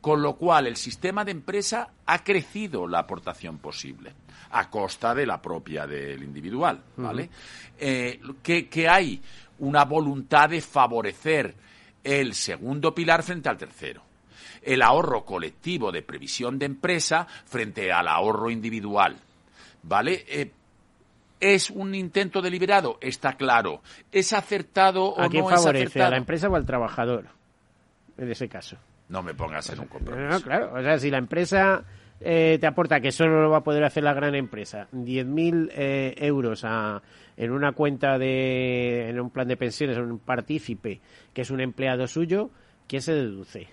con 0.00 0.22
lo 0.22 0.36
cual 0.36 0.66
el 0.66 0.76
sistema 0.76 1.24
de 1.24 1.32
empresa 1.32 1.88
ha 2.06 2.22
crecido 2.22 2.86
la 2.86 3.00
aportación 3.00 3.58
posible 3.58 4.12
a 4.50 4.70
costa 4.70 5.14
de 5.14 5.26
la 5.26 5.42
propia 5.42 5.86
del 5.86 6.22
individual, 6.22 6.82
¿vale? 6.96 7.28
Eh, 7.78 8.20
que, 8.42 8.88
hay 8.88 9.20
una 9.58 9.84
voluntad 9.84 10.48
de 10.48 10.60
favorecer 10.60 11.54
el 12.02 12.34
segundo 12.34 12.94
pilar 12.94 13.22
frente 13.22 13.48
al 13.48 13.58
tercero 13.58 14.02
el 14.62 14.82
ahorro 14.82 15.24
colectivo 15.24 15.92
de 15.92 16.02
previsión 16.02 16.58
de 16.58 16.66
empresa 16.66 17.26
frente 17.46 17.92
al 17.92 18.08
ahorro 18.08 18.50
individual. 18.50 19.16
¿Vale? 19.84 20.24
Eh, 20.28 20.50
¿Es 21.40 21.70
un 21.70 21.94
intento 21.94 22.42
deliberado? 22.42 22.98
Está 23.00 23.34
claro. 23.34 23.80
¿Es 24.10 24.32
acertado 24.32 25.04
o 25.04 25.22
¿A 25.22 25.28
quién 25.28 25.44
no 25.44 25.50
favorece? 25.50 25.84
es 25.84 25.90
acertado? 25.90 26.06
¿A 26.06 26.10
la 26.10 26.16
empresa 26.16 26.48
o 26.48 26.56
al 26.56 26.66
trabajador? 26.66 27.28
En 28.18 28.30
ese 28.30 28.48
caso. 28.48 28.76
No 29.08 29.22
me 29.22 29.34
pongas 29.34 29.70
en 29.70 29.80
un 29.80 29.86
compromiso. 29.86 30.28
No, 30.28 30.40
claro. 30.40 30.72
O 30.74 30.82
sea, 30.82 30.98
si 30.98 31.10
la 31.10 31.18
empresa 31.18 31.84
eh, 32.20 32.58
te 32.60 32.66
aporta, 32.66 33.00
que 33.00 33.12
solo 33.12 33.42
lo 33.42 33.50
va 33.50 33.58
a 33.58 33.64
poder 33.64 33.84
hacer 33.84 34.02
la 34.02 34.12
gran 34.12 34.34
empresa, 34.34 34.88
10.000 34.92 35.70
eh, 35.72 36.14
euros 36.18 36.64
en 37.36 37.50
una 37.52 37.72
cuenta 37.72 38.18
de, 38.18 39.08
en 39.08 39.20
un 39.20 39.30
plan 39.30 39.46
de 39.46 39.56
pensiones, 39.56 39.96
en 39.96 40.10
un 40.10 40.18
partícipe 40.18 41.00
que 41.32 41.42
es 41.42 41.50
un 41.50 41.60
empleado 41.60 42.06
suyo, 42.06 42.50
¿qué 42.86 43.00
se 43.00 43.12
deduce? 43.12 43.68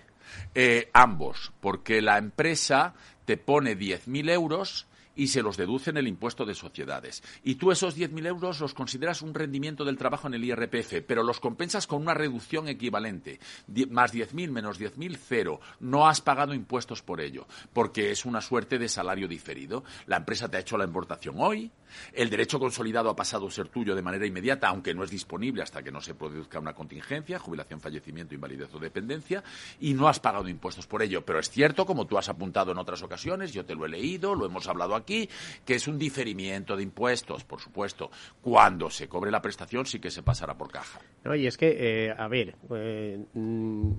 Eh, 0.54 0.90
ambos, 0.92 1.52
porque 1.60 2.00
la 2.00 2.18
empresa 2.18 2.94
te 3.24 3.36
pone 3.36 3.76
10.000 3.76 4.30
euros 4.30 4.86
y 5.16 5.28
se 5.28 5.42
los 5.42 5.56
deduce 5.56 5.90
en 5.90 5.96
el 5.96 6.06
impuesto 6.06 6.44
de 6.44 6.54
sociedades. 6.54 7.22
Y 7.42 7.56
tú 7.56 7.72
esos 7.72 7.96
10.000 7.96 8.26
euros 8.26 8.60
los 8.60 8.74
consideras 8.74 9.22
un 9.22 9.34
rendimiento 9.34 9.84
del 9.84 9.98
trabajo 9.98 10.28
en 10.28 10.34
el 10.34 10.44
IRPF, 10.44 11.02
pero 11.06 11.22
los 11.22 11.40
compensas 11.40 11.86
con 11.86 12.02
una 12.02 12.14
reducción 12.14 12.68
equivalente. 12.68 13.40
más 13.90 14.14
10.000 14.14 14.50
menos 14.50 14.78
10.000, 14.78 15.18
cero. 15.18 15.60
No 15.80 16.06
has 16.06 16.20
pagado 16.20 16.54
impuestos 16.54 17.02
por 17.02 17.20
ello, 17.20 17.46
porque 17.72 18.10
es 18.10 18.24
una 18.24 18.40
suerte 18.40 18.78
de 18.78 18.88
salario 18.88 19.26
diferido. 19.26 19.84
La 20.06 20.18
empresa 20.18 20.48
te 20.48 20.58
ha 20.58 20.60
hecho 20.60 20.78
la 20.78 20.84
importación 20.84 21.36
hoy, 21.38 21.70
el 22.12 22.30
derecho 22.30 22.58
consolidado 22.58 23.10
ha 23.10 23.16
pasado 23.16 23.46
a 23.46 23.50
ser 23.50 23.68
tuyo 23.68 23.94
de 23.94 24.02
manera 24.02 24.26
inmediata, 24.26 24.68
aunque 24.68 24.94
no 24.94 25.04
es 25.04 25.10
disponible 25.10 25.62
hasta 25.62 25.82
que 25.82 25.92
no 25.92 26.00
se 26.00 26.14
produzca 26.14 26.58
una 26.58 26.74
contingencia, 26.74 27.38
jubilación, 27.38 27.80
fallecimiento, 27.80 28.34
invalidez 28.34 28.74
o 28.74 28.78
dependencia, 28.78 29.42
y 29.80 29.94
no 29.94 30.08
has 30.08 30.20
pagado 30.20 30.48
impuestos 30.48 30.86
por 30.86 31.02
ello. 31.02 31.24
Pero 31.24 31.38
es 31.38 31.50
cierto, 31.50 31.86
como 31.86 32.06
tú 32.06 32.18
has 32.18 32.28
apuntado 32.28 32.72
en 32.72 32.78
otras 32.78 33.02
ocasiones, 33.02 33.52
yo 33.52 33.64
te 33.64 33.74
lo 33.74 33.86
he 33.86 33.88
leído, 33.88 34.34
lo 34.34 34.46
hemos 34.46 34.68
hablado 34.68 34.94
aquí, 34.94 35.05
aquí, 35.06 35.28
que 35.64 35.76
es 35.76 35.86
un 35.86 35.98
diferimiento 35.98 36.76
de 36.76 36.82
impuestos, 36.82 37.44
por 37.44 37.60
supuesto. 37.60 38.10
Cuando 38.42 38.90
se 38.90 39.08
cobre 39.08 39.30
la 39.30 39.40
prestación 39.40 39.86
sí 39.86 40.00
que 40.00 40.10
se 40.10 40.22
pasará 40.22 40.58
por 40.58 40.70
caja. 40.70 41.00
No, 41.24 41.34
y 41.34 41.46
es 41.46 41.56
que, 41.56 42.08
eh, 42.08 42.14
a 42.16 42.26
ver, 42.26 42.56
eh, 42.74 43.24
mm, 43.32 43.92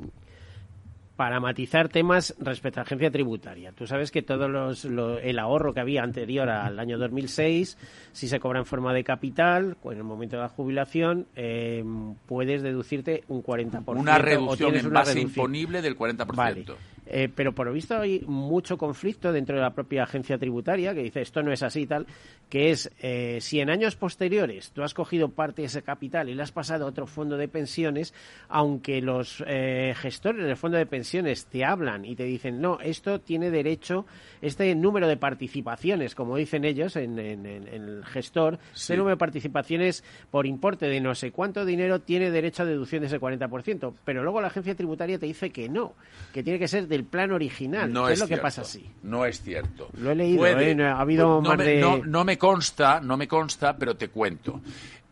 para 1.15 1.39
matizar 1.39 1.89
temas 1.89 2.35
respecto 2.39 2.79
a 2.79 2.83
la 2.83 2.85
agencia 2.85 3.09
tributaria. 3.09 3.71
Tú 3.71 3.87
sabes 3.87 4.11
que 4.11 4.21
todo 4.21 4.47
los, 4.47 4.85
el 4.85 5.39
ahorro 5.39 5.73
que 5.73 5.79
había 5.79 6.03
anterior 6.03 6.47
al 6.49 6.77
año 6.77 6.97
2006, 6.97 7.77
si 8.11 8.27
se 8.27 8.39
cobra 8.39 8.59
en 8.59 8.65
forma 8.65 8.93
de 8.93 9.03
capital, 9.03 9.77
en 9.83 9.97
el 9.97 10.03
momento 10.03 10.35
de 10.35 10.43
la 10.43 10.49
jubilación, 10.49 11.25
eh, 11.35 11.83
puedes 12.27 12.61
deducirte 12.61 13.23
un 13.29 13.41
40%. 13.41 13.99
Una 13.99 14.19
reducción 14.19 14.75
en 14.75 14.91
base 14.91 15.19
imponible 15.19 15.81
del 15.81 15.97
40%. 15.97 16.35
Vale. 16.35 16.65
Eh, 17.09 17.29
pero 17.33 17.53
por 17.53 17.67
lo 17.67 17.73
visto 17.73 17.97
hay 17.97 18.21
mucho 18.27 18.77
conflicto 18.77 19.31
dentro 19.31 19.55
de 19.55 19.61
la 19.61 19.73
propia 19.73 20.03
agencia 20.03 20.37
tributaria 20.37 20.93
que 20.93 21.03
dice 21.03 21.21
esto 21.21 21.41
no 21.41 21.53
es 21.53 21.63
así 21.63 21.81
y 21.81 21.87
tal, 21.87 22.05
que 22.49 22.71
es 22.71 22.91
eh, 22.99 23.37
si 23.39 23.61
en 23.61 23.69
años 23.69 23.95
posteriores 23.95 24.71
tú 24.71 24.83
has 24.83 24.93
cogido 24.93 25.29
parte 25.29 25.61
de 25.61 25.67
ese 25.67 25.83
capital 25.83 26.27
y 26.27 26.35
le 26.35 26.43
has 26.43 26.51
pasado 26.51 26.85
a 26.85 26.89
otro 26.89 27.07
fondo 27.07 27.37
de 27.37 27.47
pensiones, 27.47 28.13
aunque 28.49 29.01
los 29.01 29.43
eh, 29.47 29.93
gestores 29.95 30.45
del 30.45 30.57
fondo 30.57 30.77
de 30.77 30.85
pensiones 30.85 31.45
te 31.45 31.63
hablan 31.63 32.03
y 32.03 32.15
te 32.15 32.23
dicen 32.23 32.59
no, 32.59 32.79
esto 32.81 33.21
tiene 33.21 33.51
derecho, 33.51 34.05
este 34.41 34.73
número 34.75 35.07
de 35.07 35.15
participaciones, 35.17 36.13
como 36.13 36.35
dicen 36.35 36.65
ellos 36.65 36.97
en, 36.97 37.17
el 37.17 38.03
gestor, 38.05 38.59
este 38.75 38.97
número 38.97 39.15
de 39.15 39.19
participaciones 39.19 40.03
por 40.29 40.45
importe 40.45 40.87
de 40.87 40.99
no 40.99 41.15
sé 41.15 41.31
cuánto 41.31 41.65
dinero 41.65 42.01
tiene 42.01 42.31
derecho 42.31 42.63
a 42.63 42.65
deducción 42.65 43.01
de 43.01 43.07
ese 43.07 43.19
40%, 43.19 43.93
pero 44.03 44.23
luego 44.23 44.41
la 44.41 44.47
agencia 44.47 44.75
tributaria 44.75 45.17
te 45.17 45.25
dice 45.25 45.51
que 45.51 45.69
no, 45.69 45.93
que 46.33 46.43
tiene 46.43 46.59
que 46.59 46.67
ser 46.67 46.87
de 46.87 46.96
el 46.97 47.05
plan 47.05 47.31
original. 47.31 47.91
No 47.91 48.09
es, 48.09 48.19
lo 48.19 48.27
que 48.27 48.37
pasa 48.37 48.61
así? 48.61 48.85
No 49.03 49.25
es 49.25 49.41
cierto. 49.41 49.89
Lo 49.97 50.11
he 50.11 50.15
leído, 50.15 50.45
¿eh? 50.45 50.83
ha 50.83 50.99
habido 50.99 51.41
no, 51.41 51.49
más 51.49 51.57
me, 51.57 51.63
de... 51.63 52.01
no, 52.05 52.23
me 52.25 52.37
consta, 52.37 52.99
no 52.99 53.15
me 53.15 53.27
consta, 53.27 53.77
pero 53.77 53.95
te 53.95 54.09
cuento. 54.09 54.61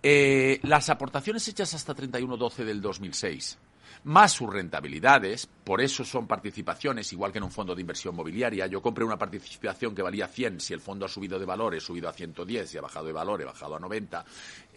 Eh, 0.03 0.59
las 0.63 0.89
aportaciones 0.89 1.47
hechas 1.47 1.73
hasta 1.73 1.95
31-12 1.95 2.63
del 2.63 2.81
2006 2.81 3.57
más 4.05 4.33
sus 4.33 4.53
rentabilidades, 4.53 5.47
por 5.63 5.81
eso 5.81 6.05
son 6.05 6.27
participaciones, 6.27 7.11
igual 7.11 7.31
que 7.31 7.39
en 7.39 7.43
un 7.43 7.51
fondo 7.51 7.73
de 7.73 7.81
inversión 7.81 8.15
mobiliaria. 8.15 8.67
Yo 8.67 8.79
compré 8.79 9.03
una 9.03 9.17
participación 9.17 9.95
que 9.95 10.03
valía 10.03 10.27
100, 10.27 10.59
si 10.59 10.73
el 10.73 10.79
fondo 10.79 11.05
ha 11.05 11.09
subido 11.09 11.39
de 11.39 11.45
valor, 11.45 11.73
he 11.73 11.79
subido 11.79 12.07
a 12.07 12.13
110, 12.13 12.69
si 12.69 12.77
ha 12.77 12.81
bajado 12.81 13.07
de 13.07 13.13
valor, 13.13 13.41
he 13.41 13.45
bajado 13.45 13.75
a 13.75 13.79
90. 13.79 14.23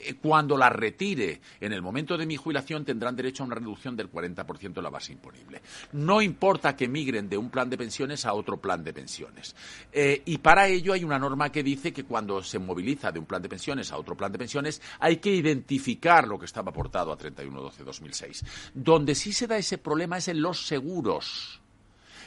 Eh, 0.01 0.15
cuando 0.15 0.57
la 0.57 0.69
retire 0.69 1.41
en 1.61 1.73
el 1.73 1.83
momento 1.83 2.17
de 2.17 2.27
mi 2.27 2.37
jubilación, 2.37 2.85
tendrán 2.85 3.17
derecho 3.17 3.43
a 3.43 3.47
una 3.47 3.57
reducción 3.57 3.97
del 3.97 4.11
40% 4.11 4.75
de 4.75 4.83
la 4.83 4.91
base 4.91 5.13
imponible. 5.13 5.63
No 5.93 6.23
importa 6.23 6.77
que 6.77 6.89
migren 6.89 7.29
de 7.29 7.37
un 7.37 7.51
plan 7.51 7.69
de 7.69 7.77
pensiones 7.77 8.25
a 8.25 8.35
otro 8.35 8.59
plan 8.59 8.85
de 8.85 8.93
pensiones. 8.93 9.55
Eh, 9.93 10.23
y 10.25 10.39
para 10.39 10.69
ello 10.69 10.93
hay 10.93 11.05
una 11.05 11.19
norma 11.19 11.51
que 11.51 11.63
dice 11.63 11.93
que 11.93 12.05
cuando 12.05 12.43
se 12.43 12.59
moviliza 12.59 13.11
de 13.11 13.19
un 13.19 13.27
plan 13.27 13.43
de 13.43 13.49
pensiones 13.49 13.91
a 13.93 13.99
otro 13.99 14.17
plan 14.17 14.33
de 14.33 14.39
pensiones, 14.39 14.81
hay 15.01 15.17
que 15.17 15.35
identificar 15.35 16.27
lo 16.29 16.39
que 16.39 16.47
estaba 16.47 16.71
aportado 16.71 17.13
a 17.13 17.19
31-12-2006. 17.19 18.45
Donde 18.75 19.15
sí 19.15 19.33
se 19.33 19.47
da 19.47 19.57
ese 19.59 19.79
problema 19.79 20.19
es 20.19 20.29
en 20.29 20.41
los 20.41 20.67
seguros, 20.67 21.61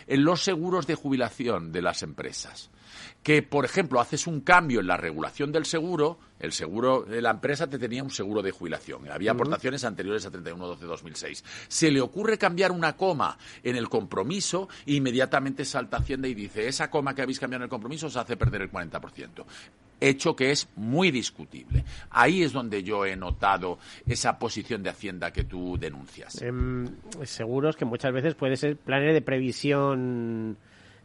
en 0.07 0.24
los 0.24 0.43
seguros 0.43 0.88
de 0.88 0.95
jubilación 0.95 1.72
de 1.72 1.82
las 1.82 2.03
empresas. 2.03 2.69
Que, 3.24 3.41
por 3.41 3.66
ejemplo, 3.66 3.99
haces 3.99 4.28
un 4.28 4.41
cambio 4.41 4.80
en 4.80 4.88
la 4.88 4.97
regulación 4.97 5.52
del 5.52 5.66
seguro, 5.66 6.20
el 6.39 6.52
seguro 6.52 7.04
de 7.04 7.22
la 7.22 7.32
empresa 7.32 7.68
te 7.68 7.78
tenía 7.78 8.04
un 8.04 8.10
seguro 8.10 8.41
de 8.41 8.52
jubilación. 8.52 9.10
Había 9.12 9.32
aportaciones 9.32 9.84
anteriores 9.84 10.26
a 10.26 10.32
31-12-2006. 10.32 11.43
Se 11.68 11.91
le 11.91 12.02
ocurre 12.02 12.38
cambiar 12.38 12.72
una 12.72 12.95
coma 12.97 13.38
en 13.64 13.76
el 13.76 13.89
compromiso 13.89 14.68
e 14.86 14.93
inmediatamente 14.95 15.66
salta 15.66 15.97
Hacienda 15.97 16.28
y 16.28 16.34
dice, 16.34 16.68
esa 16.68 16.89
coma 16.89 17.14
que 17.14 17.22
habéis 17.22 17.39
cambiado 17.39 17.62
en 17.62 17.66
el 17.66 17.70
compromiso 17.70 18.08
os 18.08 18.18
hace 18.18 18.38
perder 18.38 18.64
el 18.64 18.72
40% 18.72 19.45
hecho 20.02 20.36
que 20.36 20.52
es 20.52 20.68
muy 20.76 21.12
discutible. 21.12 21.86
Ahí 22.10 22.41
es 22.41 22.52
donde 22.52 22.84
yo 22.84 23.06
he 23.06 23.16
notado 23.16 23.78
esa 24.08 24.38
posición 24.38 24.84
de 24.84 24.89
Hacienda 24.89 25.32
que 25.32 25.43
tú 25.43 25.78
denuncias. 25.78 26.41
Em, 26.41 26.88
seguros 27.24 27.78
que 27.78 27.86
muchas 27.86 28.12
veces 28.12 28.36
puede 28.36 28.58
ser 28.58 28.76
planes 28.78 29.14
de 29.14 29.22
previsión 29.22 30.58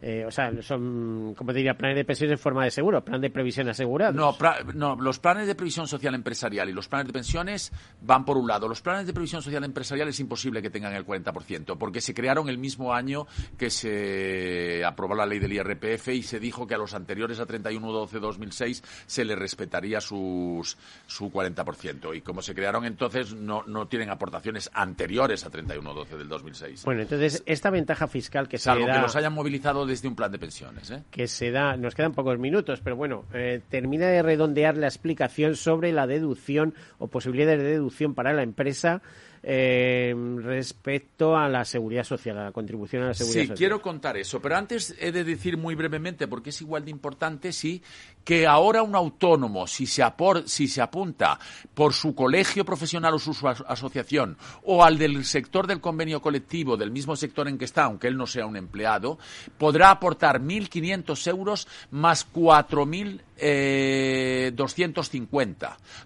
eh, 0.02 0.24
o 0.26 0.30
sea, 0.30 0.50
son, 0.62 1.34
como 1.34 1.52
diría, 1.52 1.74
planes 1.74 1.96
de 1.96 2.04
pensiones 2.04 2.32
en 2.32 2.38
forma 2.38 2.64
de 2.64 2.70
seguro, 2.70 3.02
plan 3.02 3.20
de 3.20 3.30
previsión 3.30 3.68
asegurado. 3.68 4.12
No, 4.12 4.36
no, 4.74 4.96
los 4.96 5.18
planes 5.18 5.46
de 5.46 5.54
previsión 5.54 5.88
social 5.88 6.14
empresarial 6.14 6.68
y 6.68 6.72
los 6.72 6.86
planes 6.86 7.06
de 7.06 7.12
pensiones 7.14 7.72
van 8.02 8.24
por 8.24 8.36
un 8.36 8.46
lado. 8.46 8.68
Los 8.68 8.82
planes 8.82 9.06
de 9.06 9.14
previsión 9.14 9.42
social 9.42 9.64
empresarial 9.64 10.08
es 10.08 10.20
imposible 10.20 10.60
que 10.60 10.68
tengan 10.68 10.92
el 10.94 11.06
40%, 11.06 11.78
porque 11.78 12.02
se 12.02 12.12
crearon 12.12 12.48
el 12.48 12.58
mismo 12.58 12.92
año 12.92 13.26
que 13.56 13.70
se 13.70 14.84
aprobó 14.84 15.14
la 15.14 15.24
ley 15.24 15.38
del 15.38 15.54
IRPF 15.54 16.08
y 16.08 16.22
se 16.22 16.40
dijo 16.40 16.66
que 16.66 16.74
a 16.74 16.78
los 16.78 16.92
anteriores 16.92 17.40
a 17.40 17.46
31-12-2006 17.46 18.82
se 19.06 19.24
les 19.24 19.38
respetaría 19.38 20.02
sus, 20.02 20.76
su 21.06 21.30
40%. 21.30 22.14
Y 22.14 22.20
como 22.20 22.42
se 22.42 22.54
crearon 22.54 22.84
entonces, 22.84 23.34
no, 23.34 23.62
no 23.66 23.88
tienen 23.88 24.10
aportaciones 24.10 24.70
anteriores 24.74 25.46
a 25.46 25.50
31-12 25.50 26.16
del 26.18 26.28
2006. 26.28 26.84
Bueno, 26.84 27.02
entonces, 27.02 27.42
esta 27.46 27.70
ventaja 27.70 28.06
fiscal 28.08 28.46
que 28.46 28.58
se 28.58 28.64
Salvo 28.64 28.86
que 28.86 28.98
los 28.98 29.16
hayan 29.16 29.32
movilizado 29.32 29.85
desde 29.86 30.08
un 30.08 30.16
plan 30.16 30.32
de 30.32 30.38
pensiones. 30.38 30.90
¿eh? 30.90 31.02
Que 31.10 31.28
se 31.28 31.50
da, 31.50 31.76
nos 31.76 31.94
quedan 31.94 32.12
pocos 32.12 32.38
minutos, 32.38 32.80
pero 32.82 32.96
bueno, 32.96 33.24
eh, 33.32 33.60
termina 33.68 34.06
de 34.08 34.22
redondear 34.22 34.76
la 34.76 34.86
explicación 34.86 35.56
sobre 35.56 35.92
la 35.92 36.06
deducción 36.06 36.74
o 36.98 37.08
posibilidades 37.08 37.62
de 37.62 37.70
deducción 37.70 38.14
para 38.14 38.32
la 38.32 38.42
empresa 38.42 39.02
eh, 39.48 40.12
respecto 40.38 41.36
a 41.36 41.48
la 41.48 41.64
seguridad 41.64 42.02
social, 42.02 42.36
a 42.36 42.44
la 42.46 42.50
contribución 42.50 43.04
a 43.04 43.06
la 43.06 43.14
seguridad 43.14 43.42
social. 43.42 43.56
Sí, 43.56 43.60
quiero 43.60 43.80
contar 43.80 44.16
eso, 44.16 44.42
pero 44.42 44.56
antes 44.56 44.96
he 44.98 45.12
de 45.12 45.22
decir 45.22 45.56
muy 45.56 45.76
brevemente, 45.76 46.26
porque 46.26 46.50
es 46.50 46.60
igual 46.62 46.84
de 46.84 46.90
importante, 46.90 47.52
sí, 47.52 47.80
que 48.24 48.44
ahora 48.44 48.82
un 48.82 48.96
autónomo, 48.96 49.68
si 49.68 49.86
se, 49.86 50.02
si 50.46 50.66
se 50.66 50.82
apunta 50.82 51.38
por 51.74 51.92
su 51.92 52.12
colegio 52.12 52.64
profesional 52.64 53.14
o 53.14 53.20
su, 53.20 53.36
asociación, 53.46 54.36
o 54.64 54.82
al 54.82 54.98
del 54.98 55.24
sector 55.24 55.68
del 55.68 55.80
convenio 55.80 56.20
colectivo, 56.20 56.76
del 56.76 56.90
mismo 56.90 57.14
sector 57.14 57.46
en 57.46 57.56
que 57.56 57.66
está, 57.66 57.84
aunque 57.84 58.08
él 58.08 58.16
no 58.16 58.26
sea 58.26 58.46
un 58.46 58.56
empleado, 58.56 59.16
podrá 59.58 59.92
aportar 59.92 60.40
1.500 60.40 61.24
euros 61.28 61.68
más 61.92 62.26
4.250. 62.32 63.20
Eh, 63.38 64.52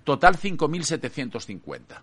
total 0.05 0.37
5.750 0.37 2.03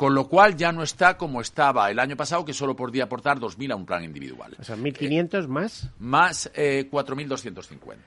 con 0.00 0.14
lo 0.14 0.28
cual 0.28 0.56
ya 0.56 0.72
no 0.72 0.82
está 0.82 1.18
como 1.18 1.42
estaba 1.42 1.90
el 1.90 1.98
año 1.98 2.16
pasado, 2.16 2.42
que 2.42 2.54
solo 2.54 2.74
podía 2.74 3.04
aportar 3.04 3.38
2.000 3.38 3.72
a 3.72 3.76
un 3.76 3.84
plan 3.84 4.02
individual. 4.02 4.56
O 4.58 4.64
sea, 4.64 4.74
1.500 4.74 5.46
más. 5.46 5.90
Más 5.98 6.50
eh, 6.54 6.88
4.250. 6.90 7.98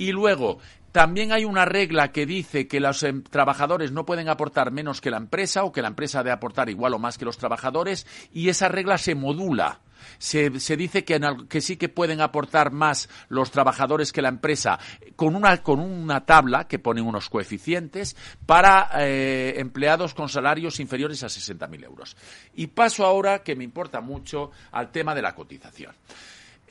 Y 0.00 0.10
luego, 0.10 0.58
también 0.90 1.30
hay 1.30 1.44
una 1.44 1.64
regla 1.64 2.10
que 2.10 2.26
dice 2.26 2.66
que 2.66 2.80
los 2.80 3.04
em, 3.04 3.22
trabajadores 3.22 3.92
no 3.92 4.04
pueden 4.04 4.28
aportar 4.28 4.72
menos 4.72 5.00
que 5.00 5.12
la 5.12 5.18
empresa 5.18 5.62
o 5.62 5.70
que 5.70 5.82
la 5.82 5.86
empresa 5.86 6.24
debe 6.24 6.32
aportar 6.32 6.68
igual 6.68 6.94
o 6.94 6.98
más 6.98 7.16
que 7.16 7.24
los 7.24 7.38
trabajadores 7.38 8.08
y 8.32 8.48
esa 8.48 8.66
regla 8.66 8.98
se 8.98 9.14
modula. 9.14 9.82
Se, 10.18 10.50
dice 10.50 11.04
que, 11.04 11.60
sí 11.60 11.76
que 11.76 11.88
pueden 11.88 12.20
aportar 12.20 12.72
más 12.72 13.08
los 13.28 13.50
trabajadores 13.50 14.12
que 14.12 14.22
la 14.22 14.28
empresa 14.28 14.78
con 15.16 15.34
una, 15.36 16.24
tabla 16.24 16.66
que 16.66 16.78
pone 16.78 17.00
unos 17.00 17.28
coeficientes 17.28 18.16
para 18.46 18.90
eh, 18.98 19.54
empleados 19.56 20.14
con 20.14 20.28
salarios 20.28 20.80
inferiores 20.80 21.22
a 21.22 21.26
60.000 21.26 21.84
euros. 21.84 22.16
Y 22.54 22.68
paso 22.68 23.04
ahora, 23.04 23.42
que 23.42 23.56
me 23.56 23.64
importa 23.64 24.00
mucho, 24.00 24.50
al 24.72 24.90
tema 24.90 25.14
de 25.14 25.22
la 25.22 25.34
cotización. 25.34 25.94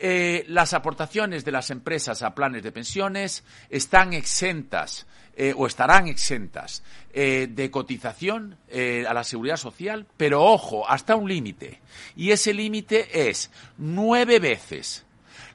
Eh, 0.01 0.45
las 0.47 0.73
aportaciones 0.73 1.43
de 1.43 1.51
las 1.51 1.71
empresas 1.71 2.23
a 2.23 2.34
planes 2.34 2.63
de 2.63 2.71
pensiones 2.71 3.43
están 3.69 4.13
exentas 4.13 5.05
eh, 5.42 5.54
o 5.56 5.66
estarán 5.66 6.08
exentas 6.08 6.84
eh, 7.14 7.48
de 7.50 7.72
cotización 7.72 8.58
a 9.08 9.14
la 9.14 9.24
seguridad 9.24 9.58
social, 9.58 10.06
pero 10.18 10.44
ojo, 10.44 10.88
hasta 10.88 11.16
un 11.16 11.28
límite. 11.28 11.80
Y 12.16 12.32
ese 12.32 12.54
límite 12.54 13.30
es 13.30 13.50
nueve 13.78 14.40
veces 14.40 15.06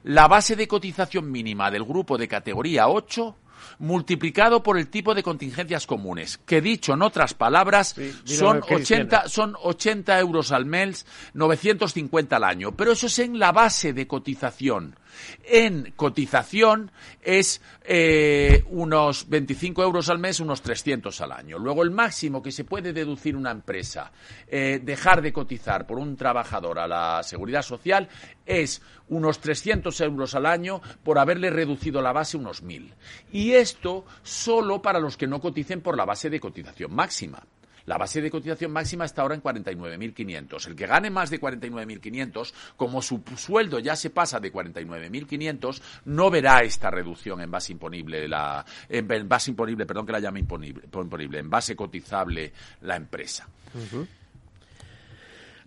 la 0.03 0.27
base 0.27 0.55
de 0.55 0.67
cotización 0.67 1.31
mínima 1.31 1.71
del 1.71 1.83
grupo 1.83 2.17
de 2.17 2.27
categoría 2.27 2.87
8 2.87 3.35
multiplicado 3.79 4.63
por 4.63 4.77
el 4.77 4.87
tipo 4.87 5.13
de 5.13 5.23
contingencias 5.23 5.85
comunes, 5.87 6.37
que 6.45 6.61
dicho 6.61 6.93
en 6.93 7.01
otras 7.01 7.33
palabras 7.33 7.95
son, 8.23 8.61
80, 8.69 9.27
son 9.27 9.55
80 9.61 10.19
euros 10.19 10.51
al 10.51 10.65
mes, 10.65 11.05
950 11.33 12.35
al 12.35 12.43
año. 12.43 12.75
Pero 12.75 12.91
eso 12.91 13.07
es 13.07 13.19
en 13.19 13.39
la 13.39 13.51
base 13.51 13.93
de 13.93 14.07
cotización. 14.07 14.95
En 15.43 15.93
cotización 15.95 16.91
es 17.21 17.61
eh, 17.83 18.63
unos 18.69 19.29
25 19.29 19.83
euros 19.83 20.09
al 20.09 20.19
mes, 20.19 20.39
unos 20.39 20.61
300 20.61 21.19
al 21.21 21.31
año. 21.31 21.59
Luego 21.59 21.83
el 21.83 21.91
máximo 21.91 22.41
que 22.41 22.51
se 22.51 22.63
puede 22.63 22.93
deducir 22.93 23.35
una 23.35 23.51
empresa, 23.51 24.11
eh, 24.47 24.79
dejar 24.83 25.21
de 25.21 25.33
cotizar 25.33 25.85
por 25.85 25.99
un 25.99 26.15
trabajador 26.15 26.79
a 26.79 26.87
la 26.87 27.23
seguridad 27.23 27.61
social 27.61 28.09
es 28.45 28.81
unos 29.07 29.39
300 29.39 29.99
euros 30.01 30.35
al 30.35 30.45
año 30.45 30.81
por 31.03 31.19
haberle 31.19 31.49
reducido 31.49 32.01
la 32.01 32.13
base 32.13 32.37
unos 32.37 32.63
1.000. 32.63 32.93
Y 33.31 33.53
esto 33.53 34.05
solo 34.23 34.81
para 34.81 34.99
los 34.99 35.17
que 35.17 35.27
no 35.27 35.39
coticen 35.39 35.81
por 35.81 35.97
la 35.97 36.05
base 36.05 36.29
de 36.29 36.39
cotización 36.39 36.93
máxima. 36.93 37.43
La 37.85 37.97
base 37.97 38.21
de 38.21 38.31
cotización 38.31 38.71
máxima 38.71 39.05
está 39.05 39.21
ahora 39.21 39.35
en 39.35 39.43
49.500. 39.43 40.67
El 40.67 40.75
que 40.75 40.87
gane 40.87 41.09
más 41.09 41.29
de 41.29 41.39
49.500, 41.39 42.53
como 42.75 43.01
su 43.01 43.21
sueldo 43.37 43.79
ya 43.79 43.95
se 43.95 44.09
pasa 44.09 44.39
de 44.39 44.51
49.500, 44.51 45.81
no 46.05 46.29
verá 46.29 46.61
esta 46.61 46.89
reducción 46.89 47.41
en 47.41 47.51
base 47.51 47.73
imponible, 47.73 48.27
la, 48.27 48.65
en 48.89 49.27
base 49.27 49.51
imponible, 49.51 49.85
perdón 49.85 50.05
que 50.05 50.11
la 50.11 50.19
llame 50.19 50.39
imponible, 50.39 50.83
imponible 50.91 51.39
en 51.39 51.49
base 51.49 51.75
cotizable 51.75 52.51
la 52.81 52.95
empresa. 52.95 53.47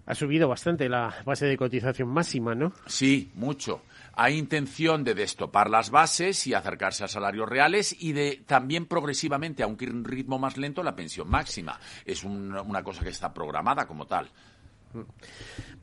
Ha 0.06 0.14
subido 0.14 0.48
bastante 0.48 0.88
la 0.88 1.14
base 1.24 1.46
de 1.46 1.56
cotización 1.56 2.08
máxima, 2.08 2.54
¿no? 2.54 2.72
Sí, 2.86 3.30
mucho 3.34 3.82
hay 4.18 4.36
intención 4.36 5.04
de 5.04 5.14
destopar 5.14 5.70
las 5.70 5.90
bases 5.90 6.46
y 6.48 6.52
acercarse 6.52 7.04
a 7.04 7.08
salarios 7.08 7.48
reales 7.48 7.96
y 7.98 8.12
de 8.12 8.42
también 8.44 8.86
progresivamente, 8.86 9.62
aunque 9.62 9.84
en 9.84 9.98
un 9.98 10.04
ritmo 10.04 10.40
más 10.40 10.56
lento, 10.56 10.82
la 10.82 10.96
pensión 10.96 11.30
máxima. 11.30 11.78
Es 12.04 12.24
una 12.24 12.82
cosa 12.82 13.04
que 13.04 13.10
está 13.10 13.32
programada 13.32 13.86
como 13.86 14.06
tal. 14.06 14.28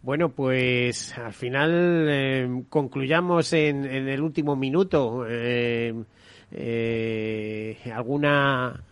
Bueno, 0.02 0.30
pues 0.30 1.18
al 1.18 1.34
final 1.34 2.08
eh, 2.10 2.64
concluyamos 2.70 3.54
en, 3.54 3.86
el 3.86 4.22
último 4.22 4.56
minuto. 4.56 5.26
Eh, 5.28 5.94
eh, 6.52 7.78
¿Alguna 7.94 8.84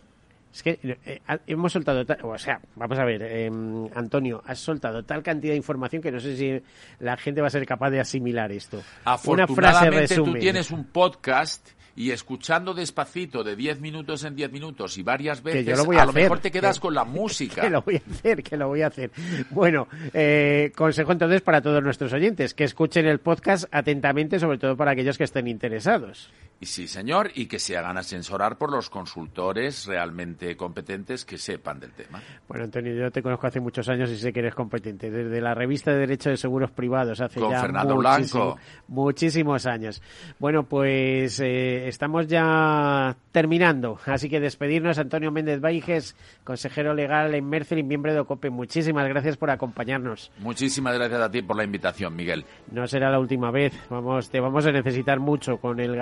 es 0.54 0.62
que 0.62 0.78
eh, 1.04 1.20
hemos 1.48 1.72
soltado, 1.72 2.04
o 2.22 2.38
sea, 2.38 2.60
vamos 2.76 2.96
a 2.96 3.04
ver, 3.04 3.22
em, 3.22 3.88
Antonio, 3.92 4.40
has 4.46 4.60
soltado 4.60 5.02
tal 5.02 5.20
cantidad 5.20 5.52
de 5.52 5.56
información 5.56 6.00
que 6.00 6.12
no 6.12 6.20
sé 6.20 6.36
si 6.36 6.62
la 7.00 7.16
gente 7.16 7.40
va 7.40 7.48
a 7.48 7.50
ser 7.50 7.66
capaz 7.66 7.90
de 7.90 7.98
asimilar 7.98 8.52
esto. 8.52 8.80
Una 9.26 9.48
frase 9.48 9.90
resumen. 9.90 10.34
tú 10.34 10.38
tienes 10.38 10.70
un 10.70 10.84
podcast 10.84 11.70
y 11.96 12.10
escuchando 12.10 12.74
despacito 12.74 13.42
de 13.44 13.56
10 13.56 13.80
minutos 13.80 14.24
en 14.24 14.34
10 14.34 14.52
minutos 14.52 14.98
y 14.98 15.02
varias 15.02 15.42
veces, 15.42 15.78
a, 15.78 16.04
lo 16.04 16.12
mejor 16.12 16.38
te 16.38 16.50
quedas 16.50 16.80
con 16.80 16.94
la 16.94 17.04
música. 17.04 17.62
Que 17.62 17.70
lo 17.70 17.82
voy 17.82 17.96
a 17.96 18.10
hacer, 18.10 18.42
que 18.42 18.56
lo 18.56 18.68
voy 18.68 18.82
a 18.82 18.88
hacer. 18.88 19.10
Bueno, 19.50 19.88
eh, 20.12 20.72
consejo 20.76 21.12
entonces 21.12 21.40
para 21.40 21.60
todos 21.60 21.82
nuestros 21.82 22.12
oyentes, 22.12 22.54
que 22.54 22.64
escuchen 22.64 23.06
el 23.06 23.20
podcast 23.20 23.66
atentamente, 23.70 24.38
sobre 24.38 24.58
todo 24.58 24.76
para 24.76 24.92
aquellos 24.92 25.18
que 25.18 25.24
estén 25.24 25.46
interesados. 25.46 26.30
Y 26.60 26.66
sí, 26.66 26.88
señor, 26.88 27.30
y 27.34 27.46
que 27.46 27.58
se 27.58 27.76
hagan 27.76 27.98
asesorar 27.98 28.56
por 28.56 28.70
los 28.70 28.88
consultores 28.88 29.86
realmente 29.86 30.56
competentes 30.56 31.24
que 31.24 31.36
sepan 31.36 31.80
del 31.80 31.92
tema. 31.92 32.22
Bueno, 32.48 32.64
Antonio, 32.64 32.94
yo 32.94 33.10
te 33.10 33.22
conozco 33.22 33.46
hace 33.46 33.60
muchos 33.60 33.88
años 33.88 34.10
y 34.10 34.16
sé 34.16 34.32
que 34.32 34.40
eres 34.40 34.54
competente. 34.54 35.10
Desde 35.10 35.40
la 35.40 35.54
revista 35.54 35.90
de 35.92 35.98
Derecho 35.98 36.30
de 36.30 36.36
Seguros 36.36 36.70
Privados 36.70 37.20
hace 37.20 37.40
Con 37.40 37.50
ya 37.50 37.60
Fernando 37.60 37.96
Blanco. 37.96 38.58
muchísimos 38.88 39.66
años. 39.66 40.00
Bueno, 40.38 40.64
pues 40.64 41.40
eh, 41.40 41.88
estamos 41.88 42.26
ya 42.28 43.16
terminando, 43.32 43.98
así 44.06 44.28
que 44.30 44.40
despedirnos. 44.40 44.98
Antonio 44.98 45.30
Méndez 45.30 45.60
Baiges, 45.60 46.16
consejero 46.44 46.94
legal 46.94 47.34
en 47.34 47.48
Mercer 47.48 47.78
y 47.78 47.82
miembro 47.82 48.12
de 48.12 48.20
OCOPE. 48.20 48.50
Muchísimas 48.50 49.06
gracias 49.08 49.36
por 49.36 49.50
acompañarnos. 49.50 50.30
Muchísimas 50.38 50.94
gracias 50.94 51.20
a 51.20 51.30
ti 51.30 51.42
por 51.42 51.56
la 51.56 51.64
invitación, 51.64 52.14
Miguel. 52.16 52.44
No 52.70 52.86
será 52.86 53.10
la 53.10 53.18
última 53.18 53.50
vez. 53.50 53.72
Vamos, 53.90 54.30
te 54.30 54.40
vamos 54.40 54.64
a 54.66 54.72
necesitar 54.72 55.20
mucho 55.20 55.58
con 55.58 55.80
el 55.80 56.00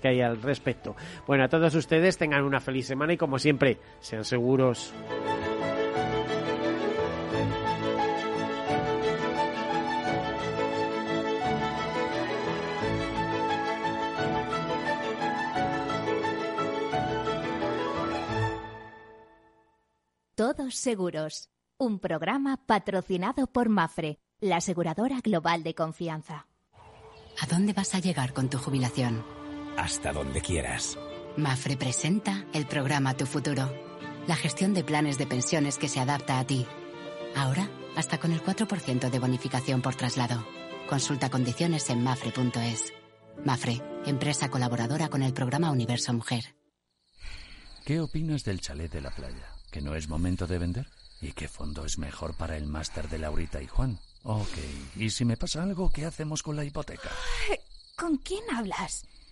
que 0.00 0.08
hay 0.08 0.20
al 0.20 0.42
respecto. 0.42 0.96
Bueno, 1.26 1.44
a 1.44 1.48
todos 1.48 1.74
ustedes 1.74 2.18
tengan 2.18 2.44
una 2.44 2.60
feliz 2.60 2.86
semana 2.86 3.12
y 3.12 3.16
como 3.16 3.38
siempre, 3.38 3.78
sean 4.00 4.24
seguros. 4.24 4.92
Todos 20.36 20.74
Seguros, 20.74 21.48
un 21.78 21.98
programa 21.98 22.58
patrocinado 22.66 23.46
por 23.46 23.70
Mafre, 23.70 24.18
la 24.38 24.56
aseguradora 24.56 25.20
global 25.22 25.62
de 25.62 25.74
confianza. 25.74 26.46
¿A 27.40 27.46
dónde 27.46 27.72
vas 27.72 27.94
a 27.94 28.00
llegar 28.00 28.34
con 28.34 28.50
tu 28.50 28.58
jubilación? 28.58 29.24
Hasta 29.76 30.12
donde 30.12 30.40
quieras. 30.40 30.98
Mafre 31.36 31.76
presenta 31.76 32.46
el 32.52 32.66
programa 32.66 33.14
Tu 33.14 33.26
Futuro, 33.26 33.72
la 34.26 34.36
gestión 34.36 34.74
de 34.74 34.84
planes 34.84 35.18
de 35.18 35.26
pensiones 35.26 35.78
que 35.78 35.88
se 35.88 36.00
adapta 36.00 36.38
a 36.38 36.46
ti. 36.46 36.66
Ahora, 37.34 37.68
hasta 37.96 38.18
con 38.18 38.32
el 38.32 38.42
4% 38.42 39.10
de 39.10 39.18
bonificación 39.18 39.82
por 39.82 39.94
traslado. 39.94 40.46
Consulta 40.88 41.30
condiciones 41.30 41.90
en 41.90 42.02
mafre.es. 42.02 42.92
Mafre, 43.44 43.82
empresa 44.06 44.48
colaboradora 44.48 45.08
con 45.08 45.22
el 45.22 45.32
programa 45.32 45.70
Universo 45.70 46.12
Mujer. 46.12 46.54
¿Qué 47.84 48.00
opinas 48.00 48.44
del 48.44 48.60
chalet 48.60 48.90
de 48.90 49.00
la 49.00 49.10
playa? 49.10 49.46
¿Que 49.70 49.80
no 49.80 49.94
es 49.94 50.08
momento 50.08 50.46
de 50.46 50.58
vender? 50.58 50.88
¿Y 51.20 51.32
qué 51.32 51.48
fondo 51.48 51.84
es 51.84 51.98
mejor 51.98 52.36
para 52.36 52.56
el 52.56 52.66
máster 52.66 53.08
de 53.08 53.18
Laurita 53.18 53.62
y 53.62 53.66
Juan? 53.66 53.98
Ok, 54.22 54.58
¿y 54.96 55.10
si 55.10 55.24
me 55.24 55.36
pasa 55.36 55.62
algo, 55.62 55.90
qué 55.90 56.04
hacemos 56.04 56.42
con 56.42 56.56
la 56.56 56.64
hipoteca? 56.64 57.10
¿Con 57.96 58.16
quién 58.18 58.42
hablas? 58.50 59.06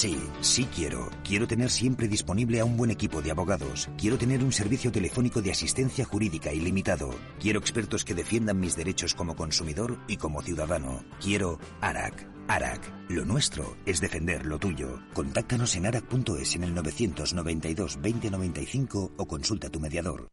Sí, 0.00 0.18
sí 0.40 0.66
quiero. 0.74 1.10
Quiero 1.22 1.46
tener 1.46 1.68
siempre 1.68 2.08
disponible 2.08 2.58
a 2.58 2.64
un 2.64 2.78
buen 2.78 2.90
equipo 2.90 3.20
de 3.20 3.32
abogados. 3.32 3.90
Quiero 3.98 4.16
tener 4.16 4.42
un 4.42 4.50
servicio 4.50 4.90
telefónico 4.90 5.42
de 5.42 5.50
asistencia 5.50 6.06
jurídica 6.06 6.54
ilimitado. 6.54 7.10
Quiero 7.38 7.60
expertos 7.60 8.02
que 8.02 8.14
defiendan 8.14 8.58
mis 8.58 8.74
derechos 8.74 9.12
como 9.12 9.36
consumidor 9.36 9.98
y 10.08 10.16
como 10.16 10.40
ciudadano. 10.40 11.04
Quiero 11.20 11.58
ARAC. 11.82 12.26
ARAC. 12.48 12.80
Lo 13.10 13.26
nuestro 13.26 13.76
es 13.84 14.00
defender 14.00 14.46
lo 14.46 14.58
tuyo. 14.58 15.02
Contáctanos 15.12 15.76
en 15.76 15.84
arac.es 15.84 16.56
en 16.56 16.64
el 16.64 16.74
992 16.74 17.98
2095 18.00 19.12
o 19.18 19.28
consulta 19.28 19.68
tu 19.68 19.80
mediador. 19.80 20.30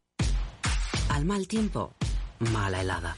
Al 1.10 1.26
mal 1.26 1.46
tiempo, 1.46 1.94
mala 2.54 2.80
helada. 2.80 3.18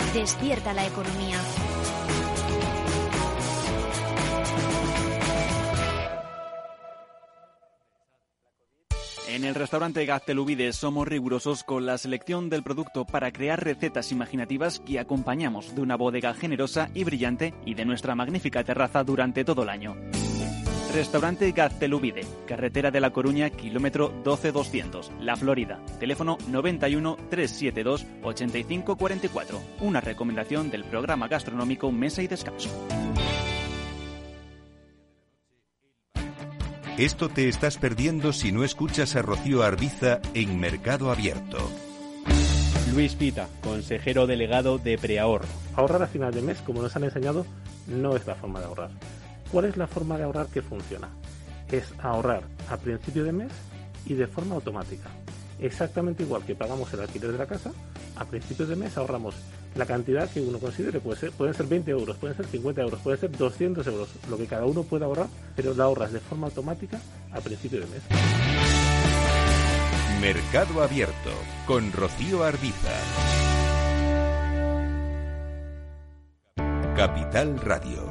Despierta 0.13 0.73
la 0.73 0.85
economía. 0.85 1.37
En 9.29 9.45
el 9.45 9.55
restaurante 9.55 10.05
Gaztelubide 10.05 10.73
somos 10.73 11.07
rigurosos 11.07 11.63
con 11.63 11.85
la 11.85 11.97
selección 11.97 12.49
del 12.49 12.61
producto 12.61 13.05
para 13.05 13.31
crear 13.31 13.63
recetas 13.63 14.11
imaginativas 14.11 14.81
que 14.81 14.99
acompañamos 14.99 15.73
de 15.73 15.81
una 15.81 15.95
bodega 15.95 16.33
generosa 16.33 16.89
y 16.93 17.05
brillante 17.05 17.53
y 17.65 17.75
de 17.75 17.85
nuestra 17.85 18.13
magnífica 18.13 18.65
terraza 18.65 19.05
durante 19.05 19.45
todo 19.45 19.63
el 19.63 19.69
año. 19.69 19.95
Restaurante 20.91 21.51
Gaztelubide, 21.51 22.21
carretera 22.45 22.91
de 22.91 22.99
La 22.99 23.11
Coruña, 23.11 23.49
kilómetro 23.49 24.13
12200, 24.23 25.11
La 25.21 25.37
Florida. 25.37 25.79
Teléfono 25.99 26.37
91 26.49 27.17
372 27.29 28.05
8544. 28.23 29.61
Una 29.79 30.01
recomendación 30.01 30.69
del 30.69 30.83
programa 30.83 31.29
gastronómico 31.29 31.91
Mesa 31.91 32.21
y 32.21 32.27
Descanso. 32.27 32.69
Esto 36.97 37.29
te 37.29 37.47
estás 37.47 37.77
perdiendo 37.77 38.33
si 38.33 38.51
no 38.51 38.65
escuchas 38.65 39.15
a 39.15 39.21
Rocío 39.21 39.63
Arbiza 39.63 40.19
en 40.33 40.59
Mercado 40.59 41.09
Abierto. 41.09 41.57
Luis 42.93 43.15
Pita, 43.15 43.47
consejero 43.63 44.27
delegado 44.27 44.77
de 44.77 44.97
Preahorro. 44.97 45.47
Ahorrar 45.75 46.03
a 46.03 46.07
final 46.07 46.33
de 46.33 46.41
mes, 46.41 46.57
como 46.59 46.81
nos 46.81 46.93
han 46.97 47.05
enseñado, 47.05 47.45
no 47.87 48.17
es 48.17 48.27
la 48.27 48.35
forma 48.35 48.59
de 48.59 48.65
ahorrar. 48.65 48.91
¿Cuál 49.51 49.65
es 49.65 49.77
la 49.77 49.87
forma 49.87 50.17
de 50.17 50.23
ahorrar 50.23 50.47
que 50.47 50.61
funciona? 50.61 51.09
Es 51.69 51.93
ahorrar 51.99 52.43
a 52.69 52.77
principio 52.77 53.23
de 53.23 53.33
mes 53.33 53.51
y 54.05 54.13
de 54.13 54.27
forma 54.27 54.55
automática. 54.55 55.09
Exactamente 55.59 56.23
igual 56.23 56.43
que 56.43 56.55
pagamos 56.55 56.91
el 56.93 57.01
alquiler 57.01 57.31
de 57.31 57.37
la 57.37 57.45
casa, 57.45 57.71
a 58.15 58.25
principio 58.25 58.65
de 58.65 58.75
mes 58.75 58.97
ahorramos 58.97 59.35
la 59.75 59.85
cantidad 59.85 60.29
que 60.29 60.41
uno 60.41 60.57
considere. 60.57 60.99
Puede 60.99 61.19
ser, 61.19 61.31
pueden 61.31 61.53
ser 61.53 61.67
20 61.67 61.91
euros, 61.91 62.17
pueden 62.17 62.35
ser 62.35 62.45
50 62.47 62.81
euros, 62.81 62.99
pueden 63.01 63.19
ser 63.19 63.31
200 63.31 63.85
euros, 63.87 64.09
lo 64.29 64.37
que 64.37 64.47
cada 64.47 64.65
uno 64.65 64.83
pueda 64.83 65.05
ahorrar, 65.05 65.27
pero 65.55 65.73
la 65.73 65.83
ahorras 65.83 66.11
de 66.11 66.19
forma 66.19 66.47
automática 66.47 66.99
a 67.31 67.39
principio 67.41 67.79
de 67.81 67.87
mes. 67.87 68.01
Mercado 70.21 70.81
Abierto 70.83 71.31
con 71.67 71.91
Rocío 71.91 72.43
Arbiza. 72.43 72.91
Capital 76.95 77.59
Radio, 77.59 78.10